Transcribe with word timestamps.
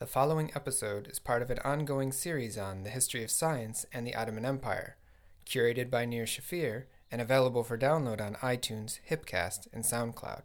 The 0.00 0.06
following 0.06 0.52
episode 0.54 1.08
is 1.08 1.18
part 1.18 1.42
of 1.42 1.50
an 1.50 1.58
ongoing 1.64 2.12
series 2.12 2.56
on 2.56 2.84
the 2.84 2.90
history 2.90 3.24
of 3.24 3.32
science 3.32 3.84
and 3.92 4.06
the 4.06 4.14
Ottoman 4.14 4.44
Empire, 4.44 4.96
curated 5.44 5.90
by 5.90 6.04
Nir 6.04 6.22
Shafir 6.22 6.84
and 7.10 7.20
available 7.20 7.64
for 7.64 7.76
download 7.76 8.20
on 8.20 8.36
iTunes, 8.36 9.00
Hipcast, 9.10 9.66
and 9.72 9.82
SoundCloud. 9.82 10.44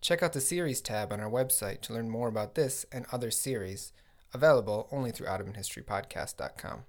Check 0.00 0.20
out 0.20 0.32
the 0.32 0.40
series 0.40 0.80
tab 0.80 1.12
on 1.12 1.20
our 1.20 1.30
website 1.30 1.80
to 1.82 1.92
learn 1.92 2.10
more 2.10 2.26
about 2.26 2.56
this 2.56 2.84
and 2.90 3.06
other 3.12 3.30
series, 3.30 3.92
available 4.34 4.88
only 4.90 5.12
through 5.12 5.28
OttomanHistoryPodcast.com. 5.28 6.82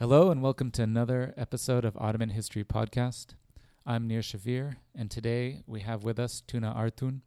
Hello, 0.00 0.32
and 0.32 0.42
welcome 0.42 0.72
to 0.72 0.82
another 0.82 1.34
episode 1.36 1.84
of 1.84 1.96
Ottoman 1.98 2.30
History 2.30 2.64
Podcast. 2.64 3.34
I'm 3.88 4.08
Nir 4.08 4.18
Shafir, 4.18 4.74
and 4.96 5.08
today 5.08 5.62
we 5.64 5.82
have 5.82 6.02
with 6.02 6.18
us 6.18 6.42
Tuna 6.44 6.74
Artun. 6.76 7.20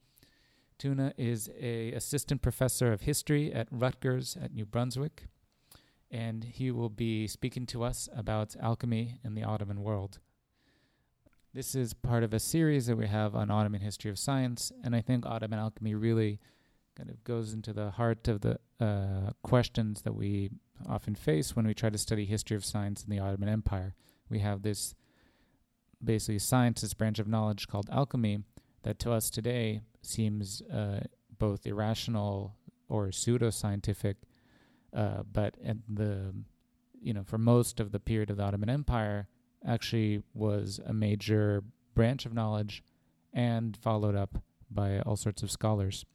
Tuna 0.78 1.14
is 1.18 1.50
a 1.58 1.94
assistant 1.94 2.42
professor 2.42 2.92
of 2.92 3.00
history 3.00 3.54
at 3.54 3.70
Rutgers 3.72 4.36
at 4.36 4.54
New 4.54 4.66
Brunswick, 4.66 5.28
and 6.12 6.44
he 6.44 6.70
will 6.70 6.90
be 6.90 7.28
speaking 7.28 7.66
to 7.68 7.82
us 7.82 8.10
about 8.14 8.58
alchemy 8.60 9.22
in 9.24 9.36
the 9.36 9.44
Ottoman 9.46 9.84
world. 9.84 10.20
This 11.54 11.76
is 11.76 11.94
part 11.94 12.24
of 12.24 12.34
a 12.34 12.42
series 12.42 12.88
that 12.88 12.98
we 12.98 13.08
have 13.08 13.36
on 13.36 13.50
Ottoman 13.50 13.80
history 13.80 14.12
of 14.12 14.20
science, 14.20 14.70
and 14.84 14.94
I 14.94 15.00
think 15.00 15.26
Ottoman 15.26 15.60
alchemy 15.60 15.96
really 15.96 16.42
kind 16.94 17.10
of 17.10 17.24
goes 17.24 17.54
into 17.54 17.72
the 17.72 17.92
heart 17.92 18.28
of 18.28 18.42
the 18.42 18.60
uh, 18.82 19.32
questions 19.44 20.02
that 20.02 20.14
we 20.14 20.50
often 20.90 21.16
face 21.16 21.56
when 21.56 21.66
we 21.66 21.74
try 21.74 21.90
to 21.90 21.98
study 21.98 22.26
history 22.26 22.58
of 22.58 22.66
science 22.66 23.02
in 23.02 23.10
the 23.10 23.20
Ottoman 23.20 23.48
Empire. 23.48 23.96
We 24.30 24.40
have 24.40 24.62
this 24.62 24.94
basically 26.04 26.38
a 26.38 26.40
scientist 26.40 26.98
branch 26.98 27.20
of 27.20 27.28
knowledge 27.28 27.68
called 27.68 27.90
alchemy 27.92 28.40
that 28.84 29.00
to 29.00 29.12
us 29.12 29.30
today 29.30 29.82
seems 30.02 30.62
uh, 30.62 31.02
both 31.38 31.66
irrational 31.66 32.56
or 32.88 33.08
pseudoscientific, 33.08 34.16
uh, 34.94 35.24
but 35.32 35.56
at 35.66 35.78
the 35.88 36.34
you 37.02 37.14
know 37.14 37.24
for 37.24 37.38
most 37.38 37.80
of 37.80 37.92
the 37.92 38.00
period 38.00 38.30
of 38.30 38.38
the 38.38 38.44
Ottoman 38.44 38.70
Empire 38.70 39.28
actually 39.66 40.22
was 40.34 40.80
a 40.86 40.94
major 40.94 41.64
branch 41.94 42.26
of 42.26 42.34
knowledge 42.34 42.84
and 43.34 43.78
followed 43.78 44.16
up 44.16 44.42
by 44.72 45.00
all 45.02 45.16
sorts 45.16 45.44
of 45.44 45.52
scholars. 45.52 46.06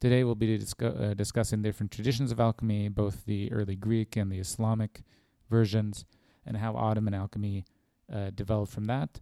Today 0.00 0.24
we'll 0.24 0.34
be 0.34 0.58
discu- 0.58 1.00
uh, 1.00 1.14
discussing 1.14 1.62
different 1.62 1.92
traditions 1.92 2.32
of 2.32 2.40
alchemy, 2.40 2.88
both 2.88 3.24
the 3.24 3.50
early 3.52 3.76
Greek 3.76 4.16
and 4.16 4.30
the 4.30 4.38
Islamic 4.38 5.02
versions, 5.48 6.04
and 6.44 6.56
how 6.56 6.74
Ottoman 6.74 7.14
alchemy 7.14 7.64
uh, 8.12 8.30
developed 8.34 8.72
from 8.72 8.84
that. 8.84 9.20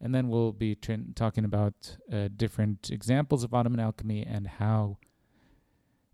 And 0.00 0.14
then 0.14 0.28
we'll 0.28 0.52
be 0.52 0.74
talking 1.14 1.44
about 1.44 1.96
uh, 2.12 2.28
different 2.36 2.90
examples 2.90 3.44
of 3.44 3.54
Ottoman 3.54 3.78
alchemy 3.80 4.24
and 4.26 4.46
how 4.46 4.98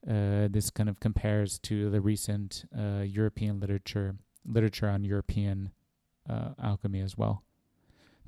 uh, 0.07 0.49
this 0.51 0.71
kind 0.71 0.89
of 0.89 1.01
compares 1.01 1.59
to 1.61 1.91
the 1.91 2.01
recent 2.01 2.65
uh, 2.77 3.03
European 3.03 3.61
literature 3.61 4.17
literature 4.45 4.89
on 4.89 5.05
European 5.05 5.71
uh, 6.29 6.51
alchemy 6.63 7.01
as 7.01 7.17
well. 7.17 7.43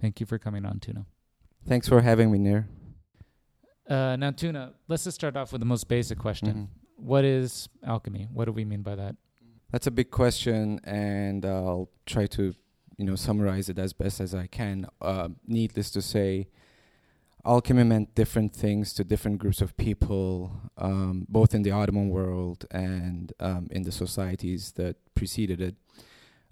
Thank 0.01 0.21
you 0.21 0.27
for 0.27 0.39
coming 0.39 0.65
on, 0.65 0.81
Tuna. 0.81 1.07
Thanks 1.67 1.89
for 1.89 2.01
having 2.01 2.31
me, 2.31 2.39
Nir. 2.39 2.67
Uh, 3.89 4.17
now, 4.17 4.31
Tuna, 4.31 4.73
let's 4.89 5.05
just 5.05 5.17
start 5.17 5.37
off 5.37 5.53
with 5.53 5.61
the 5.61 5.67
most 5.67 5.89
basic 5.89 6.19
question. 6.19 6.55
Mhm. 6.55 6.69
What 6.97 7.25
is 7.25 7.69
alchemy? 7.83 8.29
What 8.33 8.47
do 8.47 8.53
we 8.53 8.65
mean 8.65 8.83
by 8.83 8.95
that? 8.97 9.17
That's 9.71 9.87
a 9.87 9.91
big 9.91 10.11
question, 10.11 10.81
and 10.85 11.45
I'll 11.45 11.89
try 12.07 12.27
to, 12.27 12.55
you 13.01 13.07
know, 13.07 13.17
summarize 13.17 13.71
it 13.71 13.79
as 13.79 13.95
best 13.95 14.21
as 14.21 14.35
I 14.35 14.47
can. 14.47 14.87
Uh, 15.01 15.31
needless 15.47 15.91
to 15.93 16.03
say, 16.03 16.49
alchemy 17.47 17.83
meant 17.83 18.15
different 18.15 18.55
things 18.55 18.93
to 18.93 19.05
different 19.05 19.39
groups 19.39 19.63
of 19.63 19.75
people, 19.79 20.61
um, 20.77 21.27
both 21.27 21.55
in 21.55 21.63
the 21.63 21.71
Ottoman 21.71 22.11
world 22.11 22.67
and 22.71 23.33
um, 23.41 23.69
in 23.71 23.85
the 23.85 23.91
societies 23.91 24.73
that 24.73 24.97
preceded 25.15 25.63
it. 25.63 25.77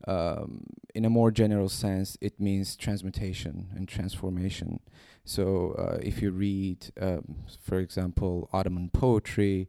Um, 0.06 0.64
in 0.94 1.04
a 1.04 1.10
more 1.10 1.30
general 1.30 1.68
sense, 1.68 2.16
it 2.22 2.40
means 2.40 2.76
transmutation 2.76 3.68
and 3.76 3.86
transformation. 3.86 4.80
So, 5.26 5.72
uh, 5.72 5.98
if 6.00 6.22
you 6.22 6.30
read, 6.30 6.90
um, 6.98 7.44
for 7.60 7.78
example, 7.78 8.48
Ottoman 8.54 8.88
poetry, 8.88 9.68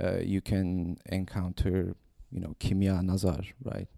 uh, 0.00 0.18
you 0.18 0.40
can 0.40 0.98
encounter, 1.06 1.96
you 2.30 2.38
know, 2.38 2.54
kimya 2.60 3.02
nazar, 3.02 3.40
right? 3.64 3.88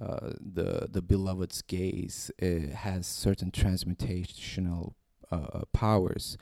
Uh, 0.00 0.30
the 0.40 0.88
the 0.90 1.02
beloved's 1.02 1.60
gaze 1.62 2.30
uh, 2.42 2.74
has 2.74 3.06
certain 3.06 3.50
transmutational 3.50 4.94
uh, 5.30 5.62
powers. 5.72 6.38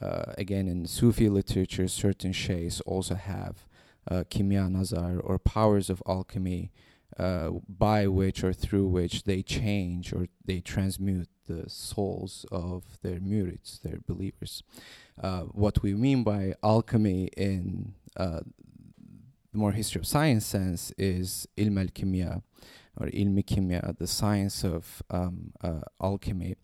Uh, 0.00 0.32
again, 0.38 0.68
in 0.68 0.86
Sufi 0.86 1.28
literature, 1.28 1.88
certain 1.88 2.32
shaykhs 2.32 2.80
also 2.82 3.14
have 3.14 3.66
uh, 4.10 4.24
kimya 4.30 4.70
nazar 4.70 5.18
or 5.18 5.38
powers 5.38 5.90
of 5.90 6.02
alchemy, 6.06 6.70
uh, 7.18 7.50
by 7.68 8.06
which 8.06 8.42
or 8.42 8.52
through 8.52 8.86
which 8.86 9.24
they 9.24 9.42
change 9.42 10.12
or 10.12 10.28
they 10.44 10.60
transmute 10.60 11.28
the 11.46 11.68
souls 11.68 12.46
of 12.50 12.98
their 13.02 13.20
murids, 13.20 13.80
their 13.82 14.00
believers. 14.06 14.62
Uh, 15.20 15.42
what 15.42 15.82
we 15.82 15.94
mean 15.94 16.22
by 16.22 16.54
alchemy 16.62 17.28
in 17.36 17.94
uh, 18.16 18.40
the 19.52 19.58
more 19.58 19.72
history 19.72 20.00
of 20.00 20.06
science 20.06 20.46
sense 20.46 20.92
is 20.96 21.46
ilm 21.58 21.78
al 21.78 21.88
kimya 21.88 22.42
or 22.98 23.06
ilmi 23.08 23.44
kimya, 23.44 23.96
the 23.98 24.06
science 24.06 24.64
of 24.64 25.02
um, 25.10 25.52
uh, 25.62 25.80
alchemy. 26.00 26.56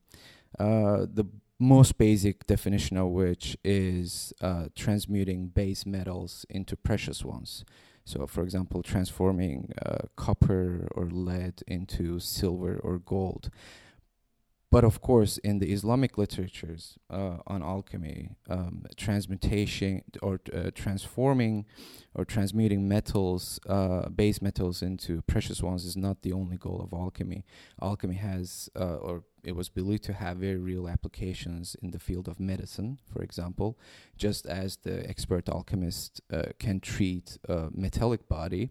Uh, 0.58 1.06
the 1.12 1.24
most 1.58 1.98
basic 1.98 2.46
definition 2.46 2.96
of 2.96 3.08
which 3.08 3.56
is 3.64 4.32
uh, 4.40 4.66
transmuting 4.74 5.48
base 5.48 5.84
metals 5.84 6.46
into 6.48 6.76
precious 6.76 7.24
ones. 7.24 7.64
So, 8.04 8.26
for 8.26 8.42
example, 8.42 8.82
transforming 8.82 9.72
uh, 9.84 10.06
copper 10.16 10.88
or 10.92 11.06
lead 11.10 11.62
into 11.66 12.20
silver 12.20 12.78
or 12.82 12.98
gold. 12.98 13.50
But 14.70 14.84
of 14.84 15.00
course, 15.00 15.38
in 15.38 15.60
the 15.60 15.72
Islamic 15.72 16.18
literatures 16.18 16.98
uh, 17.08 17.38
on 17.46 17.62
alchemy, 17.62 18.36
um, 18.50 18.84
transmutation 18.96 20.02
or 20.20 20.40
uh, 20.52 20.70
transforming 20.74 21.64
or 22.14 22.26
transmuting 22.26 22.86
metals, 22.86 23.58
uh, 23.66 24.10
base 24.10 24.42
metals 24.42 24.82
into 24.82 25.22
precious 25.22 25.62
ones 25.62 25.86
is 25.86 25.96
not 25.96 26.20
the 26.20 26.34
only 26.34 26.58
goal 26.58 26.82
of 26.82 26.92
alchemy. 26.92 27.46
Alchemy 27.80 28.16
has, 28.16 28.68
uh, 28.78 28.96
or 28.96 29.24
it 29.42 29.56
was 29.56 29.70
believed 29.70 30.04
to 30.04 30.12
have 30.12 30.36
very 30.36 30.58
real 30.58 30.86
applications 30.86 31.74
in 31.80 31.90
the 31.92 31.98
field 31.98 32.28
of 32.28 32.38
medicine, 32.38 32.98
for 33.10 33.22
example, 33.22 33.78
just 34.18 34.44
as 34.44 34.76
the 34.76 35.08
expert 35.08 35.48
alchemist 35.48 36.20
uh, 36.30 36.42
can 36.58 36.78
treat 36.80 37.38
a 37.48 37.68
metallic 37.72 38.28
body 38.28 38.70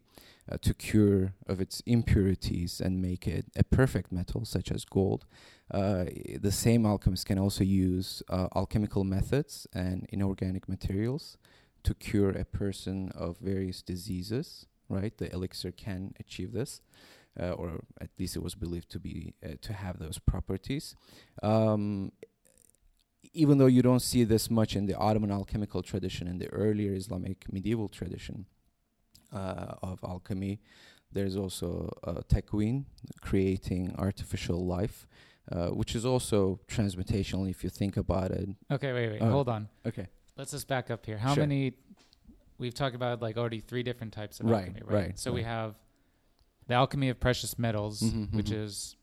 uh, 0.51 0.57
to 0.61 0.73
cure 0.73 1.33
of 1.47 1.59
its 1.59 1.81
impurities 1.85 2.79
and 2.79 3.01
make 3.01 3.27
it 3.27 3.45
a 3.55 3.63
perfect 3.63 4.11
metal, 4.11 4.45
such 4.45 4.71
as 4.71 4.85
gold. 4.85 5.25
Uh, 5.69 6.05
the 6.39 6.51
same 6.51 6.85
alchemists 6.85 7.25
can 7.25 7.37
also 7.37 7.63
use 7.63 8.23
uh, 8.29 8.47
alchemical 8.55 9.03
methods 9.03 9.67
and 9.73 10.07
inorganic 10.09 10.69
materials 10.69 11.37
to 11.83 11.93
cure 11.93 12.29
a 12.29 12.45
person 12.45 13.11
of 13.15 13.37
various 13.39 13.81
diseases. 13.81 14.65
Right, 14.89 15.17
the 15.17 15.29
elixir 15.33 15.73
can 15.73 16.13
achieve 16.17 16.53
this, 16.53 16.79
uh, 17.37 17.51
or 17.51 17.81
at 17.99 18.09
least 18.17 18.37
it 18.37 18.41
was 18.41 18.55
believed 18.55 18.89
to 18.91 18.99
be 18.99 19.33
uh, 19.45 19.55
to 19.59 19.73
have 19.73 19.99
those 19.99 20.17
properties. 20.17 20.95
Um, 21.43 22.13
even 23.33 23.57
though 23.57 23.65
you 23.65 23.81
don't 23.81 24.01
see 24.01 24.23
this 24.23 24.49
much 24.49 24.77
in 24.77 24.85
the 24.85 24.95
Ottoman 24.95 25.29
alchemical 25.29 25.83
tradition, 25.83 26.25
in 26.25 26.37
the 26.37 26.47
earlier 26.53 26.93
Islamic 26.93 27.51
medieval 27.51 27.89
tradition 27.89 28.45
of 29.31 29.99
alchemy, 30.03 30.59
there's 31.11 31.35
also 31.35 31.89
uh, 32.03 32.21
tekwin, 32.29 32.85
creating 33.21 33.93
artificial 33.97 34.65
life, 34.65 35.07
uh, 35.51 35.67
which 35.69 35.95
is 35.95 36.05
also 36.05 36.59
transmutational 36.67 37.49
if 37.49 37.63
you 37.63 37.69
think 37.69 37.97
about 37.97 38.31
it. 38.31 38.49
Okay, 38.71 38.93
wait, 38.93 39.09
wait, 39.11 39.21
Oh. 39.21 39.31
hold 39.31 39.49
on. 39.49 39.69
Okay. 39.85 40.07
Let's 40.35 40.51
just 40.51 40.67
back 40.67 40.91
up 40.91 41.05
here. 41.05 41.17
How 41.17 41.33
Sure. 41.33 41.43
many? 41.43 41.73
We've 42.59 42.73
talked 42.73 42.95
about 42.95 43.21
like 43.21 43.37
already 43.37 43.59
three 43.61 43.83
different 43.83 44.13
types 44.13 44.39
of 44.39 44.47
Right, 44.47 44.67
alchemy, 44.67 44.81
right? 44.85 44.93
right, 45.07 45.19
So 45.19 45.31
we 45.31 45.43
have 45.43 45.75
the 46.67 46.73
alchemy 46.73 47.09
of 47.09 47.19
precious 47.19 47.57
metals, 47.57 48.01
Mhm, 48.01 48.33
which 48.35 48.47
mhm. 48.49 48.63
is 48.65 48.95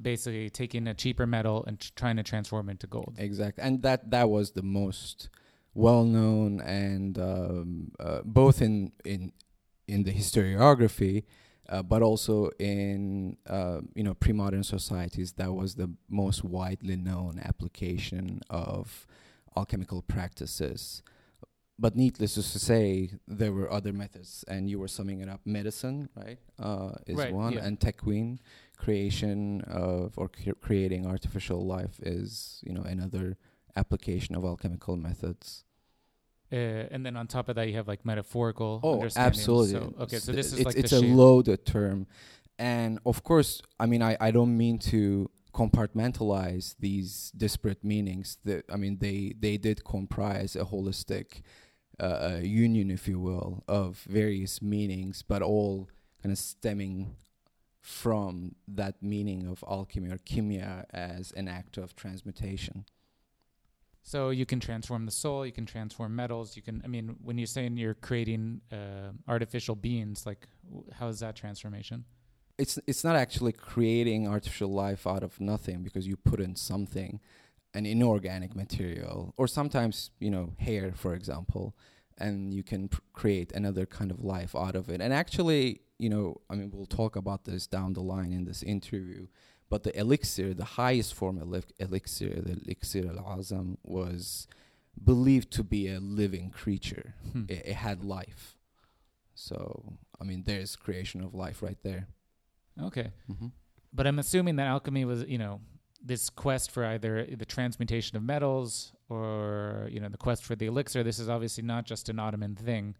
basically 0.00 0.50
taking 0.50 0.86
a 0.86 0.94
cheaper 0.94 1.26
metal 1.26 1.64
and 1.66 1.78
tr- 1.80 1.92
trying 1.96 2.16
to 2.16 2.22
transform 2.22 2.68
it 2.68 2.72
into 2.72 2.86
gold. 2.86 3.14
Exactly, 3.18 3.62
and 3.64 3.82
that 3.82 4.10
that 4.10 4.28
was 4.30 4.52
the 4.52 4.62
most 4.62 5.28
well 5.74 6.04
known 6.04 6.60
and 6.60 7.18
um, 7.18 7.92
uh, 8.00 8.22
both 8.24 8.60
in 8.62 8.92
in 9.04 9.32
in 9.90 10.04
the 10.04 10.12
historiography, 10.12 11.24
uh, 11.68 11.82
but 11.82 12.02
also 12.02 12.50
in 12.58 13.36
uh, 13.46 13.80
you 13.94 14.02
know 14.02 14.14
pre-modern 14.14 14.64
societies. 14.64 15.32
That 15.34 15.52
was 15.52 15.74
the 15.74 15.90
most 16.08 16.44
widely 16.44 16.96
known 16.96 17.40
application 17.44 18.40
of 18.48 19.06
alchemical 19.56 20.02
practices. 20.02 21.02
But 21.78 21.96
needless 21.96 22.34
to 22.34 22.42
say, 22.42 23.10
there 23.26 23.52
were 23.52 23.72
other 23.72 23.92
methods, 23.92 24.44
and 24.46 24.68
you 24.68 24.78
were 24.78 24.88
summing 24.88 25.20
it 25.20 25.30
up. 25.30 25.40
Medicine, 25.46 26.10
right, 26.14 26.38
uh, 26.58 26.92
is 27.06 27.16
Right, 27.16 27.32
one, 27.32 27.54
yeah. 27.54 27.64
and 27.64 27.80
tekwin, 27.80 28.38
creation 28.76 29.62
of 29.62 30.18
or 30.18 30.28
cre- 30.28 30.60
creating 30.60 31.06
artificial 31.06 31.64
life, 31.64 31.98
is 32.02 32.60
you 32.66 32.72
know 32.74 32.82
another 32.82 33.38
application 33.76 34.34
of 34.36 34.44
alchemical 34.44 34.96
methods. 34.96 35.64
Uh, 36.52 36.90
and 36.90 37.06
then 37.06 37.16
on 37.16 37.26
top 37.26 37.48
of 37.48 37.54
that, 37.56 37.68
you 37.68 37.74
have 37.76 37.86
like 37.86 38.04
metaphorical. 38.04 38.80
Oh, 38.82 39.08
absolutely. 39.16 39.72
So, 39.72 39.94
okay, 40.00 40.18
so 40.18 40.32
this 40.32 40.46
is 40.46 40.54
it's, 40.54 40.66
like 40.66 40.76
it's 40.76 40.92
a 40.92 41.00
shape. 41.00 41.14
loaded 41.14 41.64
term, 41.64 42.06
and 42.58 42.98
of 43.06 43.22
course, 43.22 43.62
I 43.78 43.86
mean, 43.86 44.02
I, 44.02 44.16
I 44.20 44.30
don't 44.32 44.56
mean 44.56 44.78
to 44.90 45.30
compartmentalize 45.54 46.74
these 46.78 47.32
disparate 47.36 47.84
meanings. 47.84 48.38
That 48.44 48.64
I 48.70 48.76
mean, 48.76 48.98
they 48.98 49.34
they 49.38 49.58
did 49.58 49.84
comprise 49.84 50.56
a 50.56 50.64
holistic 50.64 51.42
uh, 52.00 52.32
uh, 52.32 52.40
union, 52.42 52.90
if 52.90 53.06
you 53.06 53.20
will, 53.20 53.62
of 53.68 53.98
various 54.08 54.60
meanings, 54.60 55.22
but 55.22 55.42
all 55.42 55.88
kind 56.22 56.32
of 56.32 56.38
stemming 56.38 57.14
from 57.80 58.54
that 58.68 59.02
meaning 59.02 59.46
of 59.46 59.64
alchemy 59.68 60.10
or 60.10 60.18
kimia 60.18 60.84
as 60.92 61.32
an 61.32 61.48
act 61.48 61.76
of 61.76 61.96
transmutation. 61.96 62.84
So 64.02 64.30
you 64.30 64.46
can 64.46 64.60
transform 64.60 65.04
the 65.04 65.12
soul. 65.12 65.44
You 65.44 65.52
can 65.52 65.66
transform 65.66 66.16
metals. 66.16 66.56
You 66.56 66.62
can. 66.62 66.80
I 66.84 66.88
mean, 66.88 67.16
when 67.22 67.38
you're 67.38 67.46
saying 67.46 67.76
you're 67.76 67.94
creating 67.94 68.62
uh, 68.72 69.12
artificial 69.28 69.74
beings, 69.74 70.24
like 70.24 70.48
w- 70.66 70.84
how 70.98 71.08
is 71.08 71.20
that 71.20 71.36
transformation? 71.36 72.04
it's 72.60 72.78
it's 72.86 73.02
not 73.02 73.16
actually 73.16 73.52
creating 73.52 74.28
artificial 74.28 74.70
life 74.70 75.06
out 75.06 75.22
of 75.22 75.40
nothing 75.40 75.82
because 75.82 76.06
you 76.06 76.14
put 76.14 76.40
in 76.40 76.54
something 76.54 77.18
an 77.72 77.86
inorganic 77.86 78.54
material 78.54 79.32
or 79.38 79.48
sometimes 79.48 80.10
you 80.18 80.30
know 80.30 80.52
hair 80.58 80.92
for 80.94 81.14
example 81.14 81.74
and 82.18 82.52
you 82.52 82.62
can 82.62 82.88
pr- 82.88 83.00
create 83.14 83.50
another 83.52 83.86
kind 83.86 84.10
of 84.10 84.22
life 84.22 84.54
out 84.54 84.76
of 84.76 84.90
it 84.90 85.00
and 85.00 85.12
actually 85.14 85.80
you 85.98 86.10
know 86.10 86.38
i 86.50 86.54
mean 86.54 86.70
we'll 86.70 86.84
talk 86.84 87.16
about 87.16 87.44
this 87.44 87.66
down 87.66 87.94
the 87.94 88.02
line 88.02 88.32
in 88.32 88.44
this 88.44 88.62
interview 88.62 89.26
but 89.70 89.82
the 89.84 89.92
elixir 89.98 90.52
the 90.52 90.70
highest 90.80 91.14
form 91.14 91.36
of 91.40 91.64
elixir 91.78 92.28
the 92.46 92.52
elixir 92.62 93.04
al-azam 93.08 93.76
was 93.82 94.46
believed 95.02 95.50
to 95.50 95.62
be 95.64 95.88
a 95.88 95.98
living 96.00 96.50
creature 96.50 97.14
Hmm. 97.32 97.44
it, 97.48 97.62
it 97.72 97.76
had 97.86 98.04
life 98.04 98.56
so 99.34 99.94
i 100.20 100.24
mean 100.24 100.42
there's 100.44 100.76
creation 100.76 101.22
of 101.22 101.34
life 101.34 101.62
right 101.62 101.78
there 101.82 102.08
Okay, 102.82 103.08
mm-hmm. 103.30 103.48
but 103.92 104.06
I'm 104.06 104.18
assuming 104.18 104.56
that 104.56 104.66
alchemy 104.66 105.04
was, 105.04 105.24
you 105.26 105.36
know, 105.36 105.60
this 106.02 106.30
quest 106.30 106.70
for 106.70 106.82
either 106.84 107.26
the 107.42 107.44
transmutation 107.44 108.16
of 108.16 108.22
metals 108.22 108.92
or 109.10 109.86
you 109.90 110.00
know 110.00 110.08
the 110.08 110.16
quest 110.16 110.44
for 110.44 110.54
the 110.56 110.66
elixir. 110.66 111.02
This 111.02 111.18
is 111.18 111.28
obviously 111.28 111.62
not 111.64 111.84
just 111.84 112.08
an 112.08 112.18
Ottoman 112.18 112.54
thing; 112.54 112.96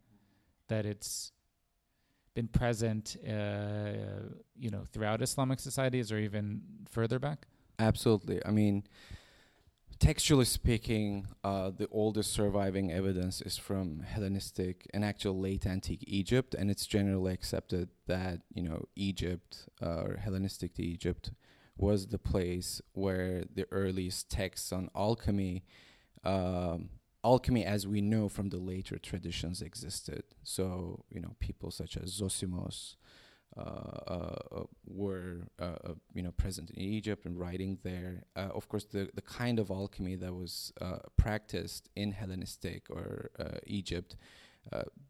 that 0.68 0.84
it's 0.84 1.32
been 2.34 2.48
present, 2.48 3.16
uh, 3.26 3.92
you 4.58 4.70
know, 4.70 4.84
throughout 4.92 5.22
Islamic 5.22 5.60
societies 5.60 6.12
or 6.12 6.18
even 6.18 6.62
further 6.90 7.18
back. 7.18 7.46
Absolutely. 7.78 8.44
I 8.44 8.50
mean, 8.50 8.84
textually 9.98 10.44
speaking, 10.44 11.26
uh, 11.44 11.70
the 11.70 11.88
oldest 11.90 12.32
surviving 12.32 12.90
evidence 12.92 13.40
is 13.40 13.56
from 13.56 14.00
Hellenistic 14.00 14.88
and 14.92 15.04
actual 15.04 15.38
late 15.38 15.66
antique 15.66 16.04
Egypt, 16.06 16.54
and 16.54 16.70
it's 16.70 16.86
generally 16.86 17.32
accepted 17.32 17.90
that 18.06 18.40
you 18.52 18.62
know 18.62 18.86
Egypt 18.96 19.68
uh, 19.82 20.02
or 20.02 20.16
Hellenistic 20.16 20.80
Egypt 20.80 21.32
was 21.76 22.08
the 22.08 22.18
place 22.18 22.82
where 22.92 23.44
the 23.54 23.66
earliest 23.70 24.30
texts 24.30 24.72
on 24.72 24.90
alchemy. 24.94 25.64
Um, 26.24 26.90
alchemy 27.24 27.64
as 27.64 27.86
we 27.86 28.00
know 28.00 28.28
from 28.28 28.48
the 28.48 28.56
later 28.58 28.98
traditions 28.98 29.60
existed 29.60 30.22
so 30.42 31.04
you 31.10 31.20
know 31.20 31.34
people 31.38 31.70
such 31.70 31.96
as 31.96 32.20
zosimos 32.20 32.96
uh, 33.56 33.60
uh, 33.60 34.36
uh, 34.52 34.62
were 34.86 35.48
uh, 35.58 35.74
uh, 35.84 35.94
you 36.14 36.22
know 36.22 36.30
present 36.30 36.70
in 36.70 36.80
Egypt 36.80 37.26
and 37.26 37.36
writing 37.36 37.78
there. 37.82 38.22
Uh, 38.36 38.48
of 38.54 38.68
course, 38.68 38.84
the 38.84 39.10
the 39.14 39.22
kind 39.22 39.58
of 39.58 39.70
alchemy 39.70 40.14
that 40.14 40.32
was 40.32 40.72
practiced 41.16 41.88
in 41.96 42.12
Hellenistic 42.12 42.88
or 42.90 43.30
Egypt 43.66 44.16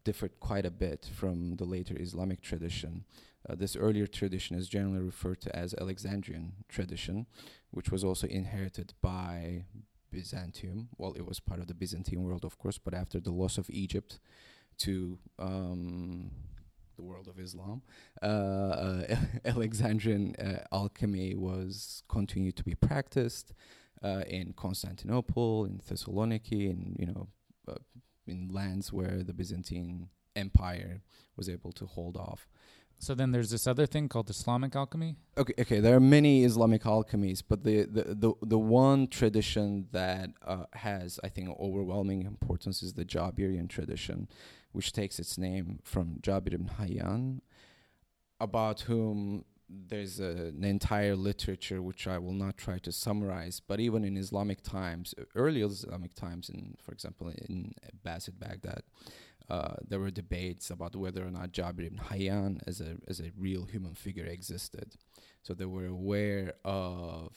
differed 0.03 0.39
quite 0.39 0.65
a 0.65 0.71
bit 0.71 1.07
from 1.13 1.57
the 1.57 1.65
later 1.65 1.95
Islamic 1.99 2.41
tradition. 2.41 3.05
This 3.47 3.75
earlier 3.75 4.07
tradition 4.07 4.55
is 4.57 4.67
generally 4.67 5.03
referred 5.03 5.41
to 5.41 5.55
as 5.55 5.75
Alexandrian 5.79 6.53
tradition, 6.67 7.27
which 7.69 7.91
was 7.91 8.03
also 8.03 8.25
inherited 8.27 8.93
by 9.01 9.65
Byzantium. 10.11 10.89
Well, 10.97 11.13
it 11.13 11.25
was 11.25 11.39
part 11.39 11.59
of 11.59 11.67
the 11.67 11.73
Byzantine 11.73 12.23
world, 12.23 12.45
of 12.45 12.57
course, 12.57 12.77
but 12.77 12.93
after 12.93 13.19
the 13.19 13.31
loss 13.31 13.57
of 13.57 13.69
Egypt 13.69 14.19
to 14.79 15.19
um, 15.39 16.31
the 16.95 17.03
world 17.03 17.27
of 17.27 17.39
Islam, 17.39 17.81
uh, 18.21 18.25
uh, 18.25 19.15
Alexandrian 19.45 20.35
uh, 20.35 20.63
alchemy 20.71 21.35
was 21.35 22.03
continued 22.09 22.55
to 22.57 22.63
be 22.63 22.75
practiced 22.75 23.53
uh, 24.03 24.23
in 24.27 24.53
Constantinople, 24.53 25.65
in 25.65 25.79
Thessaloniki, 25.79 26.69
in 26.69 26.95
you 26.99 27.07
know, 27.07 27.27
uh, 27.67 27.75
in 28.27 28.49
lands 28.51 28.91
where 28.91 29.23
the 29.23 29.33
Byzantine 29.33 30.09
Empire 30.35 31.01
was 31.35 31.49
able 31.49 31.71
to 31.73 31.85
hold 31.85 32.17
off. 32.17 32.47
So 33.01 33.15
then 33.15 33.31
there's 33.31 33.49
this 33.49 33.65
other 33.65 33.87
thing 33.87 34.09
called 34.09 34.29
Islamic 34.29 34.75
alchemy. 34.75 35.15
Okay, 35.35 35.55
okay. 35.57 35.79
There 35.79 35.95
are 35.95 35.99
many 35.99 36.43
Islamic 36.43 36.83
alchemies, 36.83 37.41
but 37.47 37.63
the 37.63 37.85
the 37.85 38.03
the, 38.13 38.33
the 38.43 38.59
one 38.59 39.07
tradition 39.07 39.87
that 39.91 40.29
uh, 40.45 40.65
has, 40.73 41.19
I 41.23 41.29
think, 41.29 41.49
overwhelming 41.59 42.21
importance 42.21 42.83
is 42.83 42.93
the 42.93 43.03
Jabirian 43.03 43.67
tradition, 43.67 44.27
which 44.71 44.93
takes 44.93 45.17
its 45.17 45.35
name 45.39 45.79
from 45.83 46.19
Jabir 46.21 46.53
ibn 46.53 46.69
Hayyan, 46.79 47.41
about 48.39 48.81
whom 48.81 49.45
there's 49.67 50.19
a, 50.19 50.51
an 50.55 50.63
entire 50.63 51.15
literature 51.15 51.81
which 51.81 52.05
I 52.05 52.19
will 52.19 52.33
not 52.33 52.55
try 52.55 52.77
to 52.79 52.91
summarize. 52.91 53.59
But 53.59 53.79
even 53.79 54.03
in 54.03 54.15
Islamic 54.15 54.61
times, 54.61 55.15
early 55.33 55.63
Islamic 55.63 56.13
times, 56.13 56.49
in 56.49 56.75
for 56.79 56.91
example 56.91 57.29
in 57.29 57.73
Abbasid 57.95 58.37
Baghdad, 58.37 58.83
uh, 59.51 59.75
there 59.89 59.99
were 59.99 60.11
debates 60.11 60.69
about 60.69 60.95
whether 60.95 61.21
or 61.27 61.31
not 61.39 61.51
Jabir 61.51 61.87
ibn 61.87 62.01
Hayyan 62.09 62.61
as 62.69 62.77
a 62.79 62.91
as 63.11 63.19
a 63.19 63.31
real 63.37 63.63
human 63.73 63.95
figure 64.05 64.29
existed. 64.37 64.87
So 65.43 65.53
they 65.53 65.69
were 65.77 65.87
aware 65.87 66.53
of 66.63 67.29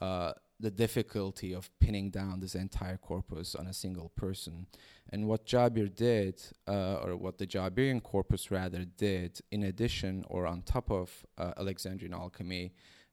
uh, 0.00 0.32
the 0.58 0.72
difficulty 0.84 1.50
of 1.52 1.70
pinning 1.78 2.10
down 2.10 2.40
this 2.40 2.54
entire 2.54 2.96
corpus 2.96 3.54
on 3.54 3.66
a 3.68 3.72
single 3.84 4.10
person. 4.16 4.66
And 5.12 5.28
what 5.28 5.46
Jabir 5.46 5.88
did, 5.94 6.42
uh, 6.66 7.04
or 7.04 7.16
what 7.16 7.38
the 7.38 7.46
Jabirian 7.46 8.02
corpus 8.02 8.50
rather 8.50 8.84
did, 8.84 9.40
in 9.52 9.62
addition 9.62 10.24
or 10.28 10.46
on 10.46 10.62
top 10.62 10.90
of 10.90 11.24
uh, 11.38 11.52
Alexandrian 11.58 12.14
alchemy, 12.14 12.72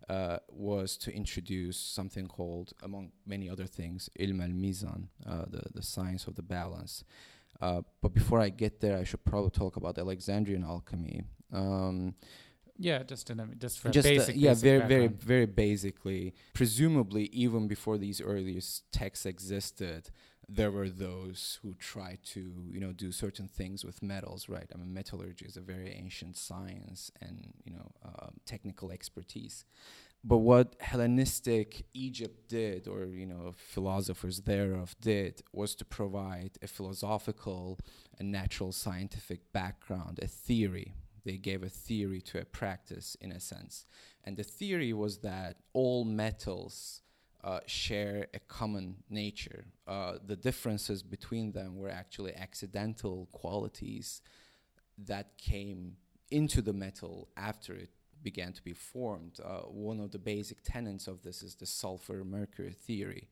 uh, 0.10 0.38
was 0.50 0.98
to 0.98 1.10
introduce 1.14 1.78
something 1.78 2.28
called, 2.28 2.74
among 2.82 3.12
many 3.26 3.48
other 3.50 3.68
things, 3.68 4.10
ilm 4.20 4.42
al 4.42 4.56
mizan, 4.64 5.02
uh, 5.32 5.46
the 5.54 5.64
the 5.78 5.84
science 5.84 6.24
of 6.30 6.36
the 6.36 6.48
balance. 6.60 7.04
Uh, 7.64 7.82
but 8.02 8.12
before 8.14 8.40
I 8.48 8.50
get 8.50 8.74
there, 8.84 8.98
I 9.02 9.06
should 9.10 9.24
probably 9.32 9.54
talk 9.62 9.74
about 9.82 9.98
Alexandrian 9.98 10.64
alchemy. 10.74 11.18
Um, 11.62 12.16
Yeah, 12.78 13.04
just 13.04 13.30
in 13.30 13.40
a, 13.40 13.46
just 13.66 13.80
for 13.80 13.90
just 13.90 14.08
uh, 14.08 14.12
basic, 14.12 14.36
yeah, 14.36 14.52
basic 14.52 14.64
very, 14.64 14.80
very, 14.94 15.08
background. 15.08 15.32
very 15.34 15.46
basically. 15.68 16.34
Presumably, 16.54 17.26
even 17.46 17.68
before 17.76 17.98
these 18.06 18.20
earliest 18.34 18.92
texts 18.92 19.26
existed, 19.26 20.02
there 20.50 20.72
were 20.78 20.90
those 20.90 21.60
who 21.62 21.70
tried 21.94 22.20
to, 22.34 22.42
you 22.74 22.82
know, 22.84 22.92
do 22.92 23.10
certain 23.12 23.48
things 23.48 23.86
with 23.88 23.98
metals. 24.14 24.42
Right? 24.50 24.70
I 24.74 24.78
mean, 24.80 24.92
metallurgy 24.94 25.46
is 25.46 25.56
a 25.56 25.62
very 25.74 25.90
ancient 26.04 26.36
science 26.36 27.12
and 27.22 27.54
you 27.64 27.74
know 27.78 27.90
um, 28.04 28.34
technical 28.46 28.92
expertise. 28.92 29.66
But 30.24 30.38
what 30.38 30.76
Hellenistic 30.80 31.86
Egypt 31.94 32.48
did, 32.48 32.88
or 32.88 33.06
you 33.06 33.26
know, 33.26 33.54
philosophers 33.58 34.42
thereof 34.42 34.96
did, 35.02 35.44
was 35.52 35.76
to 35.76 35.86
provide 35.86 36.52
a 36.62 36.68
philosophical 36.68 37.78
and 38.18 38.32
natural 38.32 38.72
scientific 38.72 39.52
background, 39.52 40.20
a 40.22 40.28
theory. 40.28 40.94
They 41.26 41.38
gave 41.38 41.62
a 41.62 41.70
theory 41.70 42.22
to 42.22 42.40
a 42.40 42.46
practice, 42.46 43.18
in 43.20 43.32
a 43.32 43.40
sense, 43.40 43.86
and 44.24 44.38
the 44.38 44.44
theory 44.44 44.94
was 44.94 45.20
that 45.20 45.58
all 45.74 46.06
metals 46.06 47.02
uh, 47.44 47.60
share 47.66 48.28
a 48.34 48.40
common 48.40 48.96
nature. 49.10 49.66
Uh, 49.86 50.14
the 50.26 50.38
differences 50.38 51.04
between 51.04 51.52
them 51.52 51.78
were 51.78 51.90
actually 51.90 52.34
accidental 52.34 53.28
qualities 53.34 54.22
that 54.98 55.38
came 55.38 55.98
into 56.32 56.62
the 56.62 56.74
metal 56.74 57.28
after 57.36 57.74
it 57.74 57.90
began 58.24 58.54
to 58.54 58.64
be 58.64 58.74
formed. 58.74 59.40
Uh, 59.44 59.62
one 59.62 60.00
of 60.00 60.12
the 60.12 60.20
basic 60.20 60.64
tenets 60.64 61.08
of 61.08 61.22
this 61.24 61.44
is 61.44 61.56
the 61.56 61.66
sulfur 61.66 62.24
mercury 62.24 62.72
theory. 62.74 63.30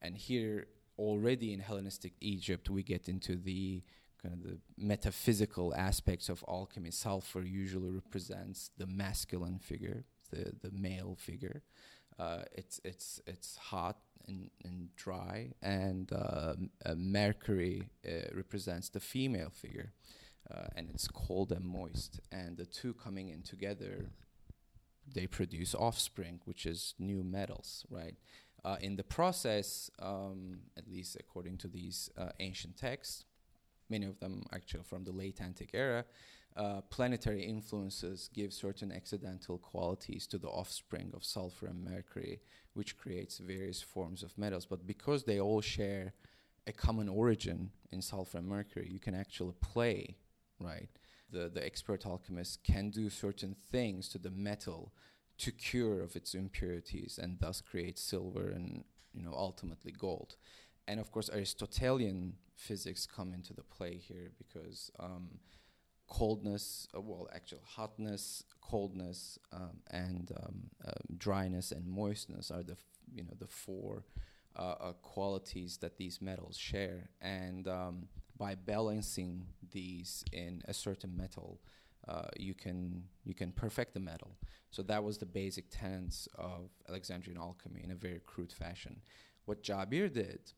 And 0.00 0.16
here, 0.16 0.68
already 0.98 1.52
in 1.52 1.60
Hellenistic 1.60 2.12
Egypt, 2.20 2.70
we 2.70 2.82
get 2.82 3.08
into 3.08 3.36
the 3.36 3.82
kind 4.22 4.34
of 4.34 4.42
the 4.42 4.58
metaphysical 4.76 5.74
aspects 5.74 6.28
of 6.28 6.44
alchemy. 6.48 6.90
Sulfur 6.90 7.42
usually 7.42 7.90
represents 7.90 8.70
the 8.76 8.86
masculine 8.86 9.58
figure, 9.58 10.04
the, 10.30 10.52
the 10.62 10.70
male 10.72 11.16
figure. 11.18 11.62
Uh, 12.18 12.42
it's 12.52 12.80
it's 12.84 13.20
it's 13.26 13.56
hot 13.56 13.98
and, 14.26 14.50
and 14.64 14.94
dry, 14.96 15.52
and 15.62 16.12
uh, 16.12 16.54
uh, 16.84 16.94
mercury 16.96 17.88
uh, 18.06 18.34
represents 18.34 18.88
the 18.88 19.00
female 19.00 19.50
figure, 19.50 19.92
uh, 20.50 20.66
and 20.74 20.90
it's 20.90 21.06
cold 21.06 21.52
and 21.52 21.64
moist. 21.64 22.20
And 22.32 22.56
the 22.56 22.66
two 22.66 22.92
coming 22.94 23.28
in 23.28 23.42
together, 23.42 24.10
they 25.14 25.26
produce 25.26 25.74
offspring, 25.74 26.40
which 26.44 26.66
is 26.66 26.94
new 26.98 27.22
metals, 27.22 27.84
right? 27.90 28.16
Uh, 28.64 28.76
in 28.80 28.96
the 28.96 29.04
process, 29.04 29.90
um, 30.00 30.58
at 30.76 30.88
least 30.88 31.16
according 31.18 31.56
to 31.58 31.68
these 31.68 32.10
uh, 32.16 32.30
ancient 32.40 32.76
texts, 32.76 33.24
many 33.88 34.06
of 34.06 34.18
them 34.20 34.44
actually 34.52 34.82
from 34.82 35.04
the 35.04 35.12
late 35.12 35.40
antique 35.40 35.70
era, 35.74 36.04
uh, 36.56 36.80
planetary 36.90 37.44
influences 37.44 38.28
give 38.34 38.52
certain 38.52 38.90
accidental 38.90 39.58
qualities 39.58 40.26
to 40.26 40.38
the 40.38 40.48
offspring 40.48 41.12
of 41.14 41.24
sulfur 41.24 41.66
and 41.66 41.84
mercury, 41.84 42.40
which 42.74 42.96
creates 42.96 43.38
various 43.38 43.80
forms 43.80 44.22
of 44.22 44.36
metals. 44.36 44.66
But 44.66 44.86
because 44.86 45.22
they 45.22 45.38
all 45.40 45.60
share 45.60 46.14
a 46.66 46.72
common 46.72 47.08
origin 47.08 47.70
in 47.92 48.02
sulfur 48.02 48.38
and 48.38 48.48
mercury, 48.48 48.88
you 48.90 48.98
can 48.98 49.14
actually 49.14 49.54
play, 49.60 50.16
right? 50.60 50.88
The, 51.30 51.50
the 51.52 51.64
expert 51.64 52.06
alchemist 52.06 52.64
can 52.64 52.90
do 52.90 53.10
certain 53.10 53.54
things 53.70 54.08
to 54.10 54.18
the 54.18 54.30
metal 54.30 54.92
to 55.38 55.52
cure 55.52 56.00
of 56.00 56.16
its 56.16 56.34
impurities 56.34 57.18
and 57.22 57.38
thus 57.38 57.60
create 57.60 57.98
silver 57.98 58.48
and 58.50 58.84
you 59.12 59.22
know 59.22 59.34
ultimately 59.34 59.92
gold. 59.92 60.36
And 60.86 60.98
of 60.98 61.12
course, 61.12 61.28
Aristotelian 61.30 62.34
physics 62.54 63.06
come 63.06 63.34
into 63.34 63.52
the 63.52 63.62
play 63.62 63.96
here 63.96 64.32
because 64.38 64.90
um, 64.98 65.28
coldness, 66.08 66.88
uh, 66.96 67.00
well, 67.00 67.28
actually 67.34 67.60
hotness, 67.64 68.42
coldness, 68.60 69.38
um, 69.52 69.80
and 69.90 70.32
um, 70.42 70.70
um, 70.86 70.92
dryness 71.16 71.72
and 71.72 71.86
moistness 71.86 72.50
are 72.50 72.62
the 72.62 72.72
f- 72.72 72.84
you 73.14 73.22
know 73.22 73.34
the 73.38 73.46
four 73.46 74.04
uh, 74.56 74.74
uh, 74.80 74.92
qualities 75.02 75.78
that 75.78 75.96
these 75.98 76.20
metals 76.20 76.56
share, 76.56 77.10
and 77.20 77.68
um, 77.68 78.08
by 78.38 78.54
balancing 78.54 79.46
these 79.72 80.24
in 80.32 80.62
a 80.66 80.74
certain 80.74 81.16
metal, 81.16 81.60
uh, 82.06 82.28
you 82.38 82.54
can 82.54 83.04
you 83.24 83.34
can 83.34 83.52
perfect 83.52 83.94
the 83.94 84.00
metal. 84.00 84.36
So 84.70 84.82
that 84.82 85.02
was 85.02 85.18
the 85.18 85.26
basic 85.26 85.66
tenets 85.70 86.28
of 86.36 86.70
Alexandrian 86.88 87.38
alchemy 87.38 87.82
in 87.82 87.90
a 87.90 87.94
very 87.94 88.20
crude 88.24 88.52
fashion. 88.52 89.00
What 89.44 89.62
Jabir 89.62 90.12
did 90.12 90.52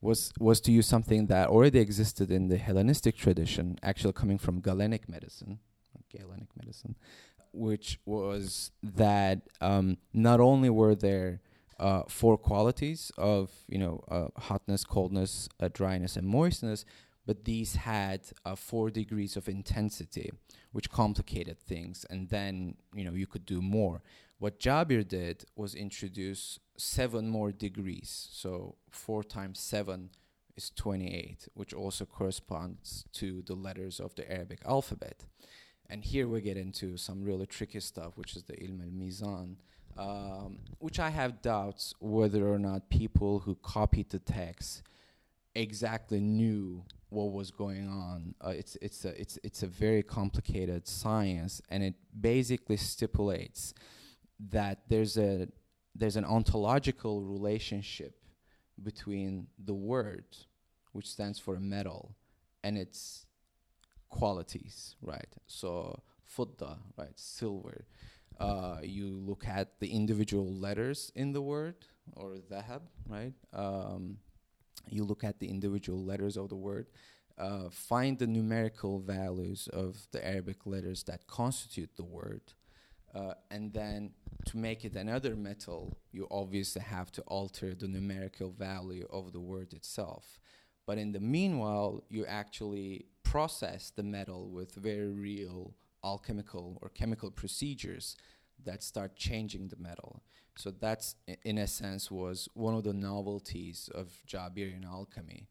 was 0.00 0.32
was 0.38 0.60
to 0.62 0.72
use 0.72 0.86
something 0.86 1.26
that 1.26 1.48
already 1.48 1.80
existed 1.80 2.30
in 2.30 2.48
the 2.48 2.58
Hellenistic 2.58 3.16
tradition, 3.16 3.78
actually 3.82 4.12
coming 4.12 4.38
from 4.38 4.60
Galenic 4.60 5.08
medicine, 5.08 5.58
Galenic 6.12 6.48
medicine, 6.56 6.94
which 7.52 7.98
was 8.04 8.70
that 8.82 9.42
um, 9.60 9.98
not 10.12 10.40
only 10.40 10.70
were 10.70 10.94
there 10.94 11.40
uh, 11.78 12.02
four 12.08 12.36
qualities 12.36 13.12
of 13.16 13.50
you 13.68 13.78
know 13.78 14.04
uh, 14.08 14.28
hotness, 14.40 14.84
coldness, 14.84 15.48
uh, 15.60 15.68
dryness, 15.72 16.16
and 16.16 16.26
moistness, 16.26 16.84
but 17.26 17.44
these 17.44 17.76
had 17.76 18.20
uh, 18.44 18.54
four 18.54 18.90
degrees 18.90 19.36
of 19.36 19.48
intensity, 19.48 20.30
which 20.72 20.90
complicated 20.90 21.58
things, 21.58 22.04
and 22.10 22.28
then 22.28 22.74
you 22.94 23.04
know 23.04 23.12
you 23.12 23.26
could 23.26 23.46
do 23.46 23.60
more. 23.60 24.02
What 24.38 24.60
Jabir 24.60 25.06
did 25.06 25.44
was 25.56 25.74
introduce 25.74 26.60
seven 26.76 27.28
more 27.28 27.50
degrees. 27.50 28.28
So 28.32 28.76
four 28.90 29.24
times 29.24 29.58
seven 29.58 30.10
is 30.56 30.70
28, 30.70 31.48
which 31.54 31.74
also 31.74 32.04
corresponds 32.04 33.04
to 33.14 33.42
the 33.46 33.54
letters 33.54 33.98
of 33.98 34.14
the 34.14 34.30
Arabic 34.30 34.60
alphabet. 34.64 35.24
And 35.90 36.04
here 36.04 36.28
we 36.28 36.40
get 36.40 36.56
into 36.56 36.96
some 36.96 37.24
really 37.24 37.46
tricky 37.46 37.80
stuff, 37.80 38.16
which 38.16 38.36
is 38.36 38.44
the 38.44 38.54
ilm 38.54 38.82
al 38.82 38.90
mizan, 38.90 39.56
um, 39.98 40.60
which 40.78 41.00
I 41.00 41.10
have 41.10 41.42
doubts 41.42 41.92
whether 41.98 42.46
or 42.46 42.58
not 42.58 42.88
people 42.88 43.40
who 43.40 43.56
copied 43.56 44.10
the 44.10 44.20
text 44.20 44.82
exactly 45.54 46.20
knew 46.20 46.84
what 47.08 47.32
was 47.32 47.50
going 47.50 47.88
on. 47.88 48.34
Uh, 48.40 48.50
it's 48.50 48.76
it's 48.80 49.04
a 49.04 49.20
it's 49.20 49.38
it's 49.42 49.62
a 49.62 49.66
very 49.66 50.02
complicated 50.02 50.86
science, 50.86 51.60
and 51.68 51.82
it 51.82 51.94
basically 52.18 52.76
stipulates 52.76 53.74
that 54.50 54.82
there's 54.88 55.18
a 55.18 55.48
there's 55.94 56.16
an 56.16 56.24
ontological 56.24 57.22
relationship 57.22 58.14
between 58.80 59.48
the 59.64 59.74
word, 59.74 60.24
which 60.92 61.08
stands 61.08 61.40
for 61.40 61.56
a 61.56 61.60
metal, 61.60 62.14
and 62.62 62.78
its 62.78 63.26
qualities, 64.10 64.94
right? 65.02 65.34
So 65.48 66.02
fudda, 66.36 66.78
right, 66.96 67.16
silver. 67.16 67.84
Uh, 68.38 68.78
you 68.82 69.08
look 69.08 69.46
at 69.46 69.80
the 69.80 69.88
individual 69.88 70.52
letters 70.54 71.10
in 71.14 71.32
the 71.32 71.42
word, 71.42 71.74
or 72.14 72.36
dhahab, 72.50 72.82
right? 73.08 73.32
Um, 73.52 74.18
you 74.88 75.04
look 75.04 75.24
at 75.24 75.40
the 75.40 75.48
individual 75.48 76.04
letters 76.04 76.36
of 76.36 76.48
the 76.48 76.56
word, 76.56 76.86
uh, 77.36 77.68
find 77.70 78.18
the 78.18 78.26
numerical 78.26 79.00
values 79.00 79.68
of 79.72 80.06
the 80.12 80.26
Arabic 80.26 80.66
letters 80.66 81.02
that 81.04 81.26
constitute 81.26 81.90
the 81.96 82.04
word, 82.04 82.42
uh, 83.14 83.34
and 83.50 83.72
then 83.72 84.12
to 84.46 84.56
make 84.56 84.84
it 84.84 84.94
another 84.94 85.34
metal, 85.36 85.98
you 86.12 86.26
obviously 86.30 86.82
have 86.82 87.10
to 87.12 87.22
alter 87.22 87.74
the 87.74 87.88
numerical 87.88 88.50
value 88.50 89.06
of 89.10 89.32
the 89.32 89.40
word 89.40 89.72
itself. 89.72 90.38
But 90.86 90.96
in 90.98 91.12
the 91.12 91.20
meanwhile, 91.20 92.04
you 92.08 92.24
actually 92.24 93.06
process 93.22 93.90
the 93.94 94.02
metal 94.02 94.48
with 94.48 94.74
very 94.74 95.08
real 95.08 95.74
alchemical 96.04 96.78
or 96.82 96.88
chemical 96.88 97.30
procedures 97.30 98.16
that 98.64 98.82
start 98.82 99.16
changing 99.16 99.68
the 99.68 99.76
metal. 99.76 100.22
So 100.56 100.72
that's, 100.72 101.14
in 101.44 101.58
a 101.58 101.66
sense, 101.66 102.10
was 102.10 102.48
one 102.54 102.74
of 102.74 102.82
the 102.82 102.92
novelties 102.92 103.88
of 103.94 104.08
Jabirian 104.26 104.84
alchemy. 104.84 105.46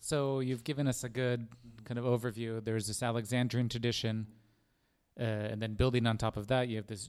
So 0.00 0.40
you've 0.40 0.64
given 0.64 0.88
us 0.88 1.04
a 1.04 1.08
good 1.08 1.48
kind 1.84 1.98
of 1.98 2.04
overview. 2.04 2.64
There's 2.64 2.86
this 2.86 3.02
Alexandrian 3.02 3.68
tradition 3.68 4.26
uh, 5.18 5.22
and 5.22 5.62
then 5.62 5.74
building 5.74 6.06
on 6.06 6.18
top 6.18 6.36
of 6.36 6.48
that, 6.48 6.68
you 6.68 6.76
have 6.76 6.86
this 6.86 7.08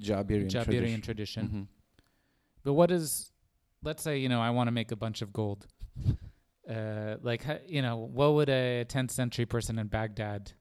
Jabirian, 0.00 0.50
Jabirian 0.50 1.02
tradition. 1.02 1.02
tradition. 1.02 1.46
Mm-hmm. 1.46 1.62
But 2.62 2.74
what 2.74 2.90
is, 2.90 3.32
let's 3.82 4.02
say, 4.02 4.18
you 4.18 4.28
know, 4.28 4.40
I 4.40 4.50
want 4.50 4.68
to 4.68 4.72
make 4.72 4.92
a 4.92 4.96
bunch 4.96 5.22
of 5.22 5.32
gold. 5.32 5.66
Uh, 6.68 7.16
like, 7.22 7.46
you 7.66 7.80
know, 7.80 7.96
what 7.96 8.34
would 8.34 8.50
a 8.50 8.84
10th 8.86 9.10
century 9.10 9.46
person 9.46 9.78
in 9.78 9.86
Baghdad 9.86 10.52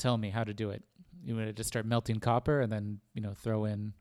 tell 0.00 0.16
me 0.16 0.30
how 0.30 0.44
to 0.44 0.54
do 0.54 0.70
it? 0.70 0.82
You 1.22 1.36
would 1.36 1.56
just 1.56 1.68
start 1.68 1.86
melting 1.86 2.20
copper 2.20 2.60
and 2.60 2.72
then, 2.72 3.00
you 3.14 3.20
know, 3.20 3.34
throw 3.34 3.64
in 3.66 3.92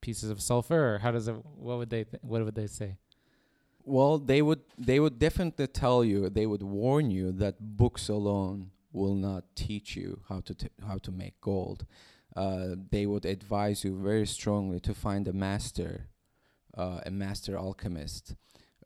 pieces 0.00 0.30
of 0.30 0.40
sulfur, 0.40 0.94
or 0.94 0.98
how 0.98 1.10
does 1.10 1.28
it? 1.28 1.34
What 1.56 1.78
would 1.78 1.90
they? 1.90 2.04
Th- 2.04 2.22
what 2.22 2.44
would 2.44 2.54
they 2.54 2.66
say? 2.66 2.96
Well, 3.84 4.18
they 4.18 4.42
would 4.42 4.60
they 4.78 5.00
would 5.00 5.18
definitely 5.18 5.66
tell 5.66 6.04
you. 6.04 6.28
They 6.28 6.46
would 6.46 6.62
warn 6.62 7.10
you 7.10 7.32
that 7.32 7.76
books 7.76 8.08
alone 8.08 8.70
will 8.92 9.14
not 9.14 9.56
teach 9.56 9.96
you 9.96 10.20
how 10.28 10.40
to 10.40 10.54
t- 10.54 10.68
how 10.86 10.98
to 10.98 11.10
make 11.10 11.40
gold. 11.40 11.86
Uh, 12.36 12.76
they 12.90 13.06
would 13.06 13.24
advise 13.24 13.84
you 13.84 13.98
very 13.98 14.26
strongly 14.26 14.80
to 14.80 14.94
find 14.94 15.28
a 15.28 15.32
master, 15.32 16.08
uh, 16.76 17.00
a 17.04 17.10
master 17.10 17.58
alchemist, 17.58 18.34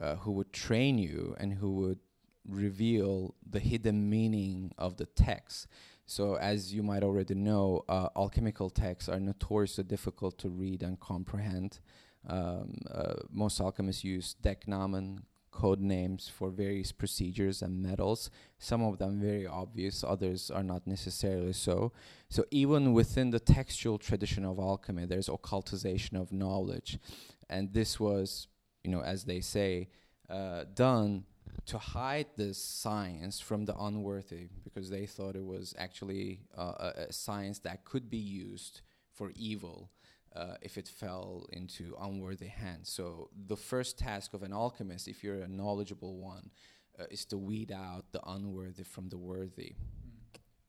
uh, 0.00 0.16
who 0.16 0.32
would 0.32 0.52
train 0.52 0.98
you 0.98 1.36
and 1.38 1.54
who 1.54 1.70
would 1.74 2.00
reveal 2.48 3.34
the 3.48 3.60
hidden 3.60 4.08
meaning 4.08 4.72
of 4.78 4.96
the 4.96 5.06
text. 5.06 5.66
So, 6.06 6.36
as 6.36 6.72
you 6.72 6.84
might 6.84 7.02
already 7.02 7.34
know, 7.34 7.84
uh, 7.88 8.08
alchemical 8.16 8.70
texts 8.70 9.08
are 9.08 9.18
notoriously 9.18 9.84
difficult 9.84 10.38
to 10.38 10.48
read 10.48 10.82
and 10.82 11.00
comprehend. 11.00 11.80
Um, 12.28 12.78
uh, 12.90 13.14
most 13.30 13.60
alchemists 13.60 14.04
use 14.04 14.36
decknamen, 14.40 15.22
code 15.50 15.80
names 15.80 16.28
for 16.28 16.50
various 16.50 16.92
procedures 16.92 17.60
and 17.62 17.82
metals. 17.82 18.30
Some 18.58 18.82
of 18.82 18.98
them 18.98 19.20
very 19.20 19.46
obvious, 19.46 20.04
others 20.04 20.50
are 20.50 20.62
not 20.62 20.86
necessarily 20.86 21.54
so. 21.54 21.92
So 22.28 22.44
even 22.50 22.92
within 22.92 23.30
the 23.30 23.40
textual 23.40 23.98
tradition 23.98 24.44
of 24.44 24.58
alchemy, 24.58 25.06
there's 25.06 25.28
occultization 25.28 26.20
of 26.20 26.32
knowledge, 26.32 26.98
and 27.48 27.72
this 27.72 27.98
was, 27.98 28.48
you 28.84 28.90
know, 28.90 29.00
as 29.00 29.24
they 29.24 29.40
say, 29.40 29.88
uh, 30.28 30.64
done 30.74 31.24
to 31.64 31.78
hide 31.78 32.26
this 32.36 32.62
science 32.62 33.40
from 33.40 33.64
the 33.64 33.76
unworthy 33.76 34.48
because 34.62 34.90
they 34.90 35.06
thought 35.06 35.36
it 35.36 35.44
was 35.44 35.74
actually 35.78 36.40
uh, 36.56 36.74
a, 36.78 36.92
a 37.08 37.12
science 37.12 37.58
that 37.60 37.84
could 37.84 38.10
be 38.10 38.18
used 38.18 38.82
for 39.12 39.32
evil 39.34 39.90
uh, 40.34 40.56
if 40.60 40.76
it 40.76 40.86
fell 40.86 41.46
into 41.52 41.96
unworthy 42.00 42.48
hands. 42.48 42.90
So 42.90 43.30
the 43.46 43.56
first 43.56 43.98
task 43.98 44.34
of 44.34 44.42
an 44.42 44.52
alchemist, 44.52 45.08
if 45.08 45.24
you're 45.24 45.40
a 45.40 45.48
knowledgeable 45.48 46.16
one, 46.16 46.50
uh, 46.98 47.04
is 47.10 47.24
to 47.26 47.38
weed 47.38 47.72
out 47.72 48.04
the 48.12 48.20
unworthy 48.26 48.84
from 48.84 49.08
the 49.08 49.18
worthy. 49.18 49.74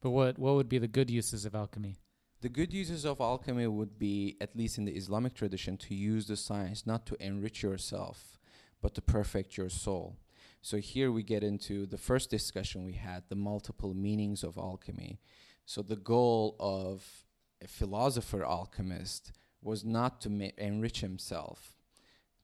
But 0.02 0.12
what 0.12 0.38
what 0.38 0.56
would 0.56 0.70
be 0.70 0.78
the 0.78 0.88
good 0.88 1.10
uses 1.10 1.46
of 1.46 1.56
alchemy? 1.56 1.98
The 2.42 2.50
good 2.50 2.72
uses 2.72 3.04
of 3.04 3.20
alchemy 3.20 3.66
would 3.66 3.98
be, 3.98 4.38
at 4.40 4.56
least 4.56 4.78
in 4.78 4.86
the 4.86 4.96
Islamic 4.96 5.34
tradition, 5.34 5.76
to 5.78 5.96
use 5.96 6.28
the 6.28 6.36
science 6.36 6.86
not 6.86 7.06
to 7.08 7.16
enrich 7.20 7.64
yourself, 7.64 8.38
but 8.80 8.94
to 8.94 9.02
perfect 9.02 9.58
your 9.58 9.70
soul. 9.70 10.18
So 10.62 10.78
here 10.78 11.12
we 11.12 11.24
get 11.24 11.44
into 11.44 11.86
the 11.86 11.98
first 11.98 12.30
discussion 12.30 12.86
we 12.86 12.94
had, 12.94 13.24
the 13.30 13.36
multiple 13.36 13.94
meanings 13.94 14.44
of 14.44 14.58
alchemy. 14.58 15.20
So 15.66 15.82
the 15.82 15.96
goal 15.96 16.56
of 16.60 17.06
a 17.64 17.68
philosopher 17.68 18.46
alchemist 18.46 19.32
was 19.62 19.84
not 19.84 20.22
to 20.22 20.30
ma- 20.30 20.50
enrich 20.58 21.02
himself, 21.02 21.78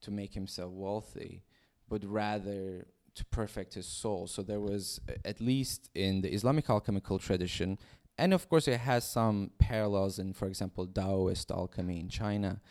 to 0.02 0.12
make 0.12 0.34
himself 0.34 0.72
wealthy, 0.72 1.44
but 1.90 2.04
rather 2.06 2.88
to 3.16 3.26
perfect 3.26 3.76
his 3.76 3.86
soul. 3.86 4.28
So 4.28 4.42
there 4.42 4.60
was, 4.60 5.00
at 5.24 5.40
least 5.40 5.90
in 5.94 6.22
the 6.22 6.34
Islamic 6.34 6.70
alchemical 6.70 7.20
tradition, 7.20 7.78
and 8.18 8.34
of 8.34 8.48
course 8.50 8.68
it 8.68 8.80
has 8.80 9.04
some 9.04 9.52
parallels 9.60 10.20
in, 10.20 10.34
for 10.34 10.48
example, 10.48 10.88
Taoist 10.88 11.52
alchemy 11.52 12.00
in 12.00 12.10
China. 12.10 12.62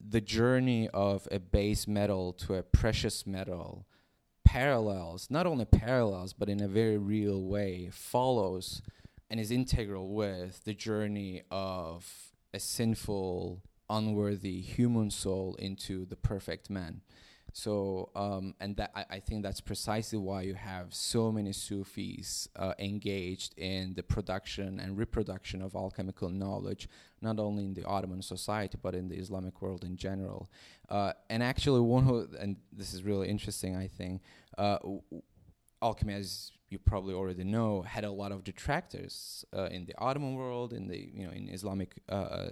the 0.00 0.20
journey 0.20 0.88
of 0.88 1.28
a 1.30 1.38
base 1.38 1.86
metal 1.86 2.32
to 2.32 2.54
a 2.54 2.62
precious 2.62 3.26
metal 3.26 3.86
parallels, 4.54 5.32
not 5.32 5.46
only 5.46 5.64
parallels, 5.64 6.32
but 6.32 6.48
in 6.48 6.62
a 6.62 6.68
very 6.68 6.96
real 6.96 7.42
way, 7.42 7.90
follows 7.90 8.82
and 9.28 9.40
is 9.40 9.50
integral 9.50 10.14
with 10.14 10.62
the 10.62 10.72
journey 10.72 11.42
of 11.50 12.30
a 12.52 12.60
sinful, 12.60 13.60
unworthy 13.90 14.60
human 14.60 15.10
soul 15.10 15.56
into 15.58 16.04
the 16.04 16.14
perfect 16.14 16.70
man. 16.70 17.00
So, 17.56 18.10
um, 18.16 18.56
and 18.58 18.76
that 18.78 18.90
I, 18.96 19.04
I, 19.08 19.20
think 19.20 19.44
that's 19.44 19.60
precisely 19.60 20.18
why 20.18 20.42
you 20.42 20.54
have 20.54 20.92
so 20.92 21.30
many 21.30 21.52
Sufis 21.52 22.48
uh, 22.56 22.74
engaged 22.80 23.56
in 23.56 23.94
the 23.94 24.02
production 24.02 24.80
and 24.80 24.98
reproduction 24.98 25.62
of 25.62 25.76
alchemical 25.76 26.30
knowledge, 26.30 26.88
not 27.22 27.38
only 27.38 27.64
in 27.64 27.74
the 27.74 27.84
Ottoman 27.84 28.22
society 28.22 28.76
but 28.82 28.96
in 28.96 29.08
the 29.08 29.14
Islamic 29.14 29.62
world 29.62 29.84
in 29.84 29.96
general. 29.96 30.50
Uh, 30.88 31.12
and 31.30 31.44
actually, 31.44 31.78
one 31.78 32.02
who, 32.02 32.26
and 32.40 32.56
this 32.72 32.92
is 32.92 33.04
really 33.04 33.28
interesting, 33.28 33.76
I 33.76 33.86
think. 33.86 34.22
Uh, 34.58 34.78
alchemy, 35.80 36.14
as 36.14 36.50
you 36.74 36.78
probably 36.78 37.14
already 37.14 37.44
know, 37.44 37.82
had 37.82 38.04
a 38.04 38.10
lot 38.10 38.30
of 38.32 38.42
detractors 38.42 39.44
uh, 39.56 39.76
in 39.76 39.86
the 39.88 39.94
Ottoman 40.06 40.34
world, 40.34 40.72
in 40.72 40.84
the 40.88 40.98
you 41.18 41.24
know 41.26 41.32
in 41.40 41.48
Islamic 41.48 41.90
uh, 42.08 42.14
uh, 42.14 42.50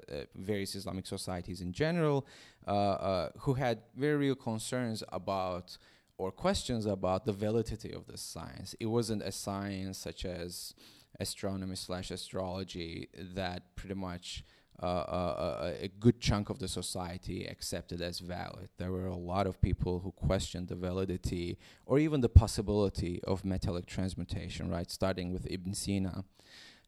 various 0.53 0.73
Islamic 0.81 1.07
societies 1.17 1.61
in 1.61 1.71
general, 1.73 2.19
uh, 2.67 2.71
uh, 2.71 3.29
who 3.45 3.55
had 3.55 3.77
very 3.97 4.17
real 4.27 4.39
concerns 4.51 5.03
about 5.21 5.77
or 6.19 6.31
questions 6.31 6.87
about 6.87 7.21
the 7.29 7.33
validity 7.33 7.93
of 7.93 8.07
this 8.07 8.23
science. 8.35 8.69
It 8.85 8.87
wasn't 8.99 9.23
a 9.23 9.33
science 9.33 9.99
such 9.99 10.25
as 10.25 10.75
astronomy 11.19 11.77
slash 11.77 12.09
astrology 12.19 13.09
that 13.41 13.61
pretty 13.75 13.99
much 14.09 14.45
uh, 14.81 15.73
a 15.81 15.89
good 15.89 16.21
chunk 16.21 16.51
of 16.51 16.59
the 16.59 16.69
society 16.69 17.47
accepted 17.47 18.01
as 18.01 18.19
valid. 18.19 18.69
There 18.79 18.91
were 18.91 19.07
a 19.07 19.17
lot 19.17 19.47
of 19.47 19.61
people 19.61 20.01
who 20.01 20.13
questioned 20.13 20.69
the 20.69 20.75
validity 20.75 21.59
or 21.87 21.99
even 21.99 22.21
the 22.21 22.29
possibility 22.29 23.21
of 23.25 23.45
metallic 23.45 23.87
transmutation, 23.87 24.71
right? 24.71 24.91
Starting 24.91 25.33
with 25.33 25.47
Ibn 25.51 25.75
Sina. 25.75 26.25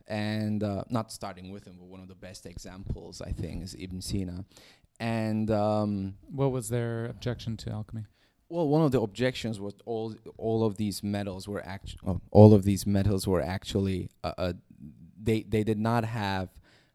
And 0.06 0.62
uh, 0.62 0.84
not 0.90 1.12
starting 1.12 1.50
with 1.50 1.66
him, 1.66 1.76
but 1.78 1.86
one 1.86 2.00
of 2.00 2.08
the 2.08 2.14
best 2.14 2.44
examples, 2.44 3.22
I 3.22 3.30
think, 3.30 3.62
is 3.62 3.74
Ibn 3.78 4.02
Sina. 4.02 4.44
And 5.00 5.50
um, 5.50 6.16
what 6.30 6.52
was 6.52 6.68
their 6.68 7.06
objection 7.06 7.56
to 7.58 7.70
alchemy? 7.70 8.04
Well, 8.48 8.68
one 8.68 8.82
of 8.82 8.92
the 8.92 9.00
objections 9.00 9.58
was 9.58 9.74
all 9.86 10.14
all 10.36 10.64
of 10.64 10.76
these 10.76 11.02
metals 11.02 11.48
were 11.48 11.64
actually 11.64 12.00
oh, 12.06 12.20
all 12.30 12.52
of 12.52 12.64
these 12.64 12.86
metals 12.86 13.26
were 13.26 13.40
actually 13.40 14.10
uh, 14.22 14.32
uh, 14.36 14.52
they 15.20 15.42
they 15.42 15.64
did 15.64 15.78
not 15.78 16.04
have 16.04 16.50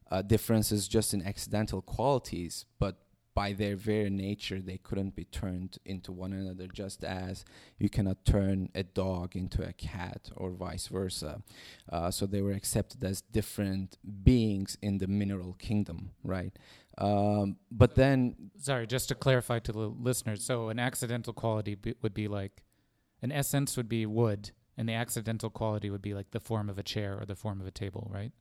uh, 0.10 0.22
differences 0.22 0.88
just 0.88 1.14
in 1.14 1.22
accidental 1.22 1.82
qualities, 1.82 2.66
but 2.80 2.98
by 3.36 3.54
their 3.54 3.76
very 3.78 4.10
nature, 4.10 4.60
they 4.60 4.78
couldn't 4.78 5.16
be 5.16 5.24
turned 5.24 5.78
into 5.86 6.12
one 6.12 6.34
another, 6.34 6.68
just 6.68 7.04
as 7.04 7.46
you 7.78 7.88
cannot 7.88 8.26
turn 8.26 8.70
a 8.76 8.84
dog 8.84 9.36
into 9.36 9.64
a 9.64 9.72
cat 9.72 10.30
or 10.36 10.52
vice 10.52 10.88
versa. 10.88 11.42
Uh, 11.90 12.12
so 12.12 12.26
they 12.26 12.42
were 12.42 12.52
accepted 12.52 13.02
as 13.04 13.22
different 13.22 13.98
beings 14.24 14.78
in 14.82 14.98
the 14.98 15.08
mineral 15.08 15.54
kingdom, 15.54 16.12
right? 16.24 16.52
Um, 16.98 17.58
but 17.72 17.96
then. 17.96 18.52
Sorry, 18.58 18.86
just 18.86 19.08
to 19.10 19.16
clarify 19.16 19.60
to 19.60 19.72
the 19.72 19.80
listeners. 19.80 20.44
So 20.44 20.70
an 20.70 20.80
accidental 20.80 21.32
quality 21.32 21.78
would 22.02 22.14
be 22.14 22.28
like 22.28 22.64
an 23.22 23.32
essence 23.32 23.78
would 23.78 23.90
be 23.90 24.06
wood, 24.06 24.52
and 24.78 24.88
the 24.88 24.94
accidental 24.94 25.50
quality 25.50 25.90
would 25.90 26.02
be 26.02 26.14
like 26.14 26.32
the 26.32 26.40
form 26.40 26.70
of 26.70 26.78
a 26.78 26.84
chair 26.84 27.18
or 27.20 27.26
the 27.26 27.36
form 27.36 27.62
of 27.62 27.68
a 27.68 27.72
table, 27.72 28.10
right? 28.14 28.32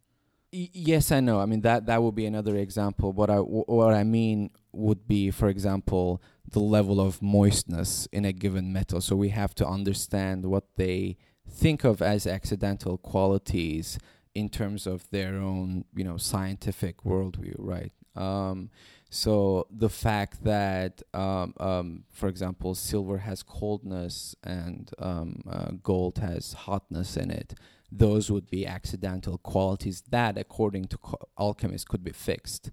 Yes, 0.50 1.12
I 1.12 1.20
know. 1.20 1.40
I 1.40 1.46
mean 1.46 1.60
that 1.62 1.86
that 1.86 2.02
would 2.02 2.14
be 2.14 2.26
another 2.26 2.56
example. 2.56 3.12
What 3.12 3.30
I 3.30 3.36
w- 3.36 3.64
what 3.66 3.94
I 3.94 4.04
mean 4.04 4.50
would 4.72 5.06
be, 5.06 5.30
for 5.30 5.48
example, 5.48 6.22
the 6.50 6.60
level 6.60 7.00
of 7.00 7.20
moistness 7.20 8.06
in 8.12 8.24
a 8.24 8.32
given 8.32 8.72
metal. 8.72 9.00
So 9.00 9.16
we 9.16 9.30
have 9.30 9.54
to 9.56 9.66
understand 9.66 10.46
what 10.46 10.64
they 10.76 11.16
think 11.48 11.84
of 11.84 12.00
as 12.02 12.26
accidental 12.26 12.98
qualities 12.98 13.98
in 14.34 14.48
terms 14.48 14.86
of 14.86 15.08
their 15.10 15.36
own, 15.36 15.84
you 15.94 16.04
know, 16.04 16.16
scientific 16.16 17.02
worldview, 17.02 17.56
right? 17.58 17.92
Um, 18.14 18.70
so 19.10 19.66
the 19.70 19.88
fact 19.88 20.44
that, 20.44 21.02
um, 21.14 21.54
um, 21.58 22.04
for 22.10 22.28
example, 22.28 22.74
silver 22.74 23.18
has 23.18 23.42
coldness 23.42 24.36
and 24.44 24.90
um, 24.98 25.42
uh, 25.50 25.70
gold 25.82 26.18
has 26.18 26.52
hotness 26.52 27.16
in 27.16 27.30
it, 27.30 27.54
those 27.90 28.30
would 28.30 28.50
be 28.50 28.66
accidental 28.66 29.38
qualities 29.38 30.02
that, 30.10 30.36
according 30.36 30.86
to 30.86 30.98
co- 30.98 31.28
alchemists, 31.38 31.86
could 31.86 32.04
be 32.04 32.12
fixed. 32.12 32.70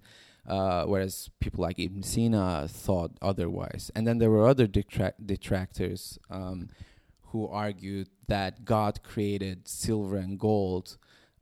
Uh, 0.48 0.86
whereas 0.86 1.32
people 1.40 1.64
like 1.64 1.80
Ibn 1.80 2.04
Sina 2.04 2.68
thought 2.68 3.12
otherwise. 3.20 3.90
And 3.96 4.06
then 4.06 4.20
there 4.20 4.30
were 4.30 4.48
other 4.48 4.68
detract- 4.68 5.26
detractors 5.26 6.20
um, 6.30 6.70
who 7.32 7.48
argued 7.48 8.10
that 8.28 8.64
God 8.64 9.02
created 9.02 9.68
silver 9.68 10.18
and 10.18 10.38
gold 10.38 10.98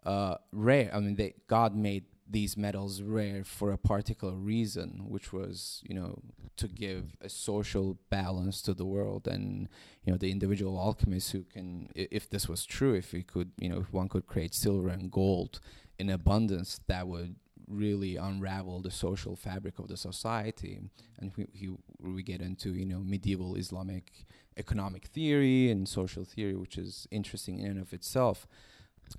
uh, 0.05 0.35
rare. 0.53 0.89
I 0.93 0.99
mean, 0.99 1.15
they, 1.15 1.33
God 1.47 1.75
made 1.75 2.05
these 2.33 2.57
metals 2.57 3.01
rare 3.01 3.43
for 3.43 3.71
a 3.71 3.77
particular 3.77 4.33
reason, 4.33 5.05
which 5.07 5.31
was, 5.31 5.81
you 5.87 5.95
know, 5.95 6.19
to 6.57 6.67
give 6.67 7.15
a 7.21 7.29
social 7.29 7.97
balance 8.09 8.61
to 8.63 8.73
the 8.73 8.85
world. 8.85 9.27
And, 9.27 9.69
you 10.03 10.11
know, 10.11 10.17
the 10.17 10.31
individual 10.31 10.77
alchemists 10.77 11.31
who 11.31 11.43
can, 11.43 11.89
if 11.95 12.29
this 12.29 12.49
was 12.49 12.65
true, 12.65 12.95
if 12.95 13.13
we 13.13 13.23
could, 13.23 13.51
you 13.57 13.69
know, 13.69 13.79
if 13.79 13.93
one 13.93 14.09
could 14.09 14.25
create 14.25 14.53
silver 14.53 14.89
and 14.89 15.11
gold 15.11 15.61
in 15.99 16.09
abundance, 16.09 16.79
that 16.87 17.07
would 17.07 17.35
really 17.67 18.17
unravel 18.17 18.81
the 18.81 18.91
social 18.91 19.35
fabric 19.35 19.79
of 19.79 19.87
the 19.87 19.95
society. 19.95 20.79
And 21.19 21.31
we, 21.37 21.77
we, 21.99 22.23
get 22.23 22.41
into, 22.41 22.73
you 22.73 22.85
know, 22.85 22.99
medieval 22.99 23.55
Islamic 23.55 24.25
economic 24.57 25.05
theory 25.05 25.69
and 25.69 25.87
social 25.87 26.25
theory, 26.25 26.55
which 26.55 26.77
is 26.77 27.07
interesting 27.11 27.59
in 27.59 27.71
and 27.71 27.81
of 27.81 27.93
itself 27.93 28.47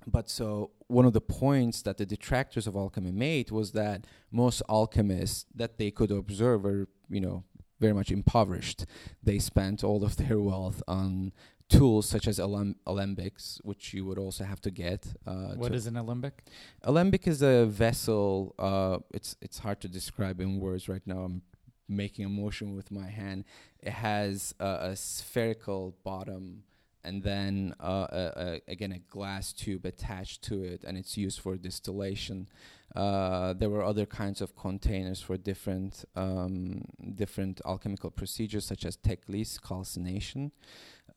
but 0.07 0.29
so 0.29 0.71
one 0.87 1.05
of 1.05 1.13
the 1.13 1.21
points 1.21 1.81
that 1.83 1.97
the 1.97 2.05
detractors 2.05 2.67
of 2.67 2.75
alchemy 2.75 3.11
made 3.11 3.51
was 3.51 3.71
that 3.71 4.05
most 4.31 4.61
alchemists 4.69 5.45
that 5.55 5.77
they 5.77 5.91
could 5.91 6.11
observe 6.11 6.63
were, 6.63 6.87
you 7.09 7.21
know, 7.21 7.43
very 7.79 7.93
much 7.93 8.11
impoverished. 8.11 8.85
They 9.23 9.39
spent 9.39 9.83
all 9.83 10.03
of 10.03 10.17
their 10.17 10.39
wealth 10.39 10.81
on 10.87 11.33
tools 11.67 12.07
such 12.07 12.27
as 12.27 12.39
alem- 12.39 12.75
alembics, 12.85 13.59
which 13.63 13.93
you 13.93 14.05
would 14.05 14.17
also 14.17 14.43
have 14.43 14.61
to 14.61 14.71
get. 14.71 15.07
Uh, 15.25 15.55
what 15.55 15.73
is 15.73 15.87
an 15.87 15.97
alembic? 15.97 16.43
Alembic 16.83 17.27
is 17.27 17.41
a 17.41 17.65
vessel. 17.65 18.55
Uh, 18.59 18.99
it's 19.11 19.35
it's 19.41 19.59
hard 19.59 19.81
to 19.81 19.87
describe 19.87 20.39
in 20.39 20.59
words 20.59 20.87
right 20.87 21.05
now. 21.05 21.19
I'm 21.19 21.41
making 21.87 22.25
a 22.25 22.29
motion 22.29 22.75
with 22.75 22.91
my 22.91 23.07
hand. 23.07 23.45
It 23.79 23.93
has 23.93 24.55
a 24.59 24.95
spherical 24.95 25.95
bottom 26.03 26.63
and 27.05 27.23
then 27.23 27.73
uh, 27.79 28.57
again 28.67 28.91
a 28.91 28.99
glass 28.99 29.53
tube 29.53 29.85
attached 29.85 30.41
to 30.43 30.63
it, 30.63 30.83
and 30.83 30.97
it's 30.97 31.17
used 31.17 31.39
for 31.39 31.55
distillation. 31.55 32.49
Uh, 32.95 33.53
there 33.53 33.69
were 33.69 33.83
other 33.83 34.05
kinds 34.05 34.41
of 34.41 34.55
containers 34.55 35.21
for 35.21 35.37
different 35.37 36.05
um, 36.15 36.81
different 37.15 37.61
alchemical 37.65 38.09
procedures, 38.09 38.65
such 38.65 38.85
as 38.85 38.97
teklis, 38.97 39.61
calcination, 39.61 40.51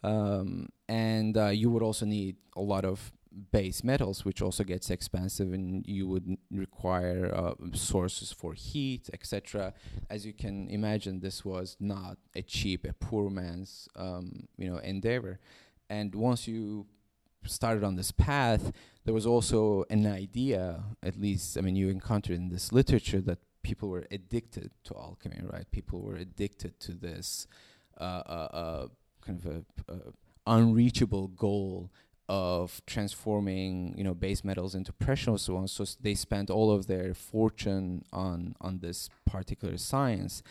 um, 0.03 0.69
and 0.89 1.37
uh, 1.37 1.49
you 1.49 1.71
would 1.71 1.83
also 1.83 2.07
need 2.07 2.37
a 2.57 2.61
lot 2.61 2.85
of 2.85 3.13
base 3.53 3.85
metals, 3.85 4.25
which 4.25 4.43
also 4.43 4.65
gets 4.65 4.91
expensive, 4.91 5.53
and 5.53 5.87
you 5.87 6.07
would 6.07 6.37
require 6.51 7.33
uh, 7.35 7.55
sources 7.73 8.33
for 8.33 8.55
heat, 8.55 9.09
etc. 9.13 9.73
As 10.11 10.27
you 10.27 10.33
can 10.33 10.69
imagine, 10.69 11.21
this 11.21 11.45
was 11.45 11.77
not 11.81 12.19
a 12.35 12.43
cheap, 12.43 12.85
a 12.85 12.93
poor 12.93 13.31
man's, 13.31 13.89
um, 13.97 14.49
you 14.57 14.71
know, 14.71 14.79
endeavor. 14.79 15.39
And 15.91 16.15
once 16.15 16.47
you 16.47 16.87
started 17.45 17.85
on 17.85 17.97
this 17.97 18.13
path, 18.13 18.73
there 19.05 19.15
was 19.15 19.27
also 19.27 19.85
an 19.91 20.07
idea, 20.07 20.83
at 21.03 21.19
least, 21.19 21.57
I 21.57 21.61
mean, 21.63 21.77
you 21.77 21.89
encountered 21.89 22.37
in 22.37 22.49
this 22.51 22.73
literature 22.73 23.21
that 23.23 23.39
people 23.63 23.89
were 23.89 24.07
addicted 24.11 24.71
to 24.85 24.95
alchemy, 24.97 25.41
right? 25.43 25.71
People 25.71 26.01
were 26.01 26.17
addicted 26.17 26.79
to 26.81 26.93
this 26.93 27.47
uh, 28.01 28.23
uh, 28.27 28.49
uh, 28.53 28.87
kind 29.21 29.45
of 29.45 29.65
a, 29.89 30.01
unreachable 30.47 31.29
goal 31.29 31.91
of 32.29 32.83
transforming, 32.87 33.95
you 33.97 34.05
know, 34.05 34.15
base 34.15 34.45
metals 34.45 34.75
into 34.75 34.93
precious 34.93 35.49
ones. 35.49 35.73
So 35.73 35.85
they 36.01 36.15
spent 36.15 36.51
all 36.51 36.71
of 36.71 36.87
their 36.87 37.15
fortune 37.15 38.05
on 38.13 38.55
on 38.61 38.79
this 38.81 39.09
particular 39.25 39.79
science, 39.79 40.43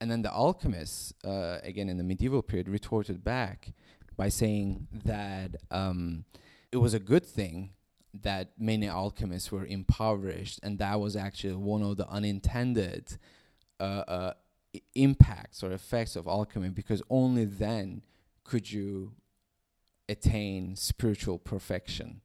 and 0.00 0.10
then 0.10 0.22
the 0.22 0.32
alchemists, 0.32 1.12
uh, 1.24 1.58
again 1.62 1.88
in 1.88 1.96
the 1.96 2.04
medieval 2.04 2.42
period, 2.42 2.68
retorted 2.68 3.24
back 3.24 3.72
by 4.16 4.28
saying 4.28 4.88
that 5.04 5.56
um, 5.70 6.24
it 6.72 6.78
was 6.78 6.94
a 6.94 6.98
good 6.98 7.24
thing 7.24 7.70
that 8.22 8.52
many 8.58 8.88
alchemists 8.88 9.52
were 9.52 9.66
impoverished, 9.66 10.60
and 10.62 10.78
that 10.78 10.98
was 11.00 11.16
actually 11.16 11.54
one 11.54 11.82
of 11.82 11.96
the 11.96 12.08
unintended 12.08 13.18
uh, 13.78 13.82
uh, 14.08 14.32
impacts 14.94 15.62
or 15.62 15.72
effects 15.72 16.16
of 16.16 16.26
alchemy, 16.26 16.70
because 16.70 17.02
only 17.10 17.44
then 17.44 18.02
could 18.44 18.70
you 18.70 19.12
attain 20.08 20.76
spiritual 20.76 21.38
perfection. 21.38 22.20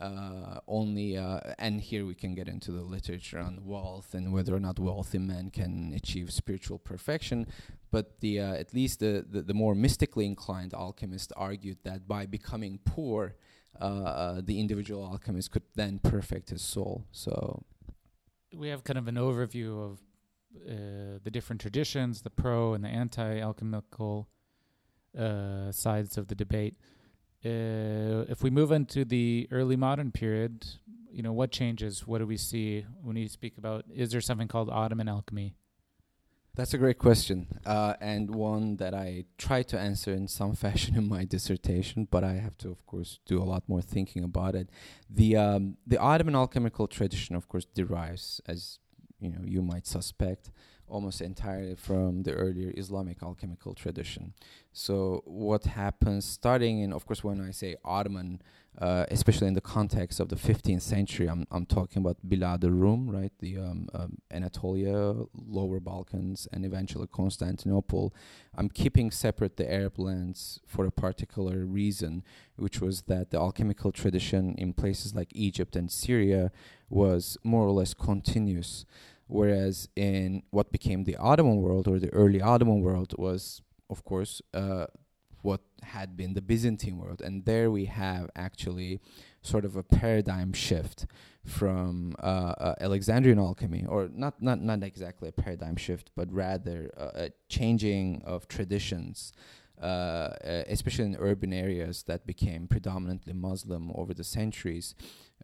Uh, 0.00 0.60
only, 0.66 1.16
uh, 1.16 1.40
and 1.58 1.80
here 1.80 2.06
we 2.06 2.14
can 2.14 2.34
get 2.34 2.48
into 2.48 2.72
the 2.72 2.80
literature 2.80 3.38
on 3.38 3.60
wealth 3.64 4.14
and 4.14 4.32
whether 4.32 4.54
or 4.54 4.60
not 4.60 4.78
wealthy 4.78 5.18
men 5.18 5.50
can 5.50 5.92
achieve 5.94 6.32
spiritual 6.32 6.78
perfection. 6.78 7.46
But 7.90 8.20
the 8.20 8.40
uh, 8.40 8.54
at 8.54 8.72
least 8.72 9.00
the, 9.00 9.24
the, 9.28 9.42
the 9.42 9.54
more 9.54 9.74
mystically 9.74 10.26
inclined 10.26 10.72
alchemists 10.74 11.32
argued 11.36 11.78
that 11.84 12.08
by 12.08 12.26
becoming 12.26 12.78
poor, 12.84 13.34
uh, 13.80 13.84
uh, 13.84 14.40
the 14.44 14.58
individual 14.58 15.04
alchemist 15.04 15.50
could 15.50 15.62
then 15.74 15.98
perfect 15.98 16.50
his 16.50 16.62
soul. 16.62 17.04
So 17.12 17.62
we 18.54 18.68
have 18.68 18.84
kind 18.84 18.98
of 18.98 19.06
an 19.08 19.16
overview 19.16 19.84
of 19.84 20.00
uh, 20.68 21.18
the 21.22 21.30
different 21.30 21.60
traditions, 21.60 22.22
the 22.22 22.30
pro 22.30 22.74
and 22.74 22.82
the 22.84 22.88
anti-alchemical 22.88 24.28
uh, 25.18 25.72
sides 25.72 26.18
of 26.18 26.28
the 26.28 26.34
debate. 26.34 26.76
Uh, 27.44 28.26
if 28.28 28.42
we 28.42 28.50
move 28.50 28.70
into 28.70 29.04
the 29.04 29.48
early 29.50 29.76
modern 29.76 30.12
period, 30.12 30.66
you 31.10 31.22
know, 31.22 31.32
what 31.32 31.50
changes? 31.50 32.06
What 32.06 32.18
do 32.18 32.26
we 32.26 32.36
see 32.36 32.84
when 33.02 33.16
you 33.16 33.28
speak 33.28 33.56
about? 33.56 33.84
Is 33.94 34.12
there 34.12 34.20
something 34.20 34.48
called 34.48 34.68
Ottoman 34.70 35.08
alchemy? 35.08 35.54
That's 36.54 36.74
a 36.74 36.78
great 36.78 36.98
question, 36.98 37.46
uh, 37.64 37.94
and 38.00 38.34
one 38.34 38.76
that 38.76 38.92
I 38.92 39.24
try 39.38 39.62
to 39.62 39.78
answer 39.78 40.12
in 40.12 40.26
some 40.26 40.54
fashion 40.64 40.96
in 40.96 41.08
my 41.08 41.24
dissertation, 41.24 42.08
but 42.10 42.24
I 42.24 42.34
have 42.34 42.58
to, 42.58 42.70
of 42.70 42.84
course, 42.86 43.20
do 43.24 43.40
a 43.40 43.44
lot 43.44 43.62
more 43.68 43.80
thinking 43.80 44.24
about 44.24 44.54
it. 44.54 44.68
The 45.08 45.36
um, 45.36 45.76
the 45.86 45.98
Ottoman 45.98 46.34
alchemical 46.34 46.88
tradition, 46.88 47.36
of 47.36 47.48
course, 47.48 47.64
derives, 47.64 48.40
as 48.46 48.78
you 49.20 49.30
know, 49.30 49.42
you 49.44 49.62
might 49.62 49.86
suspect, 49.86 50.50
almost 50.90 51.20
entirely 51.20 51.74
from 51.74 52.24
the 52.24 52.32
earlier 52.32 52.72
Islamic 52.76 53.22
alchemical 53.22 53.74
tradition. 53.74 54.34
So 54.72 55.22
what 55.24 55.64
happens 55.64 56.24
starting 56.24 56.80
in, 56.80 56.92
of 56.92 57.06
course, 57.06 57.24
when 57.24 57.40
I 57.40 57.50
say 57.50 57.76
Ottoman, 57.84 58.40
uh, 58.78 59.04
especially 59.10 59.48
in 59.48 59.54
the 59.54 59.60
context 59.60 60.20
of 60.20 60.28
the 60.28 60.36
15th 60.36 60.82
century, 60.82 61.28
I'm, 61.28 61.46
I'm 61.50 61.66
talking 61.66 62.00
about 62.00 62.18
Bilad 62.26 62.62
al-Rum, 62.62 63.10
right, 63.10 63.32
the 63.40 63.58
um, 63.58 63.88
um, 63.92 64.18
Anatolia, 64.30 65.14
Lower 65.34 65.80
Balkans, 65.80 66.46
and 66.52 66.64
eventually 66.64 67.08
Constantinople. 67.12 68.14
I'm 68.56 68.68
keeping 68.68 69.10
separate 69.10 69.56
the 69.56 69.70
Arab 69.70 69.98
lands 69.98 70.60
for 70.66 70.86
a 70.86 70.92
particular 70.92 71.64
reason, 71.64 72.22
which 72.56 72.80
was 72.80 73.02
that 73.02 73.30
the 73.30 73.38
alchemical 73.38 73.90
tradition 73.90 74.54
in 74.56 74.72
places 74.72 75.14
like 75.14 75.32
Egypt 75.34 75.74
and 75.74 75.90
Syria 75.90 76.52
was 76.88 77.36
more 77.42 77.66
or 77.66 77.72
less 77.72 77.92
continuous 77.92 78.84
whereas 79.30 79.88
in 79.96 80.42
what 80.50 80.72
became 80.72 81.04
the 81.04 81.16
Ottoman 81.16 81.56
world 81.56 81.86
or 81.88 81.98
the 81.98 82.12
early 82.12 82.40
Ottoman 82.40 82.80
world 82.80 83.14
was, 83.16 83.62
of 83.88 84.04
course, 84.04 84.42
uh, 84.52 84.86
what 85.42 85.62
had 85.82 86.16
been 86.16 86.34
the 86.34 86.42
Byzantine 86.42 86.98
world, 86.98 87.22
and 87.22 87.44
there 87.44 87.70
we 87.70 87.86
have 87.86 88.28
actually 88.36 89.00
sort 89.42 89.64
of 89.64 89.74
a 89.76 89.82
paradigm 89.82 90.52
shift 90.52 91.06
from 91.44 92.14
uh, 92.18 92.54
uh, 92.58 92.74
Alexandrian 92.80 93.38
alchemy, 93.38 93.86
or 93.88 94.10
not 94.12 94.42
not 94.42 94.60
not 94.60 94.82
exactly 94.82 95.28
a 95.28 95.32
paradigm 95.32 95.76
shift, 95.76 96.10
but 96.14 96.30
rather 96.30 96.90
uh, 96.96 97.10
a 97.14 97.30
changing 97.48 98.22
of 98.24 98.48
traditions. 98.48 99.32
Uh, 99.80 100.36
uh, 100.44 100.62
especially 100.66 101.06
in 101.06 101.16
urban 101.18 101.54
areas 101.54 102.02
that 102.02 102.26
became 102.26 102.68
predominantly 102.68 103.32
Muslim 103.32 103.90
over 103.94 104.12
the 104.12 104.22
centuries, 104.22 104.94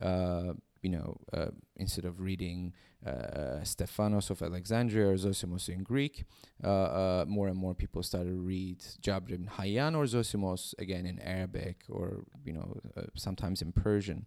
uh, 0.02 0.52
you 0.86 0.92
know, 0.92 1.16
uh, 1.32 1.50
instead 1.74 2.04
of 2.04 2.20
reading 2.20 2.72
uh, 3.04 3.60
Stephanos 3.64 4.30
of 4.30 4.40
Alexandria 4.40 5.08
or 5.08 5.14
Zosimos 5.14 5.68
in 5.68 5.82
Greek, 5.82 6.24
uh, 6.62 6.68
uh, 6.68 7.24
more 7.26 7.48
and 7.48 7.56
more 7.56 7.74
people 7.74 8.04
started 8.04 8.30
to 8.30 8.40
read 8.40 8.78
Jabir 9.02 9.32
ibn 9.32 9.50
Hayyan 9.58 9.96
or 9.96 10.04
Zosimos 10.04 10.74
again 10.78 11.04
in 11.04 11.18
Arabic 11.18 11.78
or 11.88 12.22
you 12.44 12.52
know 12.52 12.76
uh, 12.96 13.02
sometimes 13.16 13.62
in 13.62 13.72
Persian. 13.72 14.26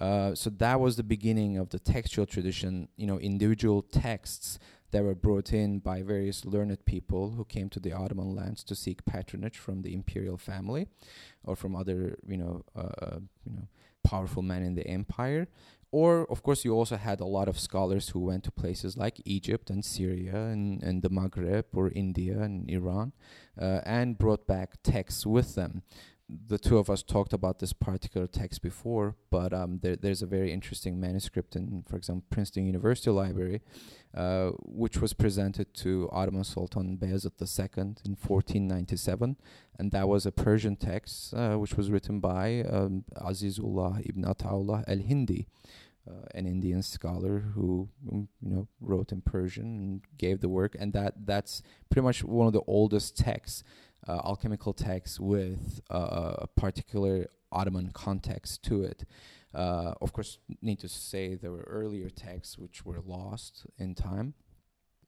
Uh, 0.00 0.34
so 0.34 0.48
that 0.48 0.80
was 0.80 0.96
the 0.96 1.02
beginning 1.02 1.58
of 1.58 1.68
the 1.68 1.78
textual 1.78 2.24
tradition. 2.24 2.88
You 2.96 3.06
know, 3.06 3.18
individual 3.18 3.82
texts 3.82 4.58
that 4.92 5.04
were 5.04 5.14
brought 5.14 5.52
in 5.52 5.80
by 5.80 6.00
various 6.00 6.46
learned 6.46 6.82
people 6.86 7.32
who 7.32 7.44
came 7.44 7.68
to 7.68 7.78
the 7.78 7.92
Ottoman 7.92 8.34
lands 8.34 8.64
to 8.64 8.74
seek 8.74 9.04
patronage 9.04 9.58
from 9.58 9.82
the 9.82 9.92
imperial 9.92 10.38
family 10.38 10.88
or 11.44 11.54
from 11.54 11.76
other 11.76 12.16
you 12.26 12.38
know 12.38 12.64
you 13.44 13.54
know 13.56 13.68
powerful 14.02 14.42
men 14.42 14.62
in 14.62 14.74
the 14.74 14.86
empire 14.86 15.46
or, 15.92 16.30
of 16.30 16.42
course, 16.42 16.64
you 16.64 16.72
also 16.72 16.96
had 16.96 17.20
a 17.20 17.24
lot 17.24 17.48
of 17.48 17.58
scholars 17.58 18.10
who 18.10 18.20
went 18.20 18.44
to 18.44 18.52
places 18.52 18.96
like 18.96 19.20
Egypt 19.24 19.70
and 19.70 19.84
Syria 19.84 20.36
and, 20.36 20.82
and 20.82 21.02
the 21.02 21.10
Maghreb 21.10 21.64
or 21.74 21.90
India 21.90 22.40
and 22.40 22.70
Iran 22.70 23.12
uh, 23.60 23.80
and 23.84 24.16
brought 24.16 24.46
back 24.46 24.82
texts 24.82 25.26
with 25.26 25.56
them. 25.56 25.82
The 26.46 26.58
two 26.58 26.78
of 26.78 26.88
us 26.88 27.02
talked 27.02 27.32
about 27.32 27.58
this 27.58 27.72
particular 27.72 28.26
text 28.26 28.62
before, 28.62 29.16
but 29.30 29.52
um, 29.52 29.80
there, 29.82 29.96
there's 29.96 30.22
a 30.22 30.26
very 30.26 30.52
interesting 30.52 31.00
manuscript 31.00 31.56
in, 31.56 31.84
for 31.88 31.96
example, 31.96 32.24
Princeton 32.30 32.66
University 32.66 33.10
Library, 33.10 33.62
uh, 34.14 34.50
which 34.64 35.00
was 35.00 35.12
presented 35.12 35.74
to 35.74 36.08
Ottoman 36.12 36.44
Sultan 36.44 36.96
Bayezid 36.96 37.32
II 37.40 37.82
in 38.04 38.16
1497, 38.16 39.36
and 39.78 39.92
that 39.92 40.08
was 40.08 40.24
a 40.26 40.32
Persian 40.32 40.76
text 40.76 41.34
uh, 41.34 41.56
which 41.56 41.74
was 41.74 41.90
written 41.90 42.20
by 42.20 42.62
um, 42.62 43.04
Azizullah 43.16 44.08
ibn 44.08 44.24
Ataullah 44.24 44.84
al-Hindi, 44.86 45.48
uh, 46.08 46.26
an 46.34 46.46
Indian 46.46 46.82
scholar 46.82 47.40
who 47.54 47.88
um, 48.10 48.28
you 48.40 48.54
know 48.54 48.68
wrote 48.80 49.12
in 49.12 49.20
Persian 49.20 49.64
and 49.64 50.00
gave 50.18 50.40
the 50.40 50.48
work, 50.48 50.76
and 50.78 50.92
that 50.92 51.26
that's 51.26 51.62
pretty 51.90 52.04
much 52.04 52.24
one 52.24 52.46
of 52.46 52.52
the 52.52 52.62
oldest 52.66 53.16
texts, 53.16 53.62
uh, 54.06 54.20
alchemical 54.24 54.72
texts 54.72 55.20
with 55.20 55.80
uh, 55.90 56.34
a 56.38 56.46
particular 56.46 57.26
Ottoman 57.52 57.90
context 57.92 58.62
to 58.64 58.82
it. 58.82 59.04
Uh, 59.54 59.94
of 60.00 60.12
course, 60.12 60.38
need 60.62 60.78
to 60.78 60.88
say 60.88 61.34
there 61.34 61.50
were 61.50 61.66
earlier 61.66 62.08
texts 62.08 62.56
which 62.56 62.84
were 62.84 63.00
lost 63.04 63.66
in 63.78 63.94
time, 63.94 64.34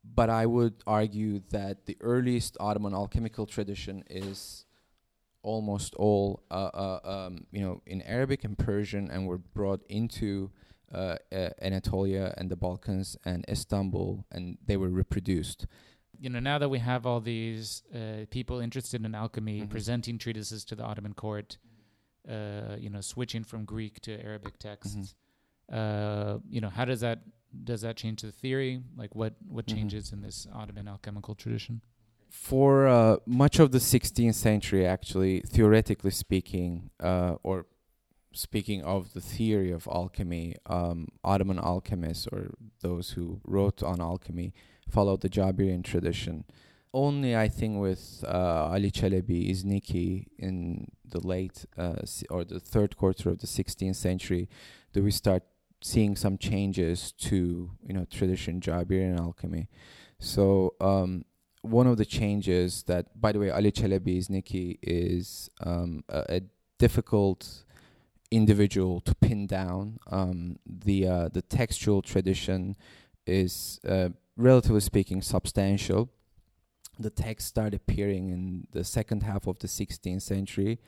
but 0.05 0.29
I 0.29 0.47
would 0.47 0.83
argue 0.87 1.43
that 1.51 1.87
the 1.87 1.97
earliest 2.01 2.57
Ottoman 2.59 2.93
alchemical 2.93 3.47
tradition 3.47 4.03
is 4.11 4.65
almost 5.43 5.95
all 5.95 6.43
uh, 6.51 6.71
uh, 6.75 7.01
um, 7.05 7.47
you 7.53 7.61
know 7.61 7.83
in 7.87 8.03
Arabic 8.03 8.45
and 8.45 8.59
Persian, 8.59 9.11
and 9.11 9.29
were 9.29 9.39
brought 9.39 9.83
into 9.89 10.51
uh, 10.93 11.17
Anatolia 11.61 12.35
and 12.37 12.51
the 12.51 12.57
Balkans 12.57 13.17
and 13.25 13.45
Istanbul, 13.49 14.27
and 14.33 14.59
they 14.67 14.77
were 14.77 14.89
reproduced. 14.89 15.67
You 16.23 16.31
know, 16.31 16.39
now 16.39 16.59
that 16.59 16.69
we 16.69 16.79
have 16.79 17.05
all 17.05 17.21
these 17.21 17.83
uh, 17.93 18.27
people 18.31 18.61
interested 18.61 19.05
in 19.05 19.13
alchemy 19.13 19.63
mm-hmm. 19.63 19.69
presenting 19.69 20.19
treatises 20.19 20.65
to 20.67 20.77
the 20.77 20.85
Ottoman 20.85 21.15
court, 21.15 21.59
uh, 22.29 22.77
you 22.79 22.91
know, 22.91 23.01
switching 23.01 23.43
from 23.43 23.65
Greek 23.65 24.01
to 24.03 24.13
Arabic 24.23 24.57
texts, 24.59 24.95
mm-hmm. 24.95 25.19
Uh, 25.73 26.39
you 26.51 26.61
know, 26.61 26.69
how 26.69 26.85
does 26.85 27.01
that 27.01 27.21
does 27.65 27.81
that 27.81 27.97
change 27.97 28.21
the 28.21 28.31
theory? 28.31 28.83
Like, 28.97 29.15
what 29.15 29.35
what 29.49 29.67
mm-hmm. 29.67 29.79
changes 29.79 30.13
in 30.13 30.21
this 30.21 30.47
Ottoman 30.53 30.87
alchemical 30.87 31.35
tradition? 31.35 31.81
For 32.29 32.87
uh, 32.89 33.17
much 33.27 33.59
of 33.59 33.73
the 33.73 33.79
16th 33.79 34.35
century, 34.35 34.87
actually, 34.87 35.41
theoretically 35.41 36.11
speaking, 36.11 36.91
or 37.01 37.67
speaking 38.33 38.83
of 38.83 39.13
the 39.15 39.21
theory 39.21 39.71
of 39.71 39.89
alchemy, 39.91 40.57
um, 40.67 41.09
Ottoman 41.25 41.59
alchemists 41.59 42.27
or 42.27 42.55
those 42.81 43.11
who 43.11 43.41
wrote 43.45 43.83
on 43.83 44.01
alchemy 44.01 44.53
followed 44.89 45.21
the 45.21 45.29
Jabirian 45.29 45.85
tradition. 45.85 46.45
Only 46.95 47.35
I 47.35 47.49
think 47.49 47.81
with 47.81 48.25
uh, 48.29 48.69
Ali 48.71 48.91
Chelebi 48.91 49.51
Izniki 49.51 50.27
in 50.39 50.89
the 51.09 51.27
late 51.27 51.65
uh, 51.79 52.03
or 52.29 52.45
the 52.45 52.61
third 52.61 52.97
quarter 52.97 53.31
of 53.31 53.39
the 53.39 53.47
16th 53.47 53.97
century 53.97 54.49
do 54.93 55.03
we 55.03 55.11
start 55.11 55.43
seeing 55.83 56.17
some 56.17 56.39
changes 56.39 57.13
to 57.13 57.71
you 57.87 57.95
know 57.95 58.07
tradition 58.11 58.61
Jabirian 58.61 59.19
alchemy. 59.19 59.69
So 60.19 60.75
um, 60.81 61.25
one 61.63 61.87
of 61.87 61.97
the 61.97 62.05
changes 62.05 62.85
that, 62.85 63.21
by 63.21 63.33
the 63.33 63.39
way, 63.39 63.51
Ali 63.51 63.73
Chelebi 63.73 64.19
Izniki 64.19 64.79
is 64.83 65.51
um, 65.65 66.05
a, 66.09 66.37
a 66.37 66.41
difficult 66.79 67.65
individual 68.31 69.01
to 69.01 69.15
pin 69.17 69.47
down. 69.47 69.99
Um, 70.11 70.59
the 70.67 71.07
uh, 71.07 71.29
the 71.29 71.43
textual 71.43 72.03
tradition 72.03 72.77
is 73.27 73.81
uh, 73.89 74.11
relatively 74.37 74.81
speaking 74.81 75.23
substantial. 75.23 76.11
The 76.99 77.11
texts 77.11 77.49
start 77.49 77.75
appearing 77.75 78.31
in 78.31 78.67
the 78.73 78.85
second 78.85 79.23
half 79.23 79.47
of 79.47 79.59
the 79.59 79.67
16th 79.67 80.23
century, 80.23 80.79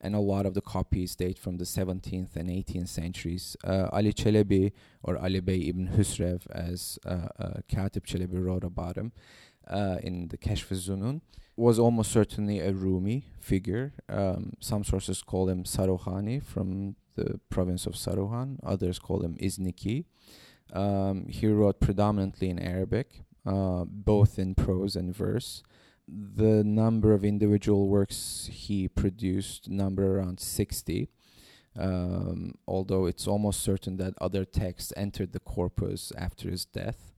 and 0.00 0.14
a 0.14 0.20
lot 0.20 0.46
of 0.46 0.54
the 0.54 0.60
copies 0.60 1.14
date 1.14 1.38
from 1.38 1.58
the 1.58 1.64
17th 1.64 2.34
and 2.34 2.48
18th 2.48 2.88
centuries. 2.88 3.56
Uh, 3.64 3.88
Ali 3.92 4.12
Chelebi, 4.12 4.72
or 5.02 5.16
Ali 5.18 5.40
Bey 5.40 5.58
ibn 5.68 5.88
Husrev, 5.96 6.50
as 6.50 6.98
uh, 7.06 7.28
uh, 7.38 7.60
Katib 7.68 8.04
Chelebi 8.04 8.44
wrote 8.44 8.64
about 8.64 8.96
him 8.96 9.12
uh, 9.68 9.98
in 10.02 10.28
the 10.28 10.38
Kashf 10.38 10.68
zunun 10.74 11.20
was 11.56 11.78
almost 11.78 12.10
certainly 12.10 12.60
a 12.60 12.72
Rumi 12.72 13.26
figure. 13.40 13.92
Um, 14.08 14.54
some 14.60 14.84
sources 14.84 15.22
call 15.22 15.48
him 15.48 15.64
Saruhani 15.64 16.42
from 16.42 16.96
the 17.14 17.40
province 17.50 17.86
of 17.86 17.92
Saruhan. 17.92 18.58
Others 18.64 18.98
call 18.98 19.22
him 19.22 19.36
Izniki. 19.36 20.04
Um, 20.72 21.26
he 21.28 21.46
wrote 21.48 21.80
predominantly 21.80 22.48
in 22.50 22.58
Arabic, 22.58 23.22
uh, 23.46 23.84
both 23.86 24.38
in 24.38 24.54
prose 24.54 24.96
and 24.96 25.14
verse. 25.14 25.62
The 26.08 26.64
number 26.64 27.12
of 27.12 27.24
individual 27.24 27.88
works 27.88 28.48
he 28.50 28.88
produced 28.88 29.68
number 29.68 30.18
around 30.18 30.40
60. 30.40 31.08
um, 31.78 32.54
although 32.66 33.06
it's 33.06 33.26
almost 33.26 33.60
certain 33.62 33.96
that 33.96 34.14
other 34.20 34.44
texts 34.44 34.92
entered 34.96 35.32
the 35.32 35.40
corpus 35.40 36.12
after 36.16 36.50
his 36.50 36.64
death. 36.66 37.12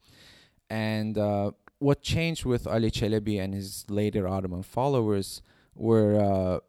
And 0.70 1.18
uh, 1.18 1.52
what 1.78 2.02
changed 2.02 2.44
with 2.44 2.66
Ali 2.66 2.90
Chelebi 2.90 3.40
and 3.40 3.54
his 3.54 3.84
later 3.88 4.28
Ottoman 4.28 4.62
followers 4.62 5.42
were 5.74 6.20
uh, 6.20 6.60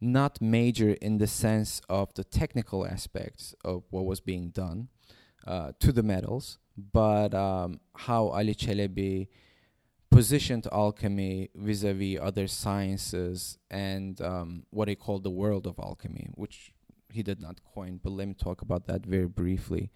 not 0.00 0.40
major 0.40 0.92
in 1.02 1.18
the 1.18 1.26
sense 1.26 1.82
of 1.88 2.14
the 2.14 2.24
technical 2.24 2.86
aspects 2.86 3.54
of 3.64 3.84
what 3.90 4.06
was 4.06 4.20
being 4.20 4.48
done 4.50 4.88
uh, 5.46 5.72
to 5.80 5.92
the 5.92 6.02
metals, 6.02 6.58
but 6.92 7.34
um, 7.34 7.80
how 7.94 8.28
Ali 8.28 8.54
Chelebi 8.54 9.28
positioned 10.10 10.66
alchemy 10.72 11.50
vis-a-vis 11.54 12.18
other 12.20 12.46
sciences 12.46 13.58
and 13.70 14.20
um, 14.20 14.64
what 14.70 14.88
he 14.88 14.94
called 14.94 15.22
the 15.22 15.30
world 15.30 15.66
of 15.66 15.78
alchemy, 15.78 16.30
which 16.34 16.72
he 17.12 17.22
did 17.22 17.40
not 17.40 17.60
coin, 17.74 18.00
but 18.02 18.10
let 18.10 18.26
me 18.28 18.34
talk 18.34 18.62
about 18.62 18.86
that 18.86 19.04
very 19.06 19.26
briefly. 19.26 19.90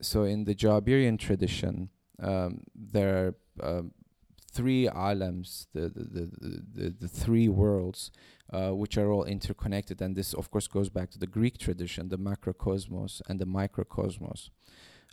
So 0.00 0.24
in 0.24 0.44
the 0.44 0.54
Jabirian 0.54 1.18
tradition, 1.18 1.90
um, 2.20 2.62
there 2.74 3.34
are 3.60 3.78
um, 3.78 3.92
three 4.52 4.88
alams, 4.88 5.66
the, 5.72 5.88
the, 5.88 6.04
the, 6.04 6.62
the, 6.74 6.90
the 7.00 7.08
three 7.08 7.48
worlds, 7.48 8.10
uh, 8.52 8.70
which 8.70 8.98
are 8.98 9.10
all 9.12 9.24
interconnected. 9.24 10.00
And 10.02 10.16
this, 10.16 10.34
of 10.34 10.50
course, 10.50 10.66
goes 10.66 10.88
back 10.88 11.10
to 11.10 11.18
the 11.18 11.26
Greek 11.26 11.58
tradition, 11.58 12.08
the 12.08 12.18
macrocosmos 12.18 13.22
and 13.28 13.38
the 13.38 13.46
microcosmos. 13.46 14.50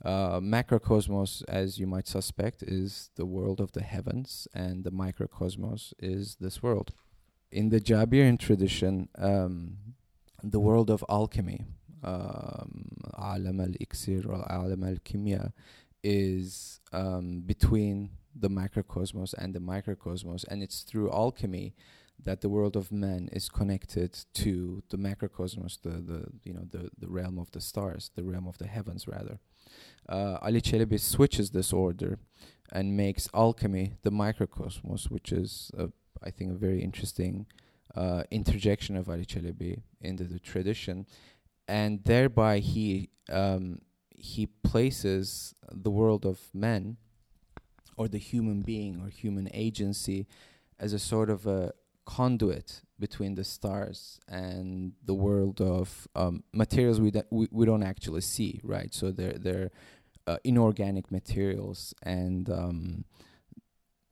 Uh, 0.05 0.39
macrocosmos, 0.39 1.43
as 1.47 1.79
you 1.79 1.87
might 1.87 2.07
suspect, 2.07 2.61
is 2.61 3.09
the 3.15 3.25
world 3.25 3.59
of 3.59 3.71
the 3.71 3.81
heavens, 3.81 4.47
and 4.53 4.83
the 4.83 4.91
microcosmos 4.91 5.93
is 5.99 6.37
this 6.39 6.61
world. 6.61 6.93
In 7.51 7.69
the 7.69 7.79
Jabirian 7.79 8.37
tradition, 8.39 9.09
um, 9.17 9.77
the 10.43 10.59
world 10.59 10.89
of 10.91 11.03
alchemy, 11.09 11.65
um, 12.03 12.91
alam 13.17 13.59
al 13.59 13.73
iksir 13.81 14.27
or 14.27 14.45
alam 14.49 14.83
al 14.83 14.97
kimia, 15.03 15.51
is 16.03 16.79
um, 16.93 17.41
between 17.41 18.11
the 18.35 18.49
macrocosmos 18.49 19.33
and 19.33 19.55
the 19.55 19.59
microcosmos, 19.59 20.45
and 20.47 20.61
it's 20.61 20.81
through 20.81 21.11
alchemy 21.11 21.73
that 22.23 22.41
the 22.41 22.49
world 22.49 22.75
of 22.75 22.91
man 22.91 23.29
is 23.31 23.49
connected 23.49 24.17
to 24.33 24.83
the 24.89 24.97
macrocosmos, 24.97 25.81
the, 25.81 25.89
the 25.89 26.25
you 26.43 26.53
know 26.53 26.65
the, 26.69 26.89
the 26.99 27.07
realm 27.07 27.39
of 27.39 27.49
the 27.51 27.61
stars, 27.61 28.11
the 28.15 28.23
realm 28.23 28.47
of 28.47 28.57
the 28.59 28.67
heavens 28.67 29.07
rather. 29.07 29.39
Uh, 30.09 30.37
Ali 30.41 30.61
Chelebi 30.61 30.99
switches 30.99 31.51
this 31.51 31.73
order 31.73 32.19
and 32.71 32.95
makes 32.95 33.29
alchemy 33.33 33.93
the 34.03 34.11
microcosmos, 34.11 35.09
which 35.09 35.31
is 35.31 35.71
uh, 35.77 35.87
I 36.23 36.31
think 36.31 36.51
a 36.51 36.55
very 36.55 36.81
interesting 36.81 37.45
uh, 37.95 38.23
interjection 38.31 38.95
of 38.95 39.09
Ali 39.09 39.25
Chelebi 39.25 39.81
into 40.01 40.23
the 40.23 40.39
tradition, 40.39 41.05
and 41.67 42.03
thereby 42.03 42.59
he 42.59 43.09
um, 43.29 43.79
he 44.09 44.47
places 44.47 45.53
the 45.71 45.91
world 45.91 46.25
of 46.25 46.39
men 46.53 46.97
or 47.97 48.07
the 48.07 48.17
human 48.17 48.61
being 48.61 49.01
or 49.01 49.09
human 49.09 49.49
agency 49.53 50.27
as 50.79 50.93
a 50.93 50.99
sort 50.99 51.29
of 51.29 51.45
a 51.47 51.73
conduit 52.05 52.81
between 52.99 53.35
the 53.35 53.43
stars 53.43 54.19
and 54.27 54.93
the 55.05 55.13
world 55.13 55.59
of 55.61 56.07
um, 56.15 56.43
materials 56.53 56.99
we, 57.01 57.11
we 57.29 57.47
we 57.51 57.65
don't 57.65 57.83
actually 57.83 58.21
see, 58.21 58.59
right? 58.63 58.93
So 58.93 59.11
they're 59.11 59.37
they're 59.37 59.71
uh, 60.27 60.37
inorganic 60.43 61.11
materials, 61.11 61.93
and 62.03 62.49
um, 62.49 63.05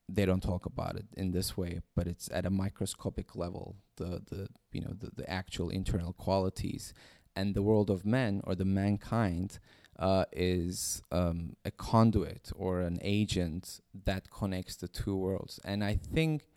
they 0.07 0.25
don't 0.25 0.41
talk 0.41 0.65
about 0.65 0.95
it 0.95 1.05
in 1.17 1.31
this 1.31 1.57
way, 1.57 1.81
but 1.95 2.07
it's 2.07 2.29
at 2.31 2.45
a 2.45 2.49
microscopic 2.49 3.35
level. 3.35 3.75
The 3.97 4.21
the 4.29 4.47
you 4.71 4.81
know 4.81 4.93
the, 4.97 5.11
the 5.15 5.29
actual 5.29 5.69
internal 5.69 6.13
qualities, 6.13 6.93
and 7.35 7.53
the 7.53 7.61
world 7.61 7.89
of 7.89 8.05
men 8.05 8.41
or 8.45 8.55
the 8.55 8.65
mankind 8.65 9.59
uh, 9.99 10.25
is 10.31 11.01
um, 11.11 11.55
a 11.63 11.71
conduit 11.71 12.51
or 12.55 12.81
an 12.81 12.99
agent 13.01 13.81
that 14.05 14.29
connects 14.29 14.75
the 14.75 14.87
two 14.87 15.15
worlds. 15.15 15.59
And 15.63 15.83
I 15.83 15.95
think 15.95 16.47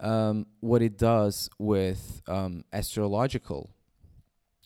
um, 0.00 0.46
what 0.60 0.82
it 0.82 0.96
does 0.96 1.50
with 1.58 2.22
um, 2.28 2.64
astrological 2.72 3.70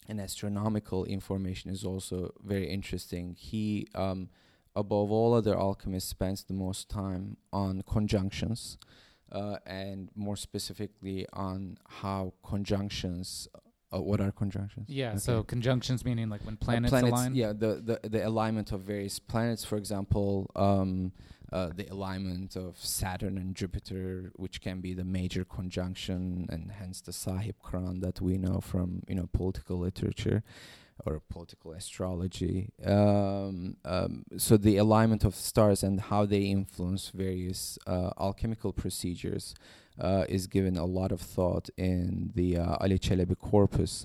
and 0.09 0.21
astronomical 0.21 1.05
information 1.05 1.71
is 1.71 1.85
also 1.85 2.33
very 2.45 2.69
interesting. 2.69 3.37
He, 3.39 3.89
um, 3.95 4.29
above 4.75 5.11
all 5.11 5.35
other 5.35 5.57
alchemists, 5.57 6.11
spends 6.11 6.45
the 6.45 6.55
most 6.55 6.89
time 6.89 7.37
on 7.53 7.83
conjunctions. 7.87 8.79
Uh, 9.31 9.57
and 9.65 10.11
more 10.15 10.37
specifically 10.37 11.27
on 11.33 11.79
how 11.89 12.35
conjunctions 12.45 13.49
uh, 13.95 14.01
what 14.01 14.21
are 14.21 14.33
conjunctions? 14.33 14.89
Yeah, 14.89 15.11
Okay. 15.11 15.19
so 15.19 15.43
conjunctions 15.43 16.05
meaning 16.05 16.29
like 16.29 16.43
when 16.47 16.57
planets, 16.57 16.93
Uh, 16.93 16.99
planets 17.01 17.13
align. 17.13 17.35
Yeah, 17.35 17.53
the, 17.53 17.99
the 18.03 18.09
the 18.09 18.27
alignment 18.27 18.73
of 18.73 18.81
various 18.83 19.19
planets. 19.19 19.65
For 19.65 19.77
example, 19.77 20.51
um, 20.57 21.13
uh, 21.53 21.71
the 21.77 21.87
alignment 21.93 22.57
of 22.57 22.79
Saturn 22.79 23.37
and 23.37 23.55
Jupiter, 23.55 24.33
which 24.37 24.61
can 24.63 24.81
be 24.81 24.95
the 24.95 25.05
major 25.05 25.45
conjunction, 25.45 26.47
and 26.49 26.71
hence 26.71 27.01
the 27.03 27.13
Sahib 27.13 27.57
Quran 27.63 28.01
that 28.01 28.21
we 28.21 28.39
know 28.39 28.61
from 28.61 29.03
you 29.09 29.15
know 29.15 29.29
political 29.33 29.77
literature 29.79 30.43
or 31.05 31.21
political 31.29 31.73
astrology. 31.73 32.71
Um, 32.85 33.77
um, 33.85 34.25
so 34.37 34.57
the 34.57 34.77
alignment 34.77 35.25
of 35.25 35.35
stars 35.35 35.83
and 35.83 36.01
how 36.01 36.27
they 36.27 36.43
influence 36.45 37.11
various 37.11 37.79
uh, 37.87 38.11
alchemical 38.21 38.73
procedures 38.73 39.55
uh, 40.01 40.25
is 40.29 40.47
given 40.47 40.77
a 40.77 40.85
lot 40.85 41.13
of 41.13 41.21
thought 41.21 41.69
in 41.77 42.33
the 42.35 42.57
uh, 42.57 42.77
Ali 42.81 42.99
Chelebi 42.99 43.39
corpus. 43.39 44.05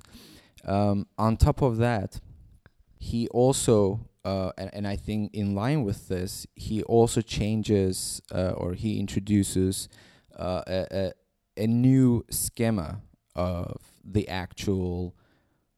Um, 0.66 1.08
on 1.18 1.38
top 1.38 1.62
of 1.62 1.78
that, 1.78 2.20
he 3.00 3.28
also, 3.30 4.02
uh, 4.26 4.52
and, 4.58 4.70
and 4.74 4.88
I 4.88 4.96
think 4.96 5.34
in 5.34 5.56
line 5.56 5.84
with 5.84 6.08
this, 6.08 6.46
he 6.56 6.84
also 6.84 7.22
changes 7.22 8.22
uh, 8.34 8.52
or 8.52 8.74
he 8.74 9.00
introduces 9.00 9.88
uh, 10.38 10.64
a, 10.68 10.88
a, 10.92 11.64
a 11.64 11.68
new 11.68 12.26
schema 12.30 13.02
of 13.36 13.80
the 14.04 14.28
actual 14.28 15.16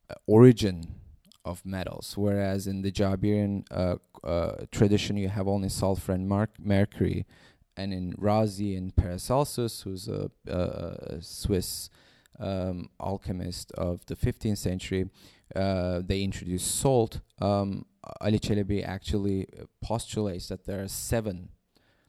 uh, 0.09 0.15
origin 0.27 0.95
of 1.45 1.65
metals. 1.65 2.15
Whereas 2.17 2.67
in 2.67 2.81
the 2.81 2.91
Jabirian 2.91 3.63
tradition, 4.71 5.17
you 5.17 5.29
have 5.29 5.47
only 5.47 5.69
sulfur 5.69 6.13
and 6.13 6.27
mark- 6.27 6.59
mercury. 6.59 7.25
And 7.79 7.93
in 7.93 8.13
Razi 8.13 8.77
and 8.77 8.93
Paracelsus, 8.93 9.83
who's 9.83 10.09
a, 10.09 10.29
a 10.47 11.21
Swiss 11.21 11.89
um, 12.37 12.89
alchemist 12.99 13.71
of 13.71 14.05
the 14.07 14.15
15th 14.15 14.57
century, 14.57 15.09
uh, 15.55 16.01
they 16.05 16.21
introduced 16.21 16.75
salt. 16.75 17.21
Um, 17.39 17.85
Ali 18.19 18.39
Chelebi 18.39 18.85
actually 18.85 19.47
postulates 19.81 20.49
that 20.49 20.65
there 20.65 20.81
are 20.81 20.89
seven 20.89 21.49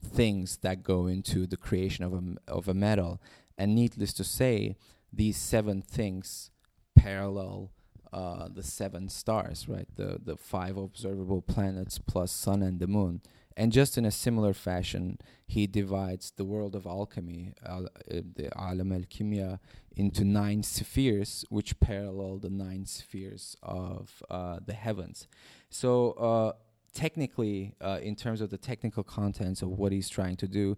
things 0.03 0.57
that 0.57 0.83
go 0.83 1.07
into 1.07 1.47
the 1.47 1.57
creation 1.57 2.03
of 2.03 2.13
a, 2.13 2.51
of 2.51 2.67
a 2.67 2.73
metal. 2.73 3.21
And 3.57 3.73
needless 3.73 4.11
to 4.13 4.25
say, 4.25 4.75
these 5.13 5.37
seven 5.37 5.81
things 5.81 6.51
parallel 6.95 7.71
uh, 8.13 8.49
the 8.53 8.63
seven 8.63 9.07
stars, 9.07 9.69
right? 9.69 9.87
The, 9.95 10.19
the 10.21 10.35
five 10.35 10.75
observable 10.75 11.41
planets 11.41 11.97
plus 11.97 12.31
sun 12.31 12.61
and 12.61 12.79
the 12.79 12.87
moon. 12.87 13.21
And 13.61 13.71
just 13.71 13.95
in 13.95 14.05
a 14.05 14.11
similar 14.25 14.55
fashion, 14.55 15.19
he 15.45 15.67
divides 15.67 16.33
the 16.35 16.43
world 16.43 16.75
of 16.75 16.87
alchemy, 16.87 17.53
al- 17.63 17.91
uh, 18.09 18.21
the 18.35 18.49
Alam 18.55 18.91
al 18.91 19.01
Kimia, 19.01 19.59
into 19.95 20.23
nine 20.23 20.63
spheres, 20.63 21.45
which 21.49 21.79
parallel 21.79 22.39
the 22.39 22.49
nine 22.49 22.87
spheres 22.87 23.55
of 23.61 24.23
uh, 24.31 24.57
the 24.65 24.73
heavens. 24.73 25.27
So, 25.69 26.13
uh, 26.13 26.53
technically, 26.95 27.75
uh, 27.79 27.99
in 28.01 28.15
terms 28.15 28.41
of 28.41 28.49
the 28.49 28.57
technical 28.57 29.03
contents 29.03 29.61
of 29.61 29.69
what 29.69 29.91
he's 29.91 30.09
trying 30.09 30.37
to 30.37 30.47
do, 30.47 30.75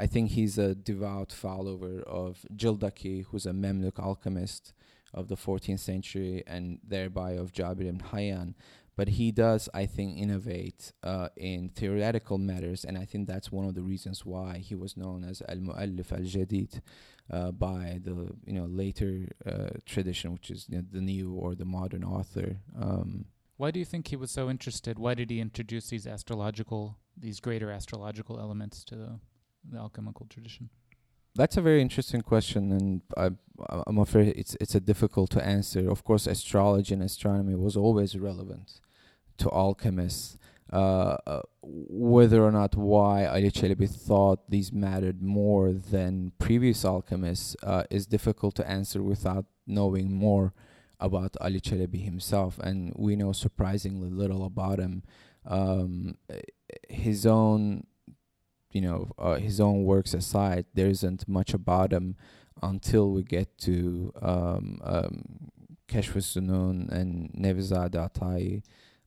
I 0.00 0.08
think 0.08 0.32
he's 0.32 0.58
a 0.58 0.74
devout 0.74 1.30
follower 1.30 2.02
of 2.04 2.44
Jildaki, 2.52 3.26
who's 3.26 3.46
a 3.46 3.52
Memluk 3.52 4.00
alchemist 4.00 4.72
of 5.12 5.28
the 5.28 5.36
14th 5.36 5.78
century, 5.78 6.42
and 6.48 6.80
thereby 6.82 7.34
of 7.34 7.52
Jabir 7.52 7.86
ibn 7.86 8.02
Hayyan 8.12 8.54
but 8.96 9.08
he 9.08 9.32
does 9.32 9.68
i 9.74 9.86
think 9.86 10.16
innovate 10.18 10.92
uh, 11.02 11.28
in 11.36 11.68
theoretical 11.68 12.38
matters 12.38 12.84
and 12.84 12.96
i 12.98 13.04
think 13.04 13.26
that's 13.26 13.50
one 13.50 13.66
of 13.66 13.74
the 13.74 13.82
reasons 13.82 14.24
why 14.24 14.58
he 14.58 14.74
was 14.74 14.96
known 14.96 15.24
as 15.24 15.42
al-mu'allif 15.48 16.12
al-jadid 16.12 16.80
uh, 17.30 17.50
by 17.50 17.98
the 18.04 18.14
you 18.46 18.52
know 18.52 18.66
later 18.66 19.28
uh, 19.46 19.70
tradition 19.86 20.32
which 20.32 20.50
is 20.50 20.66
you 20.68 20.76
know, 20.78 20.84
the 20.92 21.00
new 21.00 21.32
or 21.32 21.54
the 21.54 21.64
modern 21.64 22.04
author 22.04 22.58
um, 22.80 23.26
Why 23.56 23.70
do 23.70 23.78
you 23.78 23.84
think 23.84 24.08
he 24.08 24.16
was 24.16 24.30
so 24.30 24.50
interested? 24.50 24.98
Why 24.98 25.14
did 25.14 25.30
he 25.30 25.38
introduce 25.40 25.88
these 25.88 26.06
astrological, 26.08 26.98
these 27.16 27.38
greater 27.40 27.70
astrological 27.70 28.40
elements 28.40 28.82
to 28.84 28.96
the, 28.96 29.20
the 29.70 29.78
alchemical 29.78 30.26
tradition? 30.26 30.70
That's 31.36 31.56
a 31.56 31.62
very 31.62 31.82
interesting 31.82 32.20
question, 32.20 32.70
and 32.70 33.02
I, 33.16 33.30
I'm 33.86 33.98
afraid 33.98 34.34
it's 34.36 34.56
it's 34.60 34.74
a 34.74 34.80
difficult 34.80 35.30
to 35.30 35.44
answer. 35.44 35.90
Of 35.90 36.04
course, 36.04 36.26
astrology 36.28 36.94
and 36.94 37.02
astronomy 37.02 37.56
was 37.56 37.76
always 37.76 38.16
relevant 38.16 38.80
to 39.38 39.50
alchemists. 39.50 40.38
Uh, 40.72 41.16
uh, 41.26 41.42
whether 41.62 42.42
or 42.42 42.50
not 42.50 42.74
why 42.74 43.26
Ali 43.26 43.50
Chelebi 43.50 43.88
thought 43.88 44.48
these 44.48 44.72
mattered 44.72 45.22
more 45.22 45.72
than 45.72 46.32
previous 46.38 46.84
alchemists 46.84 47.54
uh, 47.62 47.84
is 47.90 48.06
difficult 48.06 48.54
to 48.56 48.68
answer 48.68 49.02
without 49.02 49.44
knowing 49.66 50.10
more 50.12 50.54
about 51.00 51.36
Ali 51.40 51.60
Chelebi 51.60 52.02
himself, 52.02 52.58
and 52.58 52.92
we 52.96 53.14
know 53.16 53.32
surprisingly 53.32 54.08
little 54.08 54.44
about 54.44 54.78
him. 54.78 55.02
Um, 55.46 56.16
his 56.88 57.26
own, 57.26 57.86
you 58.74 58.80
know, 58.80 59.12
uh, 59.18 59.36
his 59.36 59.60
own 59.60 59.84
works 59.84 60.12
aside, 60.12 60.66
there 60.74 60.88
isn't 60.88 61.26
much 61.28 61.54
about 61.54 61.92
him 61.92 62.16
until 62.60 63.12
we 63.12 63.22
get 63.22 63.56
to 63.58 64.12
um, 64.20 64.80
um, 64.82 65.50
Zunun 65.88 66.90
and 66.90 67.30
Nevizade 67.32 67.92
Atai. 67.92 68.62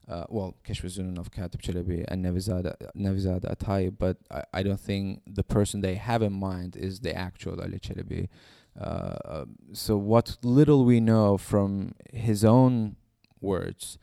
Uh, 0.08 0.24
well, 0.30 0.56
Kashf 0.66 0.86
Zunun 0.86 1.18
of 1.18 1.30
Katib 1.30 1.60
Chelebi 1.60 2.02
and 2.08 2.24
Nevizade 2.24 3.44
Atai, 3.44 3.94
but 3.96 4.16
I, 4.30 4.42
I 4.54 4.62
don't 4.62 4.80
think 4.80 5.20
the 5.26 5.44
person 5.44 5.82
they 5.82 5.96
have 5.96 6.22
in 6.22 6.32
mind 6.32 6.74
is 6.74 7.00
the 7.00 7.14
actual 7.14 7.60
Ali 7.60 7.78
Chelebi. 7.78 8.28
Uh, 8.80 9.16
um, 9.26 9.56
so 9.74 9.98
what 9.98 10.38
little 10.42 10.86
we 10.86 10.98
know 10.98 11.36
from 11.36 11.92
his 12.10 12.42
own 12.42 12.96
words 13.40 13.98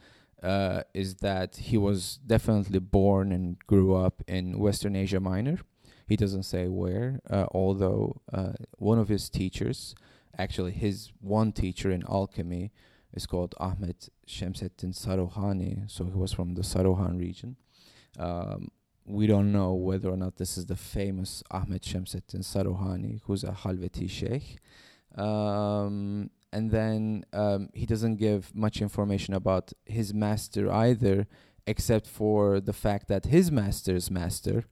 uh, 0.45 0.83
is 0.93 1.15
that 1.15 1.55
he 1.55 1.77
was 1.77 2.19
definitely 2.25 2.79
born 2.79 3.31
and 3.31 3.57
grew 3.65 3.95
up 3.95 4.21
in 4.27 4.59
Western 4.59 4.95
Asia 4.95 5.19
Minor. 5.19 5.57
He 6.07 6.15
doesn't 6.15 6.43
say 6.43 6.67
where, 6.67 7.19
uh, 7.27 7.47
although 7.51 8.21
uh, 8.31 8.53
one 8.77 8.99
of 8.99 9.07
his 9.09 9.27
teachers, 9.27 9.95
actually 10.37 10.73
his 10.73 11.11
one 11.19 11.51
teacher 11.51 11.89
in 11.89 12.03
alchemy, 12.07 12.71
is 13.11 13.25
called 13.25 13.55
Ahmed 13.59 14.09
Shamseddin 14.27 14.91
Sarouhani. 14.91 15.89
So 15.89 16.05
he 16.05 16.11
was 16.11 16.31
from 16.31 16.53
the 16.53 16.61
Sarouhan 16.61 17.19
region. 17.19 17.55
Um, 18.19 18.69
we 19.05 19.25
don't 19.25 19.51
know 19.51 19.73
whether 19.73 20.09
or 20.09 20.17
not 20.17 20.35
this 20.37 20.57
is 20.57 20.67
the 20.67 20.75
famous 20.75 21.43
Ahmed 21.49 21.83
Shamseddin 21.83 22.41
Sarouhani, 22.41 23.21
who's 23.23 23.43
a 23.43 23.51
Halveti 23.51 24.07
sheikh. 24.07 24.59
Um, 25.19 26.29
and 26.55 26.71
then 26.71 27.25
um, 27.33 27.69
he 27.73 27.85
doesn't 27.85 28.15
give 28.15 28.55
much 28.55 28.81
information 28.81 29.33
about 29.33 29.73
his 29.97 30.13
master 30.13 30.71
either, 30.71 31.27
except 31.67 32.07
for 32.07 32.61
the 32.61 32.71
fact 32.85 33.09
that 33.09 33.25
his 33.25 33.51
master's 33.51 34.09
master, 34.09 34.63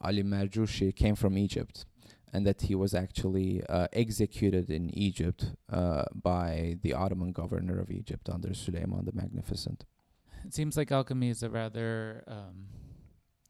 Ali 0.00 0.22
Marjushi, 0.22 0.94
came 0.94 1.16
from 1.16 1.36
Egypt, 1.36 1.84
and 2.32 2.46
that 2.46 2.62
he 2.68 2.74
was 2.76 2.94
actually 2.94 3.50
uh, 3.68 3.88
executed 3.92 4.70
in 4.70 4.84
Egypt 5.08 5.40
uh, 5.68 6.04
by 6.14 6.78
the 6.82 6.92
Ottoman 6.94 7.32
governor 7.32 7.80
of 7.80 7.90
Egypt 7.90 8.30
under 8.30 8.54
Suleiman 8.54 9.04
the 9.04 9.12
Magnificent. 9.12 9.84
It 10.46 10.54
seems 10.54 10.76
like 10.76 10.92
alchemy 10.92 11.30
is 11.30 11.42
a 11.42 11.50
rather, 11.50 12.22
um, 12.28 12.56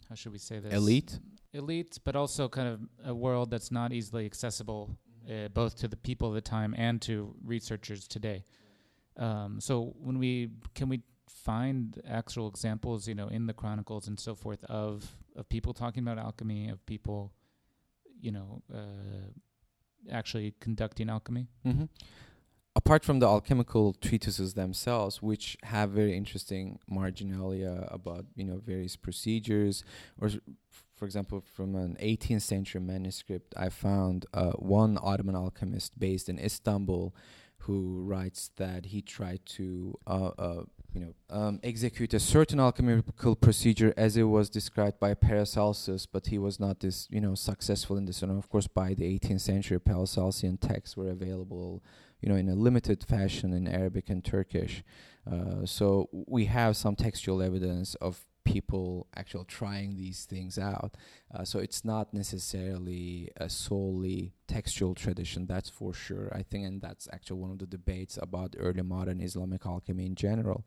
how 0.09 0.14
should 0.14 0.33
we 0.33 0.38
say 0.38 0.61
this? 0.61 0.72
Elite? 0.72 1.18
Elite, 1.52 1.98
but 2.07 2.16
also 2.16 2.48
kind 2.48 2.68
of 2.68 2.81
a 3.05 3.14
world 3.14 3.50
that's 3.50 3.70
not 3.70 3.92
easily 3.92 4.24
accessible 4.24 4.96
uh, 5.30 5.48
both 5.48 5.76
to 5.76 5.88
the 5.88 5.96
people 5.96 6.28
of 6.28 6.35
the 6.35 6.40
time 6.40 6.74
and 6.76 7.00
to 7.02 7.35
researchers 7.44 8.06
today. 8.08 8.44
Um, 9.16 9.61
so 9.61 9.94
when 10.00 10.18
we 10.18 10.50
can 10.74 10.88
we 10.88 11.02
find 11.28 12.00
actual 12.08 12.48
examples, 12.48 13.08
you 13.08 13.14
know, 13.14 13.28
in 13.28 13.46
the 13.46 13.52
chronicles 13.52 14.08
and 14.08 14.18
so 14.18 14.35
forth 14.35 14.64
of 14.64 15.16
of 15.37 15.48
people 15.48 15.72
talking 15.72 16.02
about 16.02 16.18
alchemy, 16.18 16.68
of 16.68 16.85
people, 16.87 17.32
you 18.20 18.32
know, 18.32 18.62
uh, 18.72 19.30
actually 20.11 20.54
conducting 20.61 21.08
alchemy. 21.08 21.46
Mm-hmm. 21.66 21.85
Apart 22.74 23.04
from 23.04 23.18
the 23.18 23.26
alchemical 23.26 23.92
treatises 23.92 24.54
themselves, 24.54 25.20
which 25.20 25.58
have 25.62 25.90
very 25.90 26.16
interesting 26.16 26.78
marginalia 26.88 27.87
about 27.90 28.24
you 28.35 28.44
know 28.44 28.61
various 28.64 28.96
procedures, 28.96 29.85
or 30.18 30.30
for 31.03 31.07
example, 31.07 31.43
from 31.53 31.75
an 31.75 31.97
18th 32.01 32.43
century 32.43 32.81
manuscript, 32.81 33.55
I 33.57 33.71
found 33.71 34.25
uh, 34.33 34.53
one 34.53 35.01
Ottoman 35.03 35.35
alchemist 35.35 35.99
based 35.99 36.29
in 36.29 36.38
Istanbul 36.38 37.12
who 37.62 38.05
writes 38.07 38.53
that 38.55 38.87
he 38.87 39.03
tried 39.03 39.41
to, 39.47 39.99
uh, 40.07 40.31
uh, 40.38 40.62
you 40.95 41.01
know, 41.01 41.15
um, 41.29 41.59
execute 41.65 42.15
a 42.15 42.21
certain 42.21 42.61
alchemical 42.61 43.35
procedure 43.35 43.93
as 43.97 44.17
it 44.17 44.23
was 44.23 44.49
described 44.49 45.01
by 45.01 45.12
Paracelsus, 45.15 46.07
but 46.07 46.27
he 46.27 46.38
was 46.38 46.61
not 46.61 46.79
this, 46.79 47.09
you 47.11 47.21
know, 47.21 47.35
successful 47.35 47.97
in 47.97 48.05
this. 48.05 48.23
And 48.23 48.31
of 48.38 48.49
course, 48.49 48.69
by 48.69 48.95
the 48.95 49.19
18th 49.19 49.41
century, 49.41 49.81
Paracelsian 49.81 50.61
texts 50.61 50.97
were 50.97 51.11
available, 51.11 51.83
you 52.21 52.29
know, 52.29 52.37
in 52.37 52.49
a 52.49 52.55
limited 52.55 53.03
fashion 53.03 53.53
in 53.53 53.67
Arabic 53.67 54.09
and 54.09 54.25
Turkish. 54.25 54.85
Uh, 55.29 55.67
so 55.67 56.09
we 56.12 56.45
have 56.45 56.77
some 56.77 56.95
textual 56.95 57.43
evidence 57.43 57.97
of 57.97 58.25
people 58.44 59.07
actually 59.16 59.44
trying 59.44 59.96
these 59.96 60.24
things 60.24 60.59
out. 60.59 60.96
Uh, 61.35 61.44
so 61.44 61.59
it's 61.59 61.85
not 61.85 62.12
necessarily 62.12 63.31
a 63.37 63.48
solely 63.48 64.33
textual 64.46 64.94
tradition, 64.94 65.46
that's 65.46 65.70
for 65.70 65.94
sure. 65.94 66.28
I 66.35 66.42
think, 66.42 66.66
and 66.66 66.83
that's 66.83 67.09
actually 67.12 67.40
one 67.40 67.50
of 67.50 67.59
the 67.59 67.66
debates 67.66 68.18
about 68.20 68.55
early 68.59 68.83
modern 68.83 69.20
Islamic 69.20 69.64
alchemy 69.64 70.05
in 70.07 70.14
general. 70.14 70.66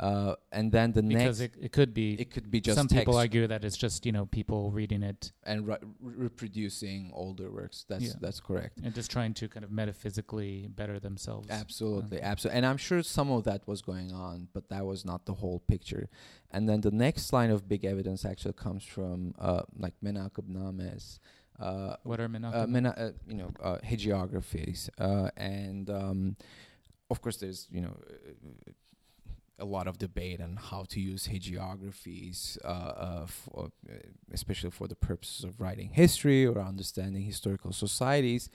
Uh, 0.00 0.34
and 0.52 0.72
then 0.72 0.92
the 0.92 1.02
because 1.02 1.40
next, 1.40 1.56
it, 1.56 1.64
it 1.66 1.72
could 1.72 1.92
be 1.92 2.14
it 2.14 2.30
could 2.30 2.50
be 2.50 2.60
just 2.60 2.76
some 2.78 2.88
people 2.88 3.16
argue 3.16 3.46
that 3.46 3.64
it's 3.64 3.76
just 3.76 4.06
you 4.06 4.12
know 4.12 4.24
people 4.26 4.70
reading 4.70 5.02
it 5.02 5.32
and 5.44 5.66
re- 5.66 5.76
reproducing 6.00 7.10
older 7.14 7.50
works. 7.50 7.84
That's 7.88 8.04
Yeah. 8.04 8.12
that's 8.20 8.40
correct. 8.40 8.78
and 8.82 8.94
just 8.94 9.10
trying 9.10 9.34
to 9.34 9.48
kind 9.48 9.64
of 9.64 9.70
metaphysically 9.70 10.68
better 10.68 10.98
themselves. 10.98 11.48
Absolutely, 11.50 12.18
Okay. 12.18 12.26
absolutely. 12.26 12.56
And 12.58 12.66
I'm 12.66 12.76
sure 12.78 13.02
some 13.02 13.30
of 13.30 13.44
that 13.44 13.66
was 13.66 13.82
going 13.82 14.12
on, 14.12 14.48
but 14.52 14.68
that 14.70 14.84
was 14.86 15.04
not 15.04 15.26
the 15.26 15.34
whole 15.34 15.60
picture. 15.60 16.08
And 16.50 16.68
then 16.68 16.80
the 16.80 16.90
next 16.90 17.15
line 17.32 17.50
of 17.50 17.68
big 17.68 17.84
evidence 17.84 18.24
actually 18.24 18.54
comes 18.54 18.84
from 18.84 19.34
uh, 19.38 19.62
like 19.78 19.94
Menakib 20.02 20.48
Names, 20.48 21.20
uh, 21.58 21.96
What 22.04 22.20
are 22.20 22.28
menakib? 22.28 22.54
uh, 22.62 22.66
mena- 22.66 22.94
uh, 22.96 23.10
you 23.26 23.34
know, 23.34 23.50
uh, 23.62 23.78
hagiographies, 23.84 24.88
uh, 24.98 25.30
and 25.36 25.88
um, 25.90 26.36
of 27.10 27.20
course, 27.22 27.36
there's 27.38 27.66
you 27.70 27.80
know 27.80 27.96
uh, 28.68 28.72
a 29.58 29.64
lot 29.64 29.86
of 29.88 29.96
debate 29.98 30.40
on 30.40 30.56
how 30.56 30.84
to 30.88 31.00
use 31.00 31.28
hagiographies, 31.28 32.58
uh, 32.62 32.68
uh, 32.68 33.26
for, 33.26 33.70
uh, 33.88 33.92
especially 34.32 34.70
for 34.70 34.86
the 34.86 34.94
purposes 34.94 35.44
of 35.44 35.60
writing 35.60 35.88
history 35.90 36.44
or 36.46 36.58
understanding 36.60 37.22
historical 37.22 37.72
societies. 37.72 38.50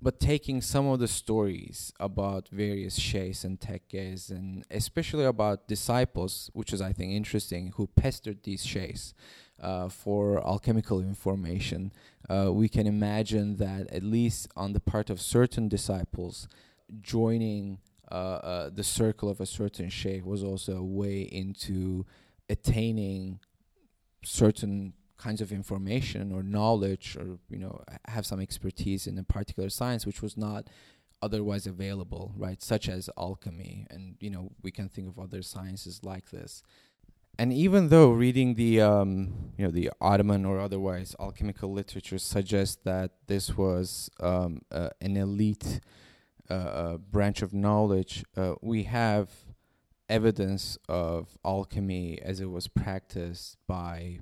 But 0.00 0.20
taking 0.20 0.62
some 0.62 0.86
of 0.86 1.00
the 1.00 1.08
stories 1.08 1.92
about 1.98 2.48
various 2.50 2.96
sheikhs 2.96 3.42
and 3.42 3.58
tekkes, 3.58 4.30
and 4.30 4.64
especially 4.70 5.24
about 5.24 5.66
disciples, 5.66 6.50
which 6.52 6.72
is 6.72 6.80
I 6.80 6.92
think 6.92 7.12
interesting, 7.12 7.72
who 7.76 7.88
pestered 7.88 8.44
these 8.44 8.64
sheikhs 8.64 9.12
uh, 9.60 9.88
for 9.88 10.38
alchemical 10.46 11.00
information, 11.00 11.92
uh, 12.30 12.52
we 12.52 12.68
can 12.68 12.86
imagine 12.86 13.56
that 13.56 13.88
at 13.92 14.04
least 14.04 14.48
on 14.56 14.72
the 14.72 14.80
part 14.80 15.10
of 15.10 15.20
certain 15.20 15.68
disciples, 15.68 16.46
joining 17.00 17.78
uh, 18.10 18.14
uh, 18.14 18.70
the 18.70 18.84
circle 18.84 19.28
of 19.28 19.40
a 19.40 19.46
certain 19.46 19.88
sheikh 19.88 20.24
was 20.24 20.44
also 20.44 20.76
a 20.76 20.84
way 20.84 21.22
into 21.22 22.06
attaining 22.48 23.40
certain 24.24 24.92
kinds 25.18 25.40
of 25.40 25.52
information 25.52 26.32
or 26.32 26.42
knowledge 26.42 27.16
or 27.16 27.38
you 27.50 27.58
know 27.58 27.82
have 28.06 28.24
some 28.24 28.40
expertise 28.40 29.06
in 29.06 29.18
a 29.18 29.24
particular 29.24 29.68
science 29.68 30.06
which 30.06 30.22
was 30.22 30.36
not 30.36 30.68
otherwise 31.20 31.66
available 31.66 32.32
right 32.36 32.62
such 32.62 32.88
as 32.88 33.10
alchemy. 33.18 33.86
And 33.90 34.16
you 34.20 34.30
know 34.30 34.52
we 34.62 34.70
can 34.70 34.88
think 34.88 35.08
of 35.08 35.18
other 35.18 35.42
sciences 35.42 36.00
like 36.02 36.30
this. 36.30 36.62
And 37.40 37.52
even 37.52 37.88
though 37.88 38.10
reading 38.10 38.54
the 38.54 38.80
um, 38.80 39.52
you 39.56 39.64
know 39.64 39.70
the 39.70 39.90
Ottoman 40.00 40.44
or 40.44 40.58
otherwise 40.60 41.14
alchemical 41.20 41.72
literature 41.72 42.18
suggests 42.18 42.78
that 42.84 43.12
this 43.26 43.56
was 43.56 44.10
um, 44.20 44.62
uh, 44.72 44.90
an 45.00 45.16
elite 45.16 45.80
uh, 46.50 46.54
uh, 46.54 46.96
branch 46.96 47.42
of 47.42 47.52
knowledge, 47.52 48.24
uh, 48.36 48.54
we 48.62 48.84
have 48.84 49.30
evidence 50.08 50.78
of 50.88 51.36
alchemy 51.44 52.18
as 52.22 52.40
it 52.40 52.50
was 52.50 52.66
practiced 52.66 53.58
by 53.66 54.20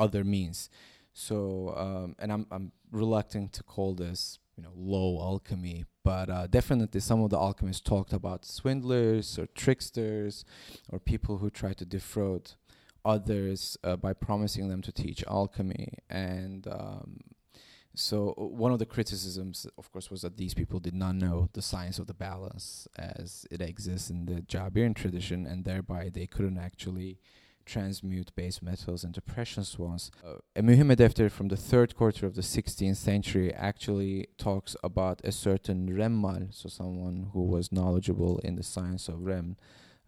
other 0.00 0.24
means. 0.24 0.70
So, 1.12 1.74
um, 1.76 2.16
and 2.18 2.32
I'm 2.32 2.46
I'm 2.50 2.72
reluctant 2.90 3.52
to 3.54 3.62
call 3.62 3.94
this 3.94 4.38
you 4.56 4.62
know 4.62 4.72
low 4.74 5.20
alchemy, 5.20 5.84
but 6.04 6.30
uh, 6.30 6.46
definitely 6.46 7.00
some 7.00 7.22
of 7.22 7.30
the 7.30 7.38
alchemists 7.38 7.82
talked 7.82 8.12
about 8.12 8.44
swindlers 8.44 9.38
or 9.38 9.46
tricksters 9.46 10.44
or 10.88 10.98
people 10.98 11.38
who 11.38 11.50
try 11.50 11.72
to 11.74 11.84
defraud 11.84 12.52
others 13.04 13.78
uh, 13.84 13.96
by 13.96 14.12
promising 14.12 14.68
them 14.68 14.82
to 14.82 14.92
teach 14.92 15.24
alchemy 15.26 15.94
and 16.10 16.66
um, 16.68 17.20
so 17.94 18.34
uh, 18.38 18.44
one 18.44 18.72
of 18.72 18.78
the 18.78 18.86
criticisms 18.86 19.66
of 19.78 19.90
course 19.90 20.10
was 20.10 20.22
that 20.22 20.36
these 20.36 20.54
people 20.54 20.78
did 20.78 20.94
not 20.94 21.14
know 21.14 21.48
the 21.54 21.62
science 21.62 21.98
of 21.98 22.06
the 22.06 22.14
balance 22.14 22.86
as 22.98 23.46
it 23.50 23.62
exists 23.62 24.10
in 24.10 24.26
the 24.26 24.42
Jabirian 24.42 24.94
tradition 24.94 25.46
and 25.46 25.64
thereby 25.64 26.10
they 26.12 26.26
couldn't 26.26 26.58
actually 26.58 27.18
transmute 27.64 28.34
base 28.34 28.62
metals 28.62 29.04
into 29.04 29.20
precious 29.20 29.78
ones. 29.78 30.10
Uh, 30.26 30.34
a 30.56 30.62
Muhimme 30.62 30.96
Defter 30.96 31.30
from 31.30 31.48
the 31.48 31.56
third 31.56 31.94
quarter 31.94 32.26
of 32.26 32.34
the 32.34 32.42
16th 32.42 32.96
century 32.96 33.52
actually 33.54 34.28
talks 34.38 34.76
about 34.82 35.20
a 35.24 35.32
certain 35.32 35.88
Remmal, 35.88 36.52
so 36.52 36.68
someone 36.68 37.28
who 37.32 37.42
was 37.42 37.72
knowledgeable 37.72 38.38
in 38.38 38.56
the 38.56 38.62
science 38.62 39.08
of 39.08 39.16
Reml, 39.16 39.56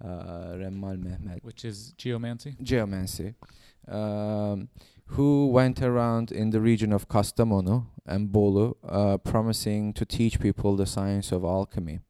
uh, 0.05 0.57
Remmal 0.57 0.97
Mehmet, 0.99 1.43
which 1.43 1.65
is 1.65 1.93
geomancy. 1.97 2.57
geomancy, 2.63 3.35
um, 3.89 4.69
who 5.07 5.49
went 5.49 5.83
around 5.83 6.33
in 6.33 6.51
the 6.51 6.61
region 6.61 6.93
of 6.93 7.09
Kastamonu 7.09 7.87
and 8.07 8.31
Bolu, 8.31 8.77
uh, 8.89 9.19
promising 9.19 9.93
to 9.93 10.05
teach 10.05 10.41
people 10.41 10.77
the 10.77 10.87
science 10.87 11.33
of 11.33 11.45
alchemy. 11.45 12.01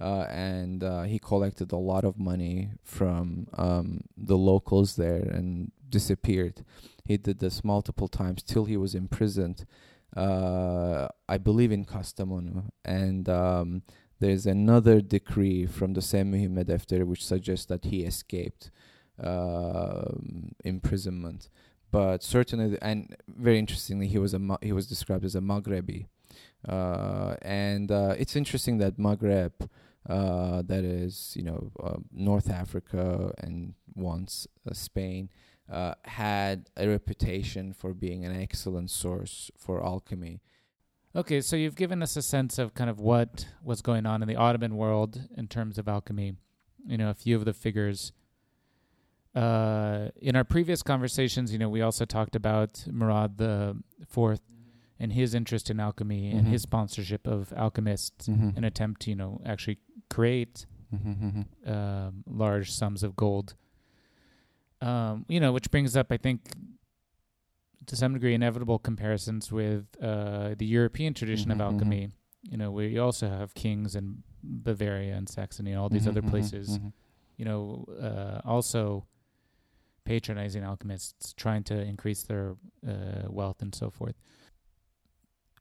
Uh, 0.00 0.26
and 0.28 0.84
uh, 0.84 1.02
he 1.02 1.18
collected 1.18 1.72
a 1.72 1.76
lot 1.76 2.04
of 2.04 2.18
money 2.18 2.70
from 2.84 3.46
um, 3.54 4.00
the 4.16 4.36
locals 4.36 4.96
there 4.96 5.22
and 5.22 5.72
disappeared. 5.88 6.64
He 7.04 7.16
did 7.16 7.38
this 7.38 7.64
multiple 7.64 8.08
times 8.08 8.42
till 8.42 8.66
he 8.66 8.76
was 8.76 8.94
imprisoned, 8.94 9.64
uh, 10.16 11.08
I 11.28 11.38
believe 11.38 11.72
in 11.72 11.84
Kastamonu, 11.84 12.70
and 12.84 13.28
um, 13.28 13.82
there's 14.20 14.46
another 14.46 15.00
decree 15.00 15.66
from 15.66 15.94
the 15.94 16.02
same 16.02 16.32
Muhimme 16.32 16.64
Defteri 16.64 17.04
which 17.04 17.24
suggests 17.24 17.66
that 17.66 17.86
he 17.86 18.04
escaped 18.04 18.70
um, 19.22 20.52
imprisonment. 20.64 21.48
But 21.90 22.22
certainly, 22.22 22.76
and 22.82 23.16
very 23.26 23.58
interestingly, 23.58 24.08
he 24.08 24.18
was 24.18 24.34
a 24.34 24.38
ma- 24.38 24.58
he 24.60 24.72
was 24.72 24.86
described 24.86 25.24
as 25.24 25.34
a 25.34 25.40
Maghrebi, 25.40 26.06
uh, 26.68 27.36
and 27.40 27.90
uh, 27.90 28.14
it's 28.18 28.36
interesting 28.36 28.78
that 28.78 28.98
Maghreb, 28.98 29.52
uh, 30.08 30.62
that 30.62 30.84
is 30.84 31.34
you 31.36 31.42
know 31.42 31.70
uh, 31.82 31.96
North 32.12 32.50
Africa 32.50 33.32
and 33.38 33.74
once 33.94 34.46
uh, 34.68 34.72
Spain, 34.72 35.28
uh, 35.70 35.94
had 36.04 36.70
a 36.76 36.88
reputation 36.88 37.72
for 37.72 37.92
being 37.92 38.24
an 38.24 38.40
excellent 38.40 38.90
source 38.90 39.50
for 39.56 39.84
alchemy. 39.84 40.40
Okay, 41.14 41.40
so 41.40 41.56
you've 41.56 41.76
given 41.76 42.02
us 42.02 42.16
a 42.16 42.22
sense 42.22 42.58
of 42.58 42.74
kind 42.74 42.88
of 42.88 43.00
what 43.00 43.46
was 43.62 43.82
going 43.82 44.06
on 44.06 44.22
in 44.22 44.28
the 44.28 44.36
Ottoman 44.36 44.76
world 44.76 45.20
in 45.36 45.46
terms 45.48 45.78
of 45.78 45.88
alchemy. 45.88 46.34
You 46.86 46.96
know, 46.96 47.10
a 47.10 47.14
few 47.14 47.36
of 47.36 47.44
the 47.44 47.52
figures. 47.52 48.12
Uh, 49.34 50.08
in 50.16 50.36
our 50.36 50.44
previous 50.44 50.82
conversations, 50.82 51.52
you 51.52 51.58
know, 51.58 51.68
we 51.68 51.82
also 51.82 52.04
talked 52.04 52.34
about 52.34 52.84
Murad 52.90 53.36
the 53.36 53.76
Fourth 54.06 54.40
and 55.00 55.12
his 55.12 55.34
interest 55.34 55.70
in 55.70 55.78
alchemy 55.80 56.30
and 56.30 56.46
Mhm. 56.46 56.50
his 56.50 56.62
sponsorship 56.62 57.26
of 57.26 57.52
alchemists, 57.52 58.28
Mhm. 58.28 58.56
an 58.56 58.64
attempt 58.64 59.02
to, 59.02 59.10
you 59.10 59.16
know, 59.16 59.40
actually 59.44 59.78
create 60.10 60.66
Mhm, 60.92 61.46
mhm. 61.64 61.70
um, 61.70 62.24
large 62.26 62.70
sums 62.72 63.02
of 63.02 63.14
gold. 63.14 63.54
Um, 64.80 65.24
you 65.28 65.40
know, 65.40 65.52
which 65.52 65.70
brings 65.70 65.96
up, 65.96 66.12
I 66.12 66.16
think, 66.16 66.50
to 67.86 67.96
some 67.96 68.12
degree, 68.12 68.34
inevitable 68.34 68.78
comparisons 68.78 69.50
with 69.50 69.86
uh, 70.02 70.54
the 70.56 70.66
European 70.66 71.14
tradition 71.14 71.50
of 71.50 71.58
mhm. 71.58 71.62
alchemy. 71.62 72.10
You 72.42 72.56
know, 72.56 72.70
we 72.70 72.98
also 72.98 73.28
have 73.28 73.54
kings 73.54 73.94
in 73.96 74.22
Bavaria 74.42 75.14
and 75.16 75.28
Saxony 75.28 75.72
and 75.72 75.80
all 75.80 75.88
these 75.88 76.06
other 76.06 76.22
places. 76.22 76.78
You 77.36 77.44
know, 77.44 77.84
uh, 78.00 78.40
also 78.44 79.06
patronizing 80.04 80.62
alchemists, 80.62 81.32
trying 81.34 81.64
to 81.64 81.80
increase 81.82 82.22
their 82.22 82.56
uh, 82.86 83.28
wealth 83.28 83.60
and 83.62 83.74
so 83.74 83.90
forth. 83.90 84.16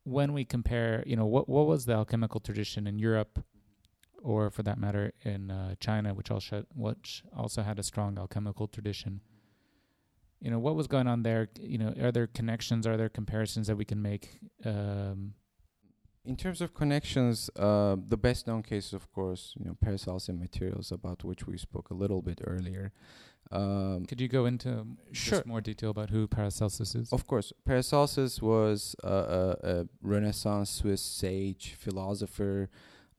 When 0.08 0.30
we 0.38 0.44
compare, 0.46 1.04
you 1.06 1.16
know, 1.20 1.26
what 1.36 1.46
what 1.50 1.66
was 1.68 1.82
the 1.86 1.94
alchemical 2.02 2.40
tradition 2.48 2.88
in 2.88 2.96
Europe 3.00 3.34
or 4.24 4.50
for 4.50 4.64
that 4.64 4.78
matter 4.86 5.06
in 5.24 5.52
uh, 5.52 5.76
China, 5.88 6.14
which 6.14 6.32
also 6.32 6.66
which 6.74 7.24
also 7.42 7.62
had 7.70 7.78
a 7.80 7.84
strong 7.84 8.18
alchemical 8.18 8.68
tradition. 8.68 9.22
You 10.40 10.52
know 10.52 10.60
what 10.66 10.76
was 10.76 10.88
going 10.88 11.08
on 11.08 11.24
there. 11.24 11.44
You 11.74 11.78
know, 11.82 11.92
are 12.06 12.12
there 12.18 12.28
connections? 12.28 12.88
Are 12.88 12.98
there 13.02 13.10
comparisons 13.10 13.68
that 13.68 13.78
we 13.82 13.86
can 13.86 14.02
make? 14.02 14.26
Um, 14.64 15.34
In 16.34 16.36
terms 16.36 16.60
of 16.62 16.70
connections, 16.74 17.50
uh, 17.68 17.96
the 18.14 18.18
best 18.18 18.48
known 18.48 18.62
case, 18.62 18.90
of 19.00 19.04
course, 19.18 19.44
you 19.58 19.66
know, 19.66 19.76
Paracelsian 19.86 20.38
materials, 20.46 20.92
about 20.92 21.24
which 21.24 21.48
we 21.48 21.58
spoke 21.58 21.88
a 21.90 21.98
little 22.04 22.22
bit 22.22 22.40
earlier. 22.54 22.92
Um, 23.52 24.06
could 24.06 24.20
you 24.20 24.28
go 24.28 24.46
into 24.46 24.86
Sure. 25.12 25.42
more 25.46 25.62
detail 25.62 25.90
about 25.92 26.10
who 26.10 26.28
Paracelsus 26.28 26.96
is? 26.96 27.12
Of 27.14 27.28
course, 27.28 27.54
Paracelsus 27.66 28.42
was 28.42 28.96
a, 29.04 29.08
a, 29.08 29.58
a 29.80 29.88
Renaissance 30.02 30.70
Swiss 30.70 31.02
sage, 31.02 31.74
philosopher, 31.78 32.70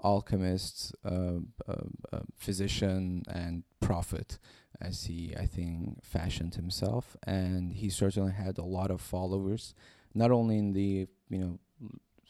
alchemist, 0.03 0.95
uh, 1.05 1.41
uh, 1.67 1.75
uh, 2.13 2.21
physician, 2.37 3.23
and 3.29 3.65
prophet, 3.81 4.39
as 4.81 5.05
he, 5.05 5.35
I 5.37 5.47
think, 5.47 6.05
fashioned 6.05 6.55
himself. 6.55 7.17
And 7.27 7.73
he 7.75 7.91
certainly 7.91 8.33
had 8.33 8.59
a 8.59 8.65
lot 8.65 8.91
of 8.91 9.01
followers, 9.01 9.75
not 10.15 10.31
only 10.31 10.59
in 10.59 10.73
the 10.73 11.09
you 11.29 11.39
know 11.39 11.59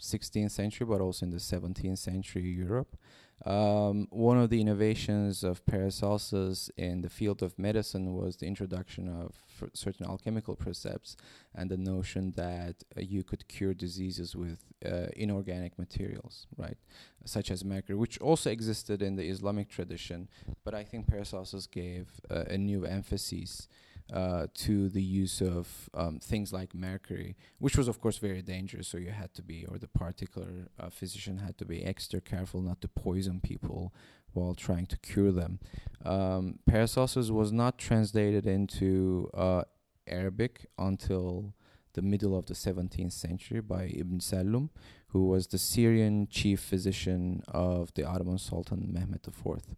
16th 0.01 0.53
century, 0.53 0.87
but 0.87 1.01
also 1.01 1.27
in 1.27 1.31
the 1.31 1.39
17th 1.39 1.99
century 1.99 2.43
Europe. 2.43 2.97
Um, 3.45 4.09
one 4.11 4.37
of 4.37 4.51
the 4.51 4.61
innovations 4.61 5.45
of 5.45 5.65
Paracelsus 5.65 6.71
in 6.77 7.03
the 7.03 7.09
field 7.09 7.43
of 7.43 7.59
medicine 7.59 8.13
was 8.13 8.37
the 8.37 8.47
introduction 8.47 9.09
of 9.09 9.37
f- 9.63 9.71
certain 9.75 10.07
alchemical 10.07 10.57
precepts 10.57 11.17
and 11.55 11.71
the 11.71 11.77
notion 11.77 12.33
that 12.37 12.83
uh, 12.97 13.01
you 13.01 13.23
could 13.23 13.47
cure 13.47 13.75
diseases 13.75 14.35
with 14.35 14.65
uh, 14.85 15.07
inorganic 15.17 15.79
materials, 15.79 16.49
right, 16.57 16.77
such 17.25 17.51
as 17.51 17.65
mercury, 17.65 17.97
which 17.97 18.19
also 18.19 18.51
existed 18.51 19.03
in 19.03 19.15
the 19.15 19.29
Islamic 19.29 19.69
tradition. 19.69 20.29
But 20.65 20.75
I 20.75 20.83
think 20.83 21.07
Paracelsus 21.07 21.67
gave 21.69 22.21
uh, 22.29 22.45
a 22.49 22.59
new 22.59 22.85
emphasis 22.85 23.69
uh, 24.13 24.47
to 24.55 24.89
the 24.89 25.03
use 25.03 25.41
of 25.41 25.91
um, 25.95 26.19
things 26.19 26.53
like 26.53 26.75
mercury, 26.75 27.37
which 27.59 27.77
was 27.77 27.89
of 27.89 28.01
course 28.01 28.19
very 28.19 28.43
dangerous. 28.43 28.89
So 28.89 28.99
you 28.99 29.11
had 29.11 29.35
to 29.35 29.43
be, 29.43 29.67
or 29.67 29.79
the 29.79 29.89
particular 29.89 30.69
uh, 30.81 30.91
physician 30.91 31.39
had 31.39 31.59
to 31.59 31.65
be 31.65 31.85
extra 31.85 32.21
careful 32.21 32.63
not 32.63 32.81
to 32.81 32.89
poison 32.89 33.41
people 33.41 33.93
while 34.33 34.55
trying 34.55 34.87
to 34.87 34.97
cure 34.99 35.33
them. 35.33 35.59
Um, 36.05 36.59
Paracelsus 36.67 37.31
was 37.31 37.53
not 37.53 37.79
translated 37.79 38.47
into 38.47 39.31
uh, 39.35 39.63
Arabic 40.07 40.67
until 40.79 41.55
the 41.99 42.11
middle 42.15 42.39
of 42.39 42.47
the 42.47 42.55
17th 42.55 43.13
century 43.13 43.61
by 43.61 43.83
Ibn 44.03 44.21
Sallum, 44.21 44.71
who 45.09 45.27
was 45.27 45.49
the 45.49 45.59
Syrian 45.59 46.29
chief 46.31 46.61
physician 46.61 47.43
of 47.49 47.93
the 47.95 48.05
Ottoman 48.05 48.39
Sultan 48.39 48.83
Mehmed 48.93 49.27
IV. 49.27 49.75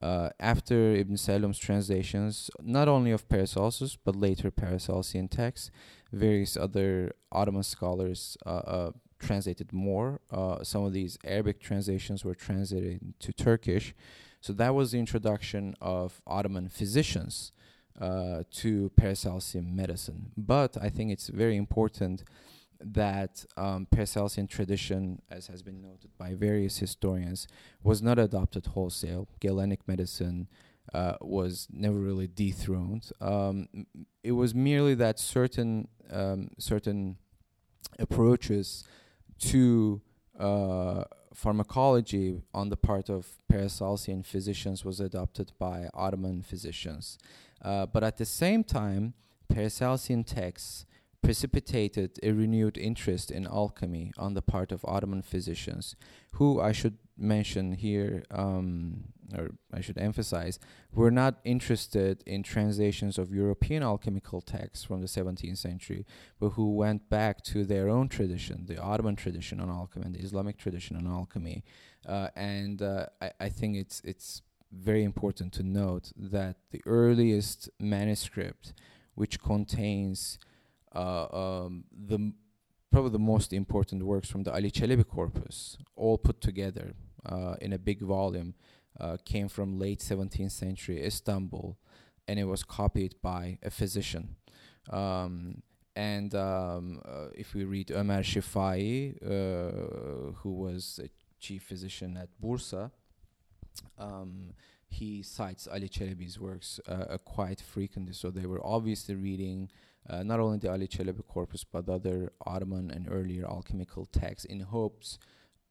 Uh, 0.00 0.28
after 0.38 0.94
Ibn 0.94 1.16
Sallum's 1.16 1.58
translations, 1.58 2.48
not 2.62 2.86
only 2.86 3.10
of 3.10 3.28
Paracelsus 3.28 3.96
but 3.96 4.14
later 4.14 4.52
Paracelsian 4.52 5.28
texts, 5.28 5.72
various 6.12 6.56
other 6.56 7.12
Ottoman 7.32 7.64
scholars 7.64 8.36
uh, 8.46 8.62
uh, 8.76 8.90
translated 9.18 9.72
more. 9.72 10.20
Uh, 10.30 10.62
some 10.62 10.84
of 10.84 10.92
these 10.92 11.18
Arabic 11.24 11.60
translations 11.60 12.24
were 12.24 12.36
translated 12.36 13.00
into 13.02 13.32
Turkish. 13.32 13.94
So 14.40 14.52
that 14.52 14.76
was 14.76 14.92
the 14.92 15.00
introduction 15.00 15.74
of 15.80 16.22
Ottoman 16.24 16.68
physicians 16.68 17.50
uh, 18.00 18.42
to 18.50 18.90
Paracelsian 18.96 19.74
medicine. 19.74 20.32
But 20.36 20.76
I 20.80 20.88
think 20.88 21.10
it's 21.10 21.28
very 21.28 21.56
important 21.56 22.24
that 22.80 23.44
um, 23.56 23.86
Paracelsian 23.90 24.48
tradition, 24.48 25.22
as 25.30 25.46
has 25.46 25.62
been 25.62 25.80
noted 25.80 26.10
by 26.18 26.34
various 26.34 26.78
historians, 26.78 27.46
was 27.82 28.02
not 28.02 28.18
adopted 28.18 28.66
wholesale. 28.66 29.28
Galenic 29.40 29.86
medicine 29.86 30.48
uh, 30.92 31.14
was 31.20 31.68
never 31.72 31.98
really 31.98 32.26
dethroned. 32.26 33.10
Um, 33.20 33.68
it 34.22 34.32
was 34.32 34.54
merely 34.54 34.94
that 34.94 35.18
certain 35.18 35.88
um, 36.10 36.50
certain 36.58 37.16
approaches 37.98 38.84
to 39.38 40.02
uh, 40.38 41.04
pharmacology 41.32 42.42
on 42.52 42.68
the 42.68 42.76
part 42.76 43.08
of 43.08 43.38
Paracelsian 43.50 44.24
physicians 44.24 44.84
was 44.84 45.00
adopted 45.00 45.52
by 45.58 45.88
Ottoman 45.94 46.42
physicians. 46.42 47.18
Uh, 47.64 47.86
but 47.86 48.04
at 48.04 48.18
the 48.18 48.26
same 48.26 48.62
time, 48.62 49.14
Paracelsian 49.48 50.24
texts 50.24 50.86
precipitated 51.24 52.18
a 52.22 52.32
renewed 52.32 52.76
interest 52.76 53.30
in 53.30 53.46
alchemy 53.46 54.12
on 54.18 54.34
the 54.34 54.42
part 54.42 54.70
of 54.70 54.84
Ottoman 54.84 55.22
physicians, 55.22 55.96
who 56.32 56.60
I 56.60 56.72
should 56.72 56.98
mention 57.16 57.72
here, 57.72 58.24
um, 58.30 59.04
or 59.36 59.52
I 59.72 59.80
should 59.80 59.96
emphasize, 59.96 60.58
were 60.92 61.10
not 61.10 61.40
interested 61.44 62.22
in 62.26 62.42
translations 62.42 63.18
of 63.18 63.32
European 63.32 63.82
alchemical 63.82 64.40
texts 64.40 64.84
from 64.84 65.00
the 65.00 65.06
17th 65.06 65.56
century, 65.56 66.04
but 66.38 66.50
who 66.50 66.74
went 66.74 67.08
back 67.08 67.42
to 67.44 67.64
their 67.64 67.88
own 67.88 68.08
tradition, 68.08 68.66
the 68.66 68.80
Ottoman 68.80 69.16
tradition 69.16 69.60
on 69.60 69.70
alchemy 69.70 70.04
and 70.06 70.14
the 70.14 70.20
Islamic 70.20 70.58
tradition 70.58 70.96
on 70.96 71.06
alchemy. 71.06 71.64
Uh, 72.06 72.28
and 72.36 72.82
uh, 72.82 73.06
I, 73.22 73.30
I 73.40 73.48
think 73.48 73.76
it's 73.76 74.02
it's 74.04 74.42
very 74.74 75.04
important 75.04 75.52
to 75.54 75.62
note 75.62 76.12
that 76.16 76.56
the 76.70 76.82
earliest 76.86 77.70
manuscript, 77.78 78.72
which 79.14 79.40
contains 79.40 80.38
uh, 80.94 81.26
um, 81.32 81.84
the 81.92 82.32
probably 82.90 83.10
the 83.10 83.18
most 83.18 83.52
important 83.52 84.04
works 84.04 84.30
from 84.30 84.44
the 84.44 84.52
Ali 84.52 84.70
Çelebi 84.70 85.06
corpus, 85.06 85.76
all 85.96 86.16
put 86.16 86.40
together 86.40 86.94
uh, 87.26 87.56
in 87.60 87.72
a 87.72 87.78
big 87.78 88.00
volume, 88.00 88.54
uh, 89.00 89.16
came 89.24 89.48
from 89.48 89.78
late 89.78 89.98
17th 89.98 90.52
century 90.52 91.04
Istanbul, 91.04 91.76
and 92.28 92.38
it 92.38 92.44
was 92.44 92.62
copied 92.62 93.16
by 93.20 93.58
a 93.62 93.70
physician. 93.70 94.36
Um, 94.90 95.62
and 95.96 96.34
um, 96.34 97.00
uh, 97.04 97.28
if 97.36 97.54
we 97.54 97.64
read 97.64 97.90
Ömer 97.90 98.22
Şifai, 98.22 99.16
uh, 99.22 100.32
who 100.42 100.52
was 100.52 101.00
a 101.02 101.08
chief 101.40 101.62
physician 101.64 102.16
at 102.16 102.28
Bursa, 102.40 102.90
um, 103.98 104.54
he 104.88 105.22
cites 105.22 105.66
Ali 105.66 105.88
Çelebi's 105.88 106.38
works 106.38 106.80
uh, 106.88 106.92
uh, 106.92 107.18
quite 107.18 107.60
frequently. 107.60 108.12
So 108.12 108.30
they 108.30 108.46
were 108.46 108.64
obviously 108.64 109.14
reading 109.14 109.70
uh, 110.08 110.22
not 110.22 110.40
only 110.40 110.58
the 110.58 110.70
Ali 110.70 110.86
Çelebi 110.86 111.26
corpus 111.26 111.64
but 111.64 111.88
other 111.88 112.32
Ottoman 112.46 112.90
and 112.90 113.08
earlier 113.10 113.44
alchemical 113.46 114.06
texts 114.06 114.44
in 114.44 114.60
hopes 114.60 115.18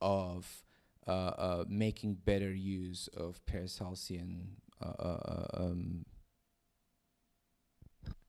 of 0.02 0.64
uh, 1.08 1.12
uh, 1.12 1.64
making 1.68 2.16
better 2.26 2.54
use 2.54 3.10
of 3.16 3.40
Paracelsian 3.46 4.58
uh, 4.82 5.46
um, 5.54 6.06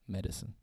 medicine. 0.07 0.55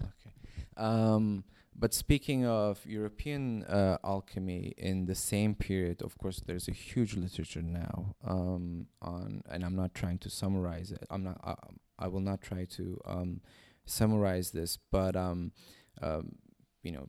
Okay. 0.00 0.32
Um, 0.76 1.44
but 1.80 1.94
speaking 1.94 2.44
of 2.44 2.84
European 2.84 3.64
uh, 3.64 3.96
alchemy 4.04 4.74
in 4.76 5.06
the 5.06 5.14
same 5.14 5.54
period, 5.54 6.02
of 6.02 6.18
course, 6.18 6.42
there's 6.46 6.68
a 6.68 6.72
huge 6.72 7.16
literature 7.16 7.62
now 7.62 8.14
um, 8.22 8.86
on, 9.00 9.42
and 9.48 9.64
I'm 9.64 9.76
not 9.76 9.94
trying 9.94 10.18
to 10.18 10.30
summarize 10.30 10.92
it. 10.92 11.06
I'm 11.10 11.24
not. 11.24 11.40
I, 11.42 11.54
I 11.98 12.08
will 12.08 12.20
not 12.20 12.42
try 12.42 12.66
to 12.76 13.00
um, 13.06 13.40
summarize 13.86 14.50
this, 14.50 14.78
but 14.90 15.16
um, 15.16 15.52
um, 16.02 16.36
you 16.82 16.92
know, 16.92 17.08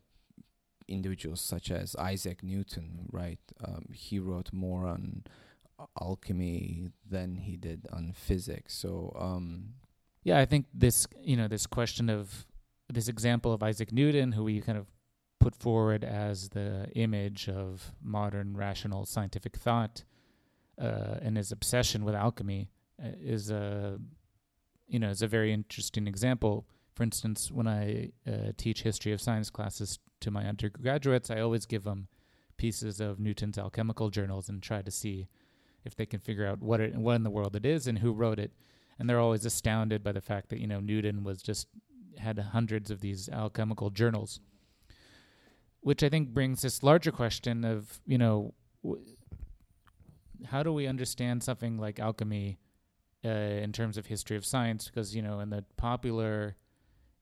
individuals 0.88 1.42
such 1.42 1.70
as 1.70 1.94
Isaac 1.98 2.42
Newton, 2.42 3.10
right? 3.12 3.40
Um, 3.62 3.88
he 3.94 4.20
wrote 4.20 4.54
more 4.54 4.86
on 4.86 5.26
alchemy 6.00 6.92
than 7.10 7.36
he 7.36 7.58
did 7.58 7.88
on 7.92 8.14
physics. 8.14 8.74
So, 8.74 9.16
um, 9.20 9.74
yeah, 10.24 10.40
I 10.40 10.46
think 10.46 10.68
this, 10.74 11.08
you 11.22 11.36
know, 11.36 11.48
this 11.48 11.66
question 11.66 12.10
of 12.10 12.46
this 12.94 13.08
example 13.08 13.54
of 13.54 13.64
Isaac 13.64 13.92
Newton, 13.92 14.34
who 14.34 14.44
we 14.44 14.62
kind 14.62 14.78
of 14.78 14.88
put 15.40 15.56
forward 15.56 16.04
as 16.04 16.50
the 16.50 16.88
image 16.96 17.50
of 17.50 17.94
modern 18.02 18.56
rational 18.56 19.06
scientific 19.06 19.58
thought, 19.58 20.04
uh, 20.80 21.16
and 21.22 21.38
his 21.38 21.52
obsession 21.52 22.06
with 22.06 22.16
alchemy 22.16 22.70
uh, 23.04 23.10
is 23.20 23.50
a, 23.50 24.00
you 24.88 25.00
know, 25.00 25.10
is 25.10 25.22
a 25.22 25.28
very 25.28 25.52
interesting 25.52 26.08
example. 26.08 26.68
For 26.96 27.04
instance, 27.04 27.52
when 27.52 27.68
I 27.68 28.12
uh, 28.28 28.52
teach 28.58 28.84
history 28.84 29.14
of 29.14 29.22
science 29.22 29.50
classes 29.50 30.00
to 30.22 30.32
my 30.32 30.46
undergraduates, 30.46 31.32
I 31.32 31.40
always 31.40 31.66
give 31.66 31.84
them 31.84 32.08
pieces 32.58 33.02
of 33.02 33.20
Newton's 33.20 33.58
alchemical 33.58 34.10
journals 34.10 34.48
and 34.48 34.62
try 34.62 34.82
to 34.84 34.92
see 34.92 35.28
if 35.84 35.96
they 35.96 36.06
can 36.06 36.20
figure 36.20 36.46
out 36.46 36.62
what 36.62 36.80
it, 36.80 36.96
what 36.96 37.16
in 37.16 37.24
the 37.24 37.32
world 37.32 37.56
it 37.56 37.66
is 37.66 37.88
and 37.88 38.00
who 38.00 38.14
wrote 38.14 38.38
it. 38.40 38.52
And 39.00 39.10
they're 39.10 39.20
always 39.20 39.46
astounded 39.46 40.04
by 40.04 40.12
the 40.12 40.22
fact 40.22 40.50
that 40.50 40.60
you 40.60 40.68
know 40.68 40.80
Newton 40.80 41.24
was 41.24 41.42
just 41.42 41.68
had 42.20 42.38
hundreds 42.40 42.92
of 42.92 43.02
these 43.02 43.30
alchemical 43.30 43.90
journals, 43.90 44.40
which 45.82 46.04
I 46.04 46.10
think 46.10 46.30
brings 46.30 46.62
this 46.62 46.84
larger 46.84 47.12
question 47.12 47.64
of 47.64 48.00
you 48.06 48.18
know 48.18 48.54
w- 48.84 49.04
how 50.48 50.64
do 50.64 50.74
we 50.74 50.88
understand 50.88 51.44
something 51.44 51.78
like 51.78 52.00
alchemy 52.00 52.58
uh, 53.24 53.30
in 53.30 53.72
terms 53.72 53.98
of 53.98 54.08
history 54.08 54.38
of 54.38 54.46
science? 54.46 54.88
Because 54.88 55.16
you 55.16 55.22
know 55.22 55.40
in 55.40 55.50
the 55.50 55.64
popular 55.78 56.56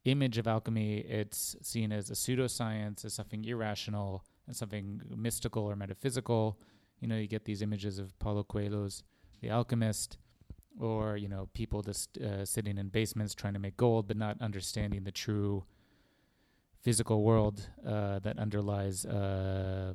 image 0.05 0.37
of 0.37 0.47
alchemy, 0.47 0.99
it's 0.99 1.55
seen 1.61 1.91
as 1.91 2.09
a 2.09 2.13
pseudoscience, 2.13 3.05
as 3.05 3.13
something 3.13 3.43
irrational, 3.45 4.23
as 4.47 4.57
something 4.57 5.01
mystical 5.15 5.63
or 5.63 5.75
metaphysical. 5.75 6.59
You 6.99 7.07
know, 7.07 7.17
you 7.17 7.27
get 7.27 7.45
these 7.45 7.61
images 7.61 7.99
of 7.99 8.17
Paulo 8.19 8.43
Coelho's 8.43 9.03
The 9.41 9.49
Alchemist, 9.49 10.17
or 10.79 11.17
you 11.17 11.27
know, 11.27 11.49
people 11.53 11.81
just 11.81 12.17
uh, 12.17 12.45
sitting 12.45 12.77
in 12.77 12.89
basements 12.89 13.33
trying 13.35 13.53
to 13.53 13.59
make 13.59 13.77
gold, 13.77 14.07
but 14.07 14.17
not 14.17 14.41
understanding 14.41 15.03
the 15.03 15.11
true 15.11 15.63
physical 16.81 17.23
world 17.23 17.67
uh, 17.85 18.19
that 18.19 18.39
underlies, 18.39 19.05
uh, 19.05 19.93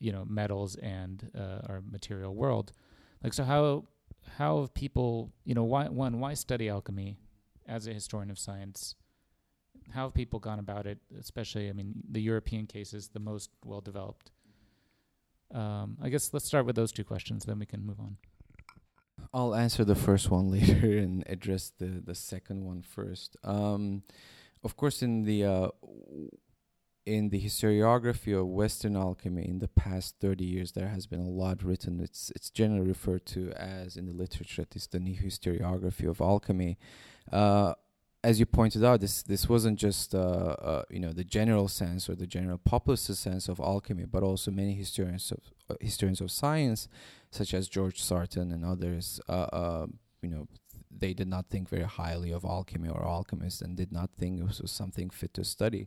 you 0.00 0.12
know, 0.12 0.24
metals 0.28 0.76
and 0.76 1.30
uh, 1.36 1.66
our 1.68 1.82
material 1.88 2.34
world. 2.34 2.72
Like, 3.22 3.32
so 3.32 3.44
how 3.44 3.84
how 4.36 4.60
have 4.60 4.74
people, 4.74 5.32
you 5.44 5.54
know, 5.54 5.64
why 5.64 5.88
one 5.88 6.20
why 6.20 6.34
study 6.34 6.68
alchemy 6.68 7.18
as 7.66 7.86
a 7.86 7.92
historian 7.94 8.30
of 8.30 8.38
science? 8.38 8.94
how 9.90 10.04
have 10.04 10.14
people 10.14 10.38
gone 10.38 10.58
about 10.58 10.86
it? 10.86 10.98
Especially, 11.18 11.68
I 11.68 11.72
mean, 11.72 11.94
the 12.10 12.20
European 12.20 12.66
case 12.66 12.92
is 12.92 13.08
the 13.08 13.20
most 13.20 13.50
well 13.64 13.80
developed. 13.80 14.30
Um, 15.52 15.96
I 16.02 16.10
guess 16.10 16.32
let's 16.32 16.44
start 16.44 16.66
with 16.66 16.76
those 16.76 16.92
two 16.92 17.04
questions, 17.04 17.44
then 17.44 17.58
we 17.58 17.66
can 17.66 17.84
move 17.84 18.00
on. 18.00 18.16
I'll 19.32 19.54
answer 19.54 19.84
the 19.84 19.94
first 19.94 20.30
one 20.30 20.50
later 20.58 20.98
and 20.98 21.24
address 21.26 21.72
the 21.78 22.02
the 22.04 22.14
second 22.14 22.64
one 22.64 22.82
first. 22.82 23.36
Um, 23.44 24.02
of 24.64 24.76
course, 24.76 25.02
in 25.02 25.24
the 25.24 25.44
uh, 25.44 25.68
in 27.06 27.30
the 27.30 27.40
historiography 27.40 28.38
of 28.38 28.46
Western 28.46 28.94
alchemy 28.96 29.48
in 29.48 29.60
the 29.60 29.68
past 29.68 30.16
30 30.20 30.44
years, 30.44 30.72
there 30.72 30.88
has 30.88 31.06
been 31.06 31.20
a 31.20 31.30
lot 31.30 31.62
written. 31.62 32.00
It's 32.00 32.30
it's 32.36 32.50
generally 32.50 32.86
referred 32.86 33.24
to 33.26 33.50
as 33.52 33.96
in 33.96 34.06
the 34.06 34.12
literature, 34.12 34.62
at 34.62 34.74
least 34.74 34.92
the 34.92 35.00
new 35.00 35.16
historiography 35.16 36.08
of 36.08 36.20
alchemy. 36.20 36.78
Uh, 37.32 37.74
as 38.24 38.40
you 38.40 38.46
pointed 38.46 38.84
out, 38.84 39.00
this 39.00 39.22
this 39.22 39.48
wasn't 39.48 39.78
just 39.78 40.14
uh, 40.14 40.18
uh, 40.18 40.82
you 40.90 40.98
know 40.98 41.12
the 41.12 41.24
general 41.24 41.68
sense 41.68 42.08
or 42.08 42.14
the 42.14 42.26
general 42.26 42.58
populist 42.58 43.14
sense 43.14 43.48
of 43.48 43.60
alchemy, 43.60 44.04
but 44.04 44.22
also 44.22 44.50
many 44.50 44.74
historians 44.74 45.30
of 45.30 45.40
uh, 45.70 45.74
historians 45.80 46.20
of 46.20 46.30
science, 46.30 46.88
such 47.30 47.54
as 47.54 47.68
George 47.68 48.02
Sarton 48.02 48.52
and 48.52 48.64
others. 48.64 49.20
Uh, 49.28 49.48
uh, 49.52 49.86
you 50.20 50.28
know, 50.28 50.48
they 50.90 51.14
did 51.14 51.28
not 51.28 51.48
think 51.48 51.68
very 51.68 51.84
highly 51.84 52.32
of 52.32 52.44
alchemy 52.44 52.88
or 52.88 53.06
alchemists 53.06 53.60
and 53.60 53.76
did 53.76 53.92
not 53.92 54.10
think 54.18 54.40
it 54.40 54.44
was 54.44 54.60
something 54.66 55.10
fit 55.10 55.32
to 55.34 55.44
study. 55.44 55.86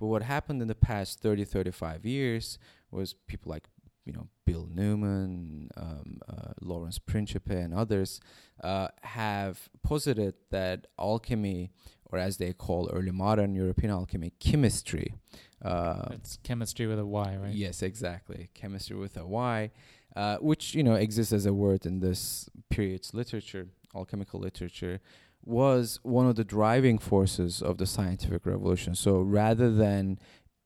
But 0.00 0.06
what 0.06 0.22
happened 0.22 0.62
in 0.62 0.68
the 0.68 0.74
past 0.74 1.20
30, 1.20 1.44
35 1.44 2.04
years 2.04 2.58
was 2.90 3.14
people 3.28 3.50
like 3.50 3.68
you 4.10 4.16
know 4.16 4.26
Bill 4.44 4.68
Newman, 4.74 5.70
um, 5.76 6.20
uh, 6.28 6.52
Lawrence 6.60 6.98
Principe, 6.98 7.54
and 7.54 7.72
others 7.72 8.20
uh, 8.64 8.88
have 9.02 9.68
posited 9.84 10.34
that 10.50 10.88
alchemy, 10.98 11.70
or 12.06 12.18
as 12.18 12.38
they 12.38 12.52
call 12.52 12.90
early 12.92 13.12
modern 13.12 13.54
European 13.54 13.92
alchemy, 13.92 14.32
chemistry. 14.40 15.14
Uh, 15.62 16.08
it's 16.10 16.38
chemistry 16.42 16.88
with 16.88 16.98
a 16.98 17.06
Y, 17.06 17.36
right? 17.36 17.54
Yes, 17.54 17.82
exactly. 17.82 18.50
Chemistry 18.52 18.96
with 18.96 19.16
a 19.16 19.24
Y, 19.24 19.70
uh, 20.16 20.38
which 20.38 20.74
you 20.74 20.82
know 20.82 20.94
exists 20.94 21.32
as 21.32 21.46
a 21.46 21.54
word 21.54 21.86
in 21.86 22.00
this 22.00 22.50
period's 22.68 23.14
literature, 23.14 23.68
alchemical 23.94 24.40
literature 24.40 25.00
was 25.42 25.98
one 26.02 26.26
of 26.26 26.36
the 26.36 26.44
driving 26.44 26.98
forces 26.98 27.62
of 27.62 27.78
the 27.78 27.86
scientific 27.86 28.44
revolution. 28.44 28.94
So 28.94 29.20
rather 29.20 29.70
than 29.72 30.18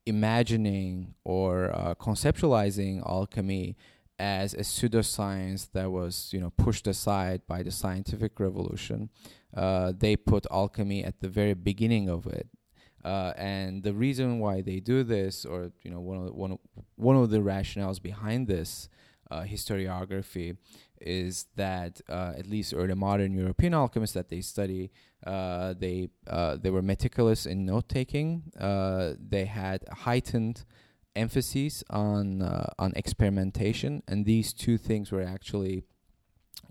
imagining 0.07 1.15
or 1.25 1.71
uh, 1.75 1.95
conceptualizing 1.95 3.03
alchemy 3.07 3.77
as 4.19 4.55
a 4.55 4.59
pseudoscience 4.59 5.71
that 5.73 5.91
was 5.91 6.31
you 6.33 6.41
know 6.41 6.51
pushed 6.51 6.87
aside 6.87 7.43
by 7.47 7.63
the 7.63 7.71
scientific 7.71 8.39
revolution. 8.39 9.11
Uh, 9.57 9.93
they 9.97 10.17
put 10.17 10.47
alchemy 10.51 11.05
at 11.05 11.21
the 11.21 11.29
very 11.29 11.55
beginning 11.55 12.09
of 12.09 12.27
it. 12.27 12.49
Uh, 13.05 13.35
and 13.37 13.83
the 13.83 13.93
reason 13.93 14.39
why 14.39 14.63
they 14.63 14.81
do 14.81 15.03
this 15.03 15.45
or 15.45 15.73
you 15.83 15.91
know 15.91 16.01
one 16.01 16.19
of 16.19 16.25
the, 16.27 16.33
one 16.33 16.59
one 16.97 17.17
of 17.17 17.31
the 17.31 17.39
rationales 17.39 18.01
behind 18.01 18.47
this 18.47 18.89
uh, 19.31 19.43
historiography 19.43 20.57
is 21.01 21.47
that 21.57 22.01
uh, 22.09 22.33
at 22.37 22.47
least 22.47 22.75
early 22.75 22.95
modern 22.95 23.33
European 23.33 23.75
alchemists 23.75 24.15
that 24.15 24.29
they 24.29 24.41
study, 24.41 24.91
uh, 25.27 25.75
they 25.79 26.09
uh, 26.27 26.57
they 26.57 26.71
were 26.71 26.83
meticulous 26.83 27.47
in 27.47 27.65
note 27.65 27.89
taking. 27.89 28.43
Uh, 28.59 29.15
they 29.19 29.45
had 29.45 29.85
heightened 29.91 30.65
emphasis 31.17 31.85
on 31.91 32.43
uh, 32.43 32.73
on 32.79 32.93
experimentation, 32.97 34.03
and 34.09 34.25
these 34.27 34.53
two 34.53 34.79
things 34.79 35.13
were 35.13 35.23
actually 35.23 35.85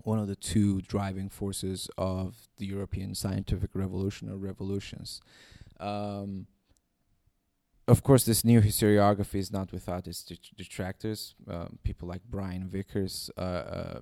one 0.02 0.18
of 0.18 0.28
the 0.28 0.36
two 0.36 0.80
driving 0.82 1.28
forces 1.28 1.88
of 1.96 2.36
the 2.58 2.66
European 2.66 3.14
scientific 3.14 3.70
revolution 3.74 4.28
or 4.28 4.36
revolutions. 4.36 5.20
Um, 5.80 6.46
of 7.86 8.02
course, 8.02 8.24
this 8.24 8.44
new 8.44 8.60
historiography 8.60 9.36
is 9.36 9.52
not 9.52 9.72
without 9.72 10.06
its 10.06 10.22
detractors. 10.56 11.34
Um, 11.48 11.78
people 11.82 12.08
like 12.08 12.22
Brian 12.28 12.66
Vickers 12.66 13.30
uh, 13.36 13.40
uh, 13.40 14.00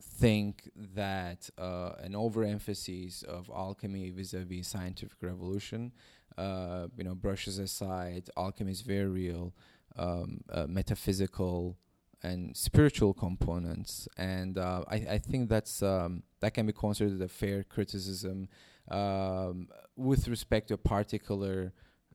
think 0.00 0.70
that 0.94 1.50
uh, 1.58 1.92
an 2.00 2.14
overemphasis 2.14 3.22
of 3.24 3.50
alchemy 3.54 4.10
vis-a-vis 4.10 4.68
scientific 4.68 5.18
revolution, 5.22 5.92
uh, 6.38 6.86
you 6.96 7.04
know, 7.04 7.14
brushes 7.14 7.58
aside 7.58 8.30
alchemy's 8.36 8.82
very 8.82 9.08
real, 9.08 9.52
um, 9.96 10.40
uh, 10.52 10.66
metaphysical 10.68 11.76
and 12.22 12.56
spiritual 12.56 13.12
components, 13.12 14.08
and 14.16 14.56
uh, 14.56 14.82
I, 14.88 14.96
I 14.96 15.18
think 15.18 15.50
that's 15.50 15.82
um, 15.82 16.22
that 16.40 16.54
can 16.54 16.64
be 16.66 16.72
considered 16.72 17.20
a 17.20 17.28
fair 17.28 17.64
criticism 17.64 18.48
um, 18.90 19.68
with 19.94 20.26
respect 20.28 20.68
to 20.68 20.74
a 20.74 20.78
particular 20.78 21.72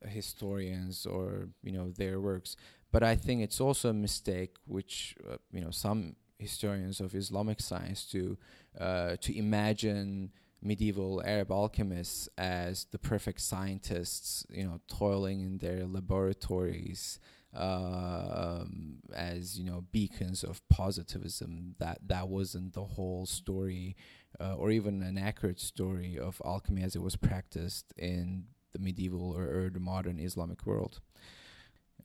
historians 0.08 1.06
or 1.06 1.50
you 1.64 1.72
know 1.72 1.92
their 1.92 2.20
works. 2.20 2.56
But 2.92 3.04
I 3.04 3.16
think 3.16 3.42
it's 3.42 3.62
also 3.62 3.90
a 3.90 3.94
mistake, 3.94 4.56
which 4.66 5.16
uh, 5.30 5.38
you 5.52 5.62
know 5.62 5.72
some 5.72 6.16
historians 6.38 7.00
of 7.00 7.14
Islamic 7.16 7.60
science 7.60 8.06
to 8.12 8.38
uh, 8.80 9.16
to 9.22 9.38
imagine 9.38 10.32
medieval 10.62 11.22
Arab 11.26 11.52
alchemists 11.52 12.28
as 12.38 12.86
the 12.92 13.00
perfect 13.00 13.42
scientists, 13.42 14.46
you 14.50 14.64
know, 14.64 14.80
toiling 14.90 15.42
in 15.42 15.58
their 15.60 15.86
laboratories 15.86 17.20
um, 17.56 18.98
as 19.14 19.58
you 19.58 19.66
know 19.66 19.84
beacons 19.92 20.44
of 20.44 20.68
positivism. 20.70 21.76
That 21.80 22.00
that 22.08 22.28
wasn't 22.30 22.74
the 22.74 22.84
whole 22.84 23.26
story, 23.26 23.96
uh, 24.40 24.56
or 24.56 24.72
even 24.72 25.02
an 25.02 25.18
accurate 25.18 25.60
story 25.60 26.18
of 26.18 26.42
alchemy 26.46 26.84
as 26.84 26.96
it 26.96 27.02
was 27.02 27.16
practiced 27.16 27.94
in 27.98 28.46
the 28.74 28.80
medieval 28.80 29.32
or 29.32 29.44
or 29.44 29.70
the 29.70 29.80
modern 29.80 30.20
Islamic 30.20 30.66
world. 30.66 31.00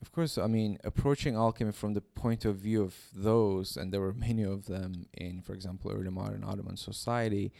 Of 0.01 0.11
course, 0.11 0.37
I 0.37 0.47
mean, 0.47 0.77
approaching 0.83 1.35
alchemy 1.35 1.71
from 1.71 1.93
the 1.93 2.01
point 2.01 2.45
of 2.45 2.57
view 2.57 2.83
of 2.83 2.95
those, 3.13 3.77
and 3.77 3.91
there 3.91 4.01
were 4.01 4.13
many 4.27 4.43
of 4.43 4.65
them 4.65 5.07
in, 5.13 5.41
for 5.41 5.53
example, 5.53 5.91
early 5.91 6.09
modern 6.09 6.43
Ottoman 6.43 6.77
society, 6.77 7.53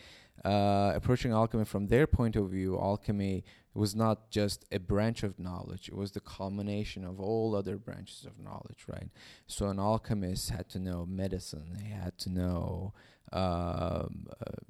uh, 0.43 0.91
approaching 0.93 1.31
alchemy 1.31 1.65
from 1.65 1.87
their 1.87 2.05
point 2.05 2.35
of 2.35 2.49
view, 2.49 2.77
alchemy 2.77 3.43
was 3.73 3.95
not 3.95 4.29
just 4.29 4.65
a 4.71 4.79
branch 4.79 5.23
of 5.23 5.39
knowledge, 5.39 5.89
it 5.89 5.95
was 5.95 6.11
the 6.11 6.19
culmination 6.19 7.03
of 7.03 7.19
all 7.19 7.55
other 7.55 7.77
branches 7.77 8.25
of 8.25 8.39
knowledge, 8.39 8.85
right? 8.87 9.09
So 9.47 9.67
an 9.67 9.79
alchemist 9.79 10.49
had 10.49 10.69
to 10.69 10.79
know 10.79 11.05
medicine, 11.05 11.77
he 11.81 11.91
had 11.91 12.17
to 12.19 12.29
know 12.29 12.93
uh, 13.31 14.05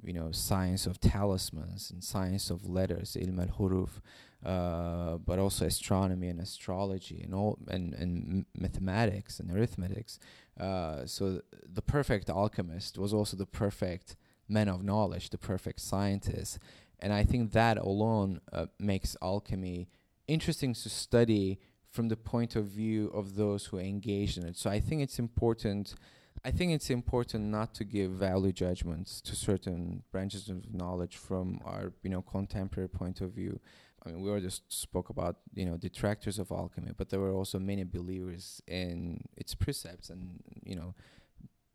you 0.03 0.13
know, 0.13 0.31
science 0.31 0.85
of 0.85 0.99
talismans 0.99 1.91
and 1.91 2.03
science 2.03 2.49
of 2.49 2.67
letters, 2.67 3.17
ilm 3.19 3.39
al 3.39 3.55
huruf, 3.57 4.01
uh, 4.45 5.17
but 5.17 5.39
also 5.39 5.65
astronomy 5.65 6.27
and 6.27 6.39
astrology 6.39 7.21
and 7.23 7.33
all 7.33 7.57
and 7.67 7.93
and 7.93 8.45
mathematics 8.55 9.39
and 9.39 9.51
arithmetics. 9.51 10.19
Uh, 10.59 11.05
so 11.05 11.29
th- 11.29 11.43
the 11.73 11.81
perfect 11.81 12.29
alchemist 12.29 12.97
was 12.97 13.13
also 13.13 13.35
the 13.35 13.45
perfect 13.45 14.15
man 14.47 14.69
of 14.69 14.83
knowledge, 14.83 15.29
the 15.31 15.37
perfect 15.37 15.79
scientist, 15.81 16.59
and 16.99 17.11
I 17.11 17.23
think 17.23 17.51
that 17.51 17.77
alone 17.77 18.41
uh, 18.53 18.67
makes 18.79 19.17
alchemy 19.21 19.89
interesting 20.27 20.73
to 20.73 20.89
study 20.89 21.59
from 21.89 22.09
the 22.09 22.17
point 22.17 22.55
of 22.55 22.65
view 22.65 23.07
of 23.13 23.35
those 23.35 23.67
who 23.67 23.77
engage 23.77 24.37
in 24.37 24.45
it. 24.45 24.57
So 24.57 24.69
I 24.69 24.79
think 24.79 25.01
it's 25.01 25.17
important 25.17 25.95
I 26.43 26.51
think 26.51 26.73
it's 26.73 26.89
important 26.89 27.45
not 27.45 27.73
to 27.75 27.83
give 27.83 28.11
value 28.11 28.51
judgments 28.51 29.21
to 29.21 29.35
certain 29.35 30.03
branches 30.11 30.49
of 30.49 30.73
knowledge 30.73 31.17
from 31.17 31.59
our, 31.65 31.93
you 32.03 32.09
know, 32.09 32.21
contemporary 32.21 32.89
point 32.89 33.21
of 33.21 33.31
view. 33.31 33.59
I 34.05 34.09
mean, 34.09 34.21
we 34.21 34.29
already 34.29 34.49
spoke 34.69 35.09
about, 35.09 35.37
you 35.53 35.65
know, 35.65 35.77
detractors 35.77 36.37
of 36.37 36.51
alchemy, 36.51 36.91
but 36.95 37.09
there 37.09 37.19
were 37.19 37.31
also 37.31 37.57
many 37.57 37.83
believers 37.83 38.61
in 38.67 39.23
its 39.35 39.55
precepts, 39.55 40.11
and 40.11 40.43
you 40.63 40.75
know, 40.75 40.93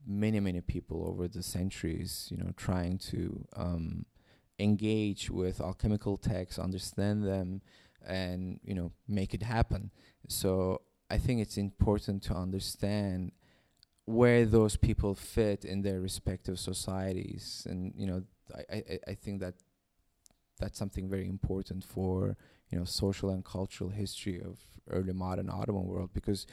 many 0.06 0.38
many 0.38 0.60
people 0.60 1.04
over 1.08 1.26
the 1.26 1.42
centuries, 1.42 2.28
you 2.30 2.36
know, 2.36 2.52
trying 2.56 2.98
to 2.98 3.44
um, 3.56 4.06
engage 4.60 5.30
with 5.30 5.60
alchemical 5.60 6.16
texts, 6.16 6.58
understand 6.58 7.24
them, 7.24 7.62
and 8.06 8.60
you 8.62 8.74
know, 8.74 8.92
make 9.08 9.34
it 9.34 9.42
happen. 9.42 9.90
So 10.28 10.82
I 11.10 11.18
think 11.18 11.40
it's 11.40 11.56
important 11.56 12.22
to 12.24 12.34
understand 12.34 13.32
where 14.10 14.44
those 14.44 14.76
people 14.76 15.14
fit 15.14 15.64
in 15.64 15.82
their 15.82 16.00
respective 16.00 16.58
societies. 16.58 17.66
And 17.68 17.92
you 17.96 18.06
know 18.06 18.22
I, 18.54 18.76
I, 18.76 18.98
I 19.08 19.14
think 19.14 19.40
that 19.40 19.54
that's 20.58 20.78
something 20.78 21.08
very 21.08 21.28
important 21.28 21.84
for 21.84 22.36
you 22.70 22.78
know 22.78 22.84
social 22.84 23.30
and 23.30 23.44
cultural 23.44 23.90
history 23.90 24.40
of 24.40 24.58
early 24.90 25.12
modern 25.12 25.48
Ottoman 25.48 25.86
world. 25.86 26.10
Because 26.12 26.46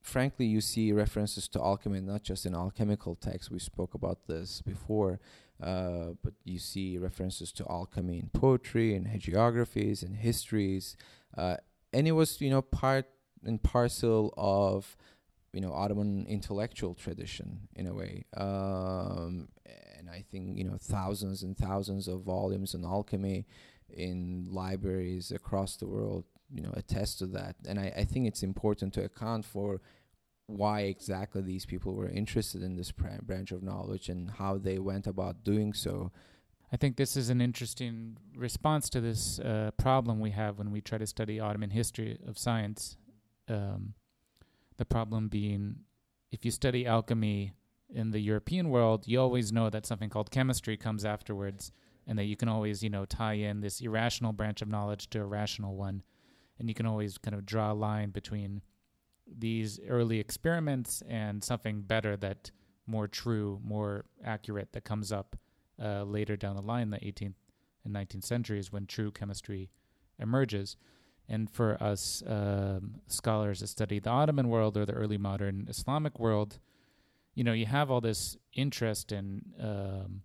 frankly 0.00 0.46
you 0.46 0.60
see 0.60 0.92
references 0.92 1.48
to 1.48 1.60
alchemy 1.60 2.00
not 2.00 2.22
just 2.22 2.46
in 2.46 2.54
alchemical 2.54 3.14
texts. 3.14 3.50
We 3.50 3.58
spoke 3.58 3.94
about 3.94 4.26
this 4.26 4.62
before. 4.62 5.20
Uh, 5.60 6.10
but 6.22 6.34
you 6.44 6.58
see 6.60 6.98
references 6.98 7.50
to 7.50 7.66
alchemy 7.68 8.20
in 8.20 8.30
poetry 8.32 8.94
and 8.94 9.08
hagiographies 9.08 10.04
and 10.04 10.14
histories. 10.14 10.96
Uh, 11.36 11.56
and 11.92 12.06
it 12.06 12.12
was 12.12 12.40
you 12.40 12.50
know 12.50 12.62
part 12.62 13.06
and 13.44 13.62
parcel 13.62 14.32
of 14.36 14.96
you 15.52 15.60
know 15.60 15.72
Ottoman 15.72 16.26
intellectual 16.26 16.94
tradition 16.94 17.68
in 17.74 17.86
a 17.86 17.94
way, 17.94 18.24
um, 18.36 19.48
and 19.96 20.08
I 20.10 20.24
think 20.30 20.56
you 20.56 20.64
know 20.64 20.78
thousands 20.80 21.42
and 21.42 21.56
thousands 21.56 22.08
of 22.08 22.22
volumes 22.22 22.74
on 22.74 22.84
alchemy 22.84 23.46
in 23.90 24.46
libraries 24.50 25.30
across 25.30 25.76
the 25.76 25.86
world, 25.86 26.24
you 26.52 26.62
know, 26.62 26.72
attest 26.74 27.18
to 27.18 27.26
that. 27.26 27.56
And 27.66 27.78
I, 27.78 27.92
I 27.96 28.04
think 28.04 28.26
it's 28.26 28.42
important 28.42 28.92
to 28.94 29.04
account 29.04 29.44
for 29.44 29.80
why 30.46 30.82
exactly 30.82 31.42
these 31.42 31.66
people 31.66 31.94
were 31.94 32.08
interested 32.08 32.62
in 32.62 32.76
this 32.76 32.90
pr- 32.90 33.22
branch 33.22 33.52
of 33.52 33.62
knowledge 33.62 34.08
and 34.08 34.30
how 34.30 34.58
they 34.58 34.78
went 34.78 35.06
about 35.06 35.44
doing 35.44 35.72
so. 35.72 36.10
I 36.72 36.76
think 36.76 36.96
this 36.96 37.16
is 37.16 37.30
an 37.30 37.40
interesting 37.40 38.16
response 38.36 38.90
to 38.90 39.00
this 39.00 39.38
uh, 39.40 39.70
problem 39.78 40.20
we 40.20 40.30
have 40.30 40.58
when 40.58 40.70
we 40.70 40.80
try 40.80 40.98
to 40.98 41.06
study 41.06 41.40
Ottoman 41.40 41.70
history 41.70 42.18
of 42.26 42.38
science. 42.38 42.96
Um, 43.48 43.94
the 44.78 44.84
problem 44.84 45.28
being, 45.28 45.80
if 46.32 46.44
you 46.44 46.50
study 46.50 46.86
alchemy 46.86 47.52
in 47.92 48.10
the 48.10 48.20
European 48.20 48.70
world, 48.70 49.06
you 49.06 49.20
always 49.20 49.52
know 49.52 49.68
that 49.70 49.86
something 49.86 50.08
called 50.08 50.30
chemistry 50.30 50.76
comes 50.76 51.04
afterwards, 51.04 51.72
and 52.06 52.18
that 52.18 52.24
you 52.24 52.36
can 52.36 52.48
always, 52.48 52.82
you 52.82 52.88
know, 52.88 53.04
tie 53.04 53.34
in 53.34 53.60
this 53.60 53.80
irrational 53.80 54.32
branch 54.32 54.62
of 54.62 54.68
knowledge 54.68 55.10
to 55.10 55.20
a 55.20 55.24
rational 55.24 55.76
one, 55.76 56.02
and 56.58 56.68
you 56.68 56.74
can 56.74 56.86
always 56.86 57.18
kind 57.18 57.34
of 57.34 57.44
draw 57.44 57.72
a 57.72 57.74
line 57.74 58.10
between 58.10 58.62
these 59.26 59.78
early 59.88 60.18
experiments 60.18 61.02
and 61.08 61.44
something 61.44 61.82
better 61.82 62.16
that 62.16 62.50
more 62.86 63.06
true, 63.06 63.60
more 63.62 64.06
accurate 64.24 64.72
that 64.72 64.84
comes 64.84 65.12
up 65.12 65.36
uh, 65.82 66.02
later 66.04 66.36
down 66.36 66.56
the 66.56 66.62
line, 66.62 66.90
the 66.90 66.98
18th 66.98 67.34
and 67.84 67.94
19th 67.94 68.24
centuries 68.24 68.72
when 68.72 68.86
true 68.86 69.10
chemistry 69.10 69.70
emerges. 70.18 70.76
And 71.28 71.50
for 71.50 71.82
us 71.82 72.22
um, 72.26 73.00
scholars 73.06 73.60
that 73.60 73.66
study 73.66 73.98
the 73.98 74.10
Ottoman 74.10 74.48
world 74.48 74.76
or 74.76 74.86
the 74.86 74.94
early 74.94 75.18
modern 75.18 75.66
Islamic 75.68 76.18
world, 76.18 76.58
you 77.34 77.44
know, 77.44 77.52
you 77.52 77.66
have 77.66 77.90
all 77.90 78.00
this 78.00 78.36
interest 78.54 79.12
in 79.12 79.42
um, 79.60 80.22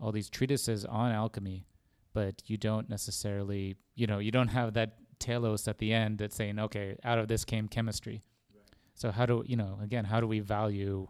all 0.00 0.12
these 0.12 0.30
treatises 0.30 0.84
on 0.84 1.10
alchemy, 1.10 1.66
but 2.14 2.42
you 2.46 2.56
don't 2.56 2.88
necessarily, 2.88 3.76
you 3.94 4.06
know, 4.06 4.18
you 4.18 4.30
don't 4.30 4.48
have 4.48 4.74
that 4.74 4.94
telos 5.18 5.66
at 5.66 5.78
the 5.78 5.92
end 5.92 6.18
that's 6.18 6.36
saying, 6.36 6.58
okay, 6.58 6.96
out 7.02 7.18
of 7.18 7.28
this 7.28 7.44
came 7.44 7.68
chemistry. 7.68 8.22
Right. 8.54 8.62
So 8.94 9.10
how 9.10 9.26
do 9.26 9.42
you 9.46 9.56
know? 9.56 9.78
Again, 9.82 10.04
how 10.04 10.20
do 10.20 10.26
we 10.26 10.40
value 10.40 11.08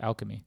alchemy? 0.00 0.44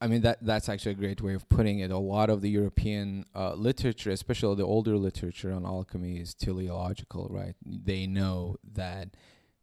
I 0.00 0.06
mean 0.08 0.20
that 0.22 0.44
that's 0.44 0.68
actually 0.68 0.92
a 0.92 0.96
great 0.96 1.20
way 1.22 1.34
of 1.34 1.48
putting 1.48 1.78
it. 1.78 1.90
A 1.90 1.98
lot 1.98 2.28
of 2.28 2.42
the 2.42 2.50
European 2.50 3.24
uh, 3.34 3.54
literature, 3.54 4.10
especially 4.10 4.56
the 4.56 4.64
older 4.64 4.96
literature 4.96 5.52
on 5.52 5.64
alchemy, 5.64 6.18
is 6.18 6.34
teleological, 6.34 7.28
right? 7.30 7.54
They 7.64 8.06
know 8.06 8.56
that 8.74 9.16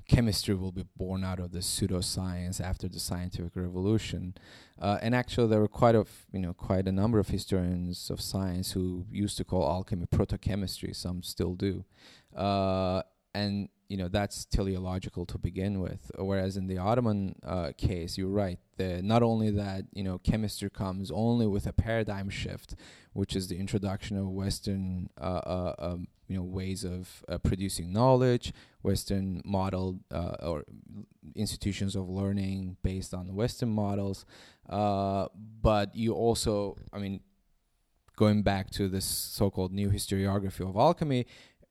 chemistry 0.07 0.55
will 0.55 0.71
be 0.71 0.85
born 0.97 1.23
out 1.23 1.39
of 1.39 1.51
the 1.51 1.59
pseudoscience 1.59 2.59
after 2.59 2.87
the 2.89 2.99
scientific 2.99 3.55
revolution, 3.55 4.33
uh, 4.81 4.97
and 5.01 5.13
actually 5.13 5.47
there 5.47 5.59
were 5.59 5.67
quite 5.67 5.95
a 5.95 6.05
you 6.31 6.39
know 6.39 6.53
quite 6.53 6.87
a 6.87 6.91
number 6.91 7.19
of 7.19 7.27
historians 7.27 8.09
of 8.09 8.19
science 8.19 8.71
who 8.71 9.05
used 9.11 9.37
to 9.37 9.43
call 9.43 9.63
alchemy 9.69 10.07
proto-chemistry. 10.07 10.93
Some 10.93 11.21
still 11.21 11.53
do, 11.53 11.85
uh, 12.35 13.03
and 13.35 13.69
you 13.93 13.99
know 13.99 14.07
that's 14.07 14.45
teleological 14.45 15.23
to 15.27 15.37
begin 15.37 15.79
with. 15.79 16.09
Whereas 16.17 16.57
in 16.57 16.65
the 16.65 16.79
Ottoman 16.79 17.35
uh, 17.45 17.73
case, 17.77 18.17
you're 18.17 18.27
right. 18.45 18.57
The, 18.77 19.03
not 19.03 19.21
only 19.21 19.51
that, 19.51 19.85
you 19.93 20.03
know, 20.03 20.17
chemistry 20.17 20.71
comes 20.71 21.11
only 21.11 21.45
with 21.45 21.67
a 21.67 21.73
paradigm 21.73 22.31
shift, 22.31 22.73
which 23.13 23.35
is 23.35 23.49
the 23.49 23.59
introduction 23.59 24.17
of 24.17 24.27
Western, 24.29 25.11
uh, 25.21 25.43
uh, 25.45 25.75
um, 25.77 26.07
you 26.27 26.35
know, 26.35 26.41
ways 26.41 26.83
of 26.83 27.23
uh, 27.29 27.37
producing 27.37 27.93
knowledge, 27.93 28.51
Western 28.81 29.43
model 29.45 29.99
uh, 30.09 30.37
or 30.41 30.65
institutions 31.35 31.95
of 31.95 32.09
learning 32.09 32.77
based 32.81 33.13
on 33.13 33.35
Western 33.35 33.69
models. 33.69 34.25
Uh, 34.67 35.27
but 35.61 35.95
you 35.95 36.15
also, 36.15 36.77
I 36.91 36.97
mean, 36.97 37.19
going 38.15 38.41
back 38.41 38.71
to 38.71 38.89
this 38.89 39.05
so-called 39.05 39.71
new 39.71 39.91
historiography 39.91 40.67
of 40.67 40.75
alchemy, 40.75 41.27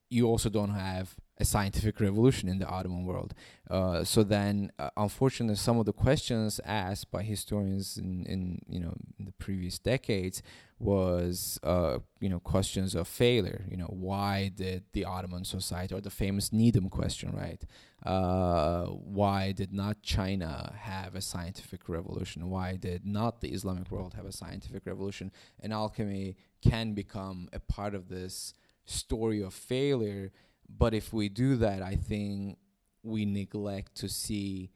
you 0.09 0.29
also 0.29 0.49
don't 0.49 0.75
have 0.75 1.17
a 1.43 1.45
scientific 1.45 2.01
revolution 2.01 2.49
in 2.49 2.59
the 2.59 2.67
Ottoman 2.67 3.05
world. 3.05 3.35
Uh, 3.69 4.05
so 4.05 4.23
then, 4.23 4.71
uh, 4.79 4.91
unfortunately, 4.97 5.57
some 5.57 5.79
of 5.79 5.87
the 5.87 5.93
questions 5.93 6.61
asked 6.65 7.11
by 7.11 7.23
historians 7.23 7.99
in, 7.99 8.25
in 8.27 8.61
you 8.69 8.81
know 8.81 8.95
in 9.19 9.25
the 9.25 9.33
previous 9.33 9.79
decades 9.79 10.43
was 10.79 11.59
uh, 11.63 11.99
you 12.21 12.29
know 12.29 12.41
questions 12.41 12.95
of 12.95 13.07
failure. 13.09 13.65
You 13.71 13.77
know, 13.77 13.93
why 14.09 14.53
did 14.55 14.85
the 14.93 15.05
Ottoman 15.05 15.45
society, 15.45 15.95
or 15.95 16.01
the 16.01 16.11
famous 16.25 16.53
Needham 16.53 16.89
question, 16.89 17.33
right? 17.45 17.63
Uh, 18.05 18.87
why 18.87 19.53
did 19.53 19.73
not 19.73 20.03
China 20.03 20.75
have 20.79 21.15
a 21.15 21.21
scientific 21.21 21.89
revolution? 21.89 22.51
Why 22.51 22.77
did 22.77 23.05
not 23.05 23.41
the 23.41 23.53
Islamic 23.53 23.91
world 23.91 24.15
have 24.15 24.27
a 24.27 24.33
scientific 24.33 24.87
revolution? 24.87 25.33
And 25.61 25.73
alchemy 25.73 26.37
can 26.61 26.95
become 26.95 27.49
a 27.53 27.61
part 27.61 27.95
of 27.95 28.09
this 28.09 28.55
story 28.85 29.41
of 29.41 29.55
failure 29.55 30.33
but 30.79 30.95
if 30.95 31.13
we 31.13 31.29
do 31.29 31.57
that, 31.57 31.83
I 31.83 31.97
think 31.97 32.59
we 33.03 33.25
neglect 33.25 33.95
to 33.97 34.09
see 34.09 34.71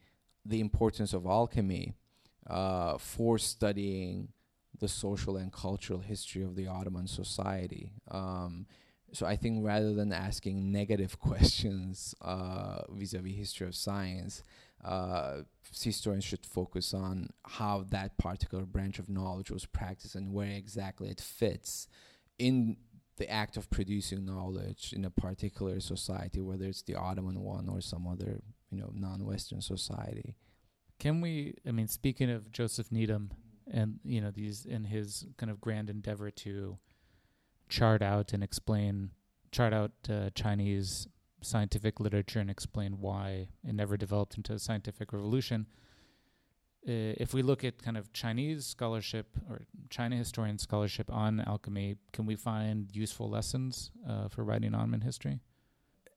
the 0.45 0.61
importance 0.61 1.13
of 1.13 1.27
alchemy 1.27 1.95
uh, 2.49 2.99
for 2.99 3.39
studying 3.39 4.29
the 4.79 4.89
social 4.89 5.37
and 5.37 5.53
cultural 5.53 6.01
history 6.01 6.43
of 6.43 6.55
the 6.55 6.67
Ottoman 6.67 7.07
society. 7.07 7.93
Um, 8.11 8.67
so 9.13 9.27
I 9.27 9.37
think 9.37 9.65
rather 9.65 9.95
than 9.95 10.13
asking 10.13 10.71
negative 10.71 11.19
questions 11.21 12.15
uh, 12.21 12.83
vis-a-vis 12.91 13.37
history 13.37 13.67
of 13.67 13.75
science, 13.75 14.43
uh, 14.85 15.43
historians 15.81 16.25
should 16.25 16.45
focus 16.45 16.93
on 16.93 17.31
how 17.45 17.85
that 17.91 18.19
particular 18.19 18.65
branch 18.65 18.99
of 18.99 19.09
knowledge 19.09 19.51
was 19.51 19.67
practiced 19.67 20.15
and 20.15 20.33
where 20.33 20.51
exactly 20.51 21.09
it 21.09 21.21
fits 21.21 21.89
in 22.39 22.77
the 23.17 23.31
act 23.31 23.57
of 23.57 23.71
producing 23.71 24.25
knowledge 24.25 24.93
in 24.95 25.05
a 25.05 25.11
particular 25.11 25.81
society, 25.81 26.41
whether 26.41 26.67
it's 26.67 26.83
the 26.83 26.95
Ottoman 26.95 27.41
one 27.41 27.69
or 27.69 27.81
some 27.81 28.07
other 28.07 28.43
you 28.71 28.79
know 28.79 28.91
non-Western 28.95 29.61
society. 29.61 30.37
Can 30.99 31.21
we? 31.21 31.55
I 31.67 31.73
mean, 31.73 31.89
speaking 31.89 32.31
of 32.31 32.53
Joseph 32.53 32.91
Needham, 32.91 33.31
and 33.71 33.99
you 34.05 34.21
know 34.21 34.31
these 34.31 34.65
in 34.65 34.85
his 34.85 35.27
kind 35.37 35.51
of 35.51 35.61
grand 35.61 35.91
endeavor 35.91 36.31
to 36.31 36.79
chart 37.69 38.03
out 38.03 38.33
and 38.33 38.43
explain, 38.43 39.11
chart 39.51 39.73
out 39.73 39.93
uh, 40.09 40.31
Chinese 40.35 41.09
scientific 41.43 42.01
literature 42.01 42.41
and 42.41 42.51
explain 42.51 42.99
why 42.99 43.49
it 43.63 43.75
never 43.75 43.97
developed 43.97 44.37
into 44.37 44.53
a 44.53 44.59
scientific 44.59 45.13
revolution. 45.13 45.67
Uh, 46.89 47.19
if 47.19 47.35
we 47.35 47.43
look 47.43 47.65
at 47.65 47.83
kind 47.83 47.97
of 47.97 48.13
Chinese 48.13 48.65
scholarship 48.65 49.27
or 49.51 49.63
China 49.91 50.15
historian 50.15 50.57
scholarship 50.57 51.13
on 51.13 51.41
alchemy, 51.41 51.97
can 52.13 52.27
we 52.27 52.37
find 52.37 52.95
useful 52.95 53.29
lessons 53.29 53.91
uh, 54.09 54.29
for 54.29 54.45
writing 54.45 54.73
Ottoman 54.73 55.01
history? 55.01 55.41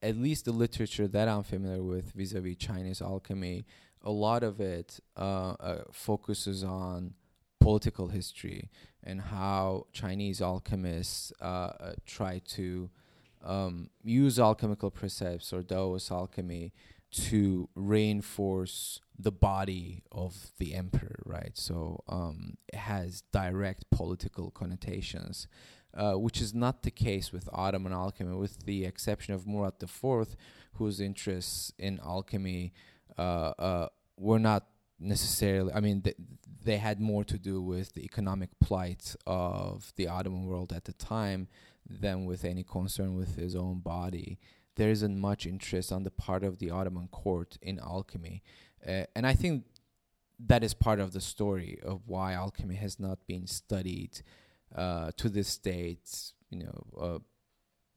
At 0.04 0.16
least 0.16 0.46
the 0.46 0.52
literature 0.52 1.08
that 1.08 1.28
I'm 1.28 1.44
familiar 1.44 1.84
with 1.84 2.12
vis-a-vis 2.12 2.58
Chinese 2.58 3.02
alchemy, 3.02 3.66
a 4.04 4.12
lot 4.12 4.44
of 4.44 4.62
it 4.62 5.00
uh, 5.18 5.56
uh 5.60 5.84
focuses 5.92 6.64
on 6.64 7.16
political 7.60 8.08
history 8.08 8.70
and 9.04 9.22
how 9.22 9.88
Chinese 9.92 10.42
alchemists 10.42 11.34
uh, 11.42 11.46
uh, 11.46 11.94
try 12.06 12.42
to 12.48 12.90
um, 13.44 13.90
use 14.04 14.40
alchemical 14.40 14.92
precepts 14.92 15.52
or 15.52 15.64
Taoist 15.64 16.12
alchemy 16.12 16.74
to 17.12 17.70
reinforce 17.76 19.02
the 19.18 19.32
body 19.32 20.04
of 20.12 20.52
the 20.58 20.76
emperor, 20.76 21.20
right? 21.26 21.52
So 21.56 22.04
um, 22.08 22.58
it 22.72 22.78
has 22.78 23.24
direct 23.32 23.90
political 23.90 24.52
connotations, 24.52 25.48
uh, 25.94 26.14
which 26.14 26.40
is 26.40 26.54
not 26.54 26.84
the 26.84 26.92
case 26.92 27.34
with 27.34 27.50
Ottoman 27.52 27.94
alchemy, 27.94 28.36
with 28.36 28.66
the 28.66 28.86
exception 28.86 29.34
of 29.34 29.48
Murat 29.48 29.82
IV, 29.82 30.36
whose 30.74 31.00
interests 31.00 31.74
in 31.80 32.00
alchemy 32.04 32.74
uh, 33.18 33.54
uh, 33.58 33.88
were 34.18 34.40
not 34.40 34.68
necessarily. 35.00 35.74
I 35.74 35.80
mean, 35.80 36.02
th- 36.02 36.18
they 36.64 36.78
had 36.78 37.00
more 37.00 37.24
to 37.24 37.38
do 37.38 37.62
with 37.62 37.94
the 37.94 38.04
economic 38.04 38.50
plight 38.60 39.16
of 39.26 39.94
the 39.96 40.08
Ottoman 40.08 40.46
world 40.46 40.72
at 40.72 40.86
the 40.86 40.94
time 40.94 41.48
than 41.90 42.26
with 42.26 42.46
any 42.46 42.64
concern 42.64 43.16
with 43.16 43.36
his 43.36 43.56
own 43.56 43.80
body. 43.80 44.38
There 44.80 44.90
isn't 44.90 45.20
much 45.20 45.46
interest 45.46 45.92
on 45.92 46.04
the 46.04 46.10
part 46.12 46.46
of 46.46 46.60
the 46.60 46.72
Ottoman 46.72 47.10
court 47.10 47.58
in 47.62 47.80
alchemy. 47.80 48.42
Uh, 48.88 49.04
and 49.14 49.28
I 49.28 49.34
think 49.34 49.66
that 50.52 50.64
is 50.64 50.74
part 50.74 51.02
of 51.02 51.12
the 51.12 51.20
story 51.20 51.80
of 51.84 52.04
why 52.06 52.32
alchemy 52.32 52.76
has 52.76 52.98
not 52.98 53.20
been 53.28 53.46
studied 53.46 54.22
uh, 54.74 55.12
to 55.18 55.28
this 55.28 55.58
date, 55.58 56.08
you 56.50 56.60
know, 56.60 56.78
uh, 56.98 57.20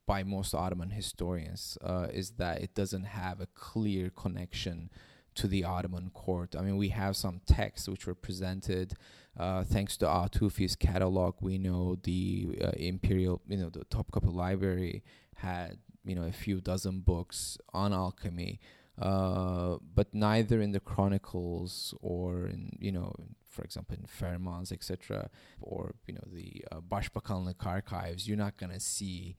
by 0.09 0.25
most 0.25 0.55
Ottoman 0.55 0.91
historians, 0.91 1.79
uh, 1.85 2.09
is 2.13 2.33
that 2.33 2.61
it 2.61 2.75
doesn't 2.75 3.05
have 3.05 3.41
a 3.41 3.47
clear 3.55 4.11
connection 4.11 4.91
to 5.37 5.47
the 5.47 5.63
Ottoman 5.63 6.11
court. 6.11 6.57
I 6.59 6.63
mean, 6.63 6.77
we 6.77 6.89
have 6.89 7.15
some 7.15 7.43
texts 7.47 7.89
which 7.89 8.09
were 8.09 8.17
presented 8.17 8.95
uh, 9.39 9.63
thanks 9.63 9.97
to 9.99 10.07
Atufi's 10.07 10.75
catalog. 10.75 11.37
We 11.41 11.59
know 11.59 11.97
the 12.03 12.59
uh, 12.61 12.71
imperial, 12.77 13.41
you 13.47 13.59
know, 13.59 13.71
the 13.71 13.85
Topkapi 13.85 14.35
Library 14.35 15.05
had 15.37 15.79
you 16.05 16.15
know 16.15 16.25
a 16.25 16.33
few 16.33 16.61
dozen 16.61 17.01
books 17.01 17.59
on 17.73 17.93
alchemy, 17.93 18.61
uh, 19.01 19.77
but 19.95 20.15
neither 20.15 20.61
in 20.61 20.73
the 20.73 20.81
chronicles 20.81 21.95
or 22.01 22.47
in 22.47 22.77
you 22.79 22.93
know, 22.93 23.15
for 23.49 23.63
example, 23.63 23.97
in 23.97 24.07
Fermans, 24.07 24.73
etc., 24.73 25.31
or 25.61 25.95
you 26.07 26.15
know 26.15 26.25
the 26.33 26.65
uh, 26.73 26.81
Başbakanlık 26.81 27.67
archives. 27.67 28.29
You're 28.29 28.37
not 28.37 28.57
gonna 28.57 28.81
see 28.81 29.37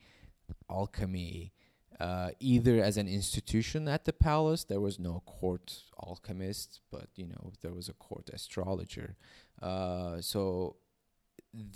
alchemy 0.70 1.54
uh, 2.00 2.32
either 2.40 2.82
as 2.82 2.98
an 2.98 3.08
institution 3.08 3.88
at 3.88 4.06
the 4.06 4.14
palace. 4.14 4.64
There 4.64 4.82
was 4.82 5.00
no 5.00 5.22
court 5.26 5.84
alchemist, 5.98 6.82
but 6.92 7.08
you 7.16 7.28
know 7.28 7.54
there 7.62 7.74
was 7.74 7.90
a 7.90 7.94
court 7.94 8.30
astrologer. 8.34 9.16
Uh, 9.62 10.20
so 10.22 10.76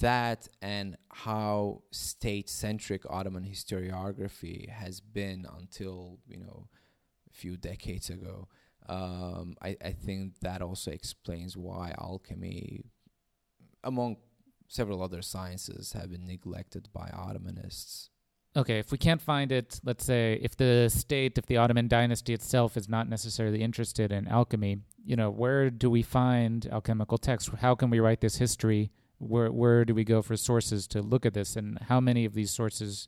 that 0.01 0.47
and 0.61 0.97
how 1.09 1.83
state-centric 1.91 3.03
Ottoman 3.09 3.43
historiography 3.43 4.69
has 4.69 4.99
been 4.99 5.45
until 5.59 6.19
you 6.27 6.37
know 6.37 6.67
a 7.29 7.33
few 7.33 7.57
decades 7.57 8.09
ago. 8.09 8.47
Um, 8.89 9.55
I, 9.61 9.75
I 9.83 9.91
think 9.91 10.39
that 10.41 10.61
also 10.61 10.91
explains 10.91 11.57
why 11.57 11.93
alchemy, 11.99 12.85
among 13.83 14.17
several 14.69 15.03
other 15.03 15.21
sciences, 15.21 15.93
have 15.93 16.11
been 16.11 16.25
neglected 16.25 16.87
by 16.93 17.11
Ottomanists 17.13 18.09
okay, 18.57 18.79
if 18.79 18.91
we 18.91 18.97
can't 18.97 19.21
find 19.21 19.51
it, 19.51 19.79
let's 19.83 20.03
say 20.03 20.39
if 20.41 20.57
the 20.57 20.89
state, 20.89 21.37
if 21.37 21.45
the 21.45 21.57
Ottoman 21.57 21.87
dynasty 21.87 22.33
itself 22.33 22.75
is 22.75 22.89
not 22.89 23.07
necessarily 23.07 23.61
interested 23.61 24.11
in 24.11 24.27
alchemy, 24.27 24.79
you 25.05 25.15
know, 25.15 25.29
where 25.29 25.69
do 25.69 25.89
we 25.89 26.01
find 26.01 26.67
alchemical 26.71 27.17
texts? 27.17 27.51
How 27.59 27.75
can 27.75 27.89
we 27.89 27.99
write 27.99 28.19
this 28.19 28.37
history? 28.37 28.91
Where 29.19 29.51
where 29.51 29.85
do 29.85 29.93
we 29.93 30.03
go 30.03 30.21
for 30.21 30.37
sources 30.37 30.87
to 30.87 31.01
look 31.01 31.25
at 31.25 31.33
this? 31.33 31.55
And 31.55 31.79
how 31.89 31.99
many 31.99 32.25
of 32.25 32.33
these 32.33 32.51
sources 32.51 33.07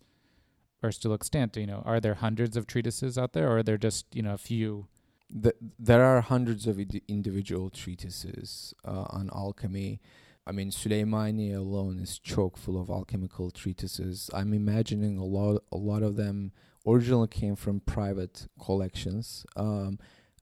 are 0.81 0.91
still 0.91 1.13
extant? 1.13 1.55
You 1.55 1.67
know, 1.67 1.83
are 1.85 1.99
there 1.99 2.15
hundreds 2.15 2.57
of 2.57 2.65
treatises 2.65 3.17
out 3.17 3.33
there, 3.33 3.47
or 3.49 3.57
are 3.57 3.63
there 3.63 3.77
just 3.77 4.05
you 4.13 4.23
know 4.23 4.33
a 4.33 4.37
few? 4.37 4.87
The, 5.31 5.53
there 5.77 6.03
are 6.03 6.21
hundreds 6.21 6.65
of 6.65 6.79
individual 7.07 7.69
treatises 7.69 8.73
uh, 8.83 9.05
on 9.09 9.29
alchemy. 9.33 10.01
I 10.47 10.51
mean, 10.51 10.71
Süleymaniye 10.71 11.55
alone 11.55 11.99
is 11.99 12.17
chock 12.17 12.57
full 12.57 12.81
of 12.81 12.89
alchemical 12.89 13.51
treatises. 13.51 14.31
I'm 14.33 14.51
imagining 14.51 15.19
a 15.19 15.23
lot, 15.23 15.61
a 15.71 15.77
lot 15.77 16.01
of 16.01 16.15
them 16.15 16.51
originally 16.87 17.27
came 17.27 17.55
from 17.55 17.81
private 17.81 18.47
collections. 18.59 19.45
Um, 19.55 19.99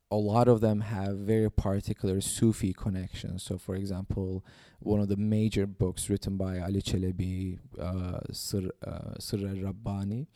a 0.10 0.16
lot 0.16 0.48
of 0.48 0.62
them 0.62 0.82
have 0.82 1.18
very 1.18 1.52
particular 1.52 2.22
Sufi 2.22 2.74
connections. 2.74 3.44
So, 3.44 3.58
for 3.58 3.76
example, 3.76 4.44
one 4.80 5.02
of 5.02 5.10
the 5.10 5.18
major 5.18 5.68
books 5.68 6.10
written 6.10 6.38
by 6.38 6.60
Ali 6.60 6.82
Çelebi, 6.82 7.60
uh, 7.80 8.20
Sir, 8.32 8.70
uh, 8.86 9.16
Sir 9.20 9.38
Rabbani, 9.38 10.28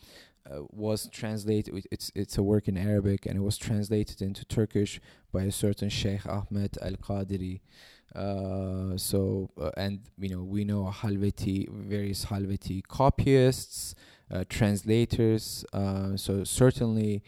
uh, 0.50 0.64
was 0.72 1.08
translated. 1.08 1.86
It's 1.92 2.12
it's 2.16 2.38
a 2.38 2.44
work 2.44 2.68
in 2.68 2.78
Arabic, 2.78 3.26
and 3.26 3.38
it 3.38 3.42
was 3.42 3.58
translated 3.58 4.22
into 4.22 4.44
Turkish 4.46 5.00
by 5.32 5.44
a 5.44 5.52
certain 5.52 5.90
Sheikh 5.90 6.26
Ahmed 6.26 6.78
Al 6.82 6.94
Qadiri. 6.94 7.62
Uh, 8.16 8.98
so 8.98 9.50
uh, 9.60 9.72
and 9.78 10.02
you 10.18 10.30
know 10.30 10.44
we 10.44 10.66
know 10.66 10.92
Halveti 10.94 11.70
various 11.70 12.26
Halveti 12.26 12.84
copyists, 12.86 13.96
uh, 14.32 14.44
translators. 14.50 15.64
Uh, 15.72 16.18
so 16.18 16.44
certainly 16.44 17.24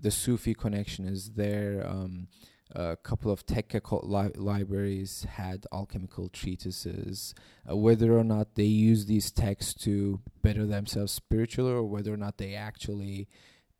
the 0.00 0.10
Sufi 0.10 0.54
connection 0.54 1.06
is 1.06 1.30
there. 1.30 1.86
Um, 1.86 2.28
a 2.74 2.96
couple 2.96 3.30
of 3.30 3.46
Tekke 3.46 3.80
li- 4.02 4.32
libraries 4.36 5.24
had 5.24 5.66
alchemical 5.72 6.28
treatises. 6.28 7.34
Uh, 7.68 7.76
whether 7.76 8.12
or 8.16 8.24
not 8.24 8.56
they 8.56 8.64
use 8.64 9.06
these 9.06 9.30
texts 9.30 9.74
to 9.84 10.20
better 10.42 10.66
themselves 10.66 11.12
spiritually, 11.12 11.72
or 11.72 11.84
whether 11.84 12.12
or 12.12 12.18
not 12.18 12.36
they 12.36 12.54
actually 12.54 13.28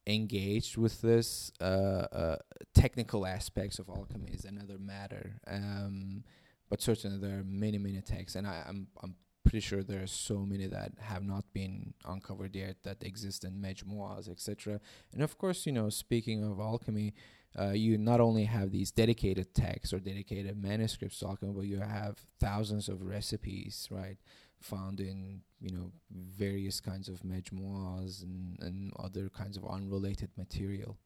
engaged 0.07 0.79
with 0.79 1.03
this 1.03 1.53
uh, 1.61 2.37
technical 2.75 3.27
aspects 3.27 3.79
of 3.79 3.91
alchemy 3.91 4.31
is 4.33 4.47
another 4.47 4.79
matter. 4.79 5.39
Um, 5.47 6.25
but 6.71 6.81
certainly 6.81 7.19
there 7.19 7.41
are 7.41 7.45
many 7.45 7.79
many 7.79 8.01
texts, 8.01 8.37
and 8.37 8.47
I, 8.47 8.65
I'm, 8.67 8.89
I'm 9.03 9.17
pretty 9.49 9.61
sure 9.61 9.83
there 9.83 10.03
are 10.03 10.07
so 10.07 10.41
many 10.41 10.67
that 10.67 10.93
have 11.01 11.25
not 11.25 11.43
been 11.55 11.95
uncovered 12.05 12.55
yet 12.55 12.77
that 12.83 13.03
exist 13.03 13.45
in 13.45 13.53
Mejmuas, 13.53 14.29
etc. 14.29 14.79
And 15.13 15.23
of 15.23 15.39
course, 15.39 15.65
you 15.65 15.73
know, 15.73 15.89
speaking 15.89 16.45
of 16.45 16.61
alchemy, 16.61 17.15
uh, 17.59 17.71
you 17.71 17.97
not 17.97 18.21
only 18.21 18.45
have 18.45 18.71
these 18.71 18.91
dedicated 18.91 19.55
texts 19.55 19.95
or 19.95 20.01
dedicated 20.01 20.63
manuscripts 20.63 21.21
to 21.21 21.29
alchemy, 21.29 21.53
but 21.53 21.65
you 21.65 21.81
have 21.81 22.19
thousands 22.39 22.91
of 22.91 23.03
recipes, 23.03 23.89
right? 23.91 24.19
Found 24.61 25.01
in 25.01 25.41
you 25.61 25.71
know 25.71 25.93
various 26.11 26.79
kinds 26.79 27.09
of 27.09 27.23
mejmuas 27.23 28.23
and, 28.23 28.59
and 28.61 28.93
other 28.99 29.31
kinds 29.31 29.57
of 29.57 29.65
unrelated 29.65 30.29
material. 30.37 30.99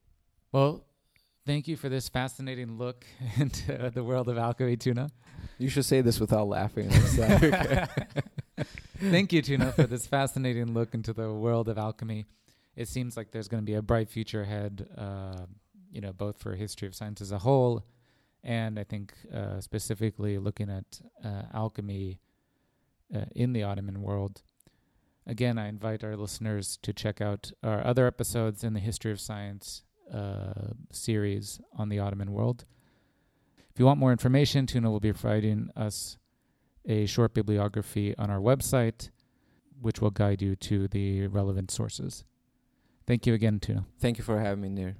Well, 0.51 0.84
thank 1.47 1.68
you 1.68 1.76
for 1.76 1.88
this 1.88 2.09
fascinating 2.09 2.78
look 2.78 3.05
into 3.36 3.90
the 3.93 4.05
world 4.05 4.28
of 4.28 4.38
alchemy 4.38 4.76
Tuna. 4.76 5.11
You 5.59 5.68
should 5.68 5.84
say 5.84 6.01
this 6.01 6.20
without 6.20 6.49
laughing. 6.49 6.90
thank 8.99 9.32
you, 9.32 9.43
Tuna, 9.43 9.72
for 9.72 9.84
this 9.84 10.07
fascinating 10.07 10.74
look 10.74 10.95
into 10.95 11.12
the 11.12 11.32
world 11.32 11.68
of 11.68 11.78
alchemy. 11.78 12.26
It 12.74 12.88
seems 12.88 13.16
like 13.16 13.32
there's 13.32 13.49
going 13.49 13.62
to 13.62 13.66
be 13.66 13.74
a 13.74 13.82
bright 13.82 14.09
future 14.09 14.43
ahead, 14.43 14.88
uh, 14.97 15.47
you 15.90 16.01
know, 16.01 16.12
both 16.12 16.38
for 16.38 16.55
history 16.55 16.88
of 16.88 16.95
science 16.95 17.20
as 17.20 17.32
a 17.32 17.38
whole, 17.38 17.84
and 18.43 18.78
I 18.78 18.84
think 18.84 19.12
uh, 19.32 19.61
specifically 19.61 20.38
looking 20.38 20.70
at 20.70 21.01
uh, 21.24 21.43
alchemy 21.53 22.18
uh, 23.14 23.26
in 23.34 23.53
the 23.53 23.62
Ottoman 23.62 24.01
world. 24.01 24.43
Again, 25.26 25.59
I 25.59 25.68
invite 25.68 26.03
our 26.03 26.16
listeners 26.16 26.78
to 26.82 26.93
check 26.93 27.20
out 27.20 27.53
our 27.62 27.86
other 27.86 28.07
episodes 28.07 28.64
in 28.64 28.72
the 28.72 28.80
history 28.80 29.12
of 29.12 29.20
science 29.20 29.82
uh, 30.13 30.73
series 30.91 31.61
on 31.77 31.89
the 31.89 31.99
Ottoman 31.99 32.33
world. 32.33 32.65
If 33.73 33.79
you 33.79 33.87
want 33.87 33.99
more 33.99 34.13
information, 34.13 34.67
Tuna 34.67 34.91
will 34.91 35.01
be 35.01 35.13
providing 35.13 35.71
us 35.77 36.19
a 36.85 37.07
short 37.07 37.33
bibliography 37.33 38.15
on 38.19 38.31
our 38.31 38.41
website, 38.41 39.11
which 39.81 40.01
will 40.01 40.11
guide 40.11 40.43
you 40.43 40.57
to 40.57 40.89
the 40.89 41.27
relevant 41.29 41.71
sources. 41.71 42.25
Thank 43.07 43.27
you 43.27 43.35
again, 43.35 43.61
Tuna. 43.61 43.87
Thank 43.99 44.19
you 44.19 44.25
for 44.25 44.39
having 44.39 44.61
me, 44.61 44.69
Nir. 44.69 44.97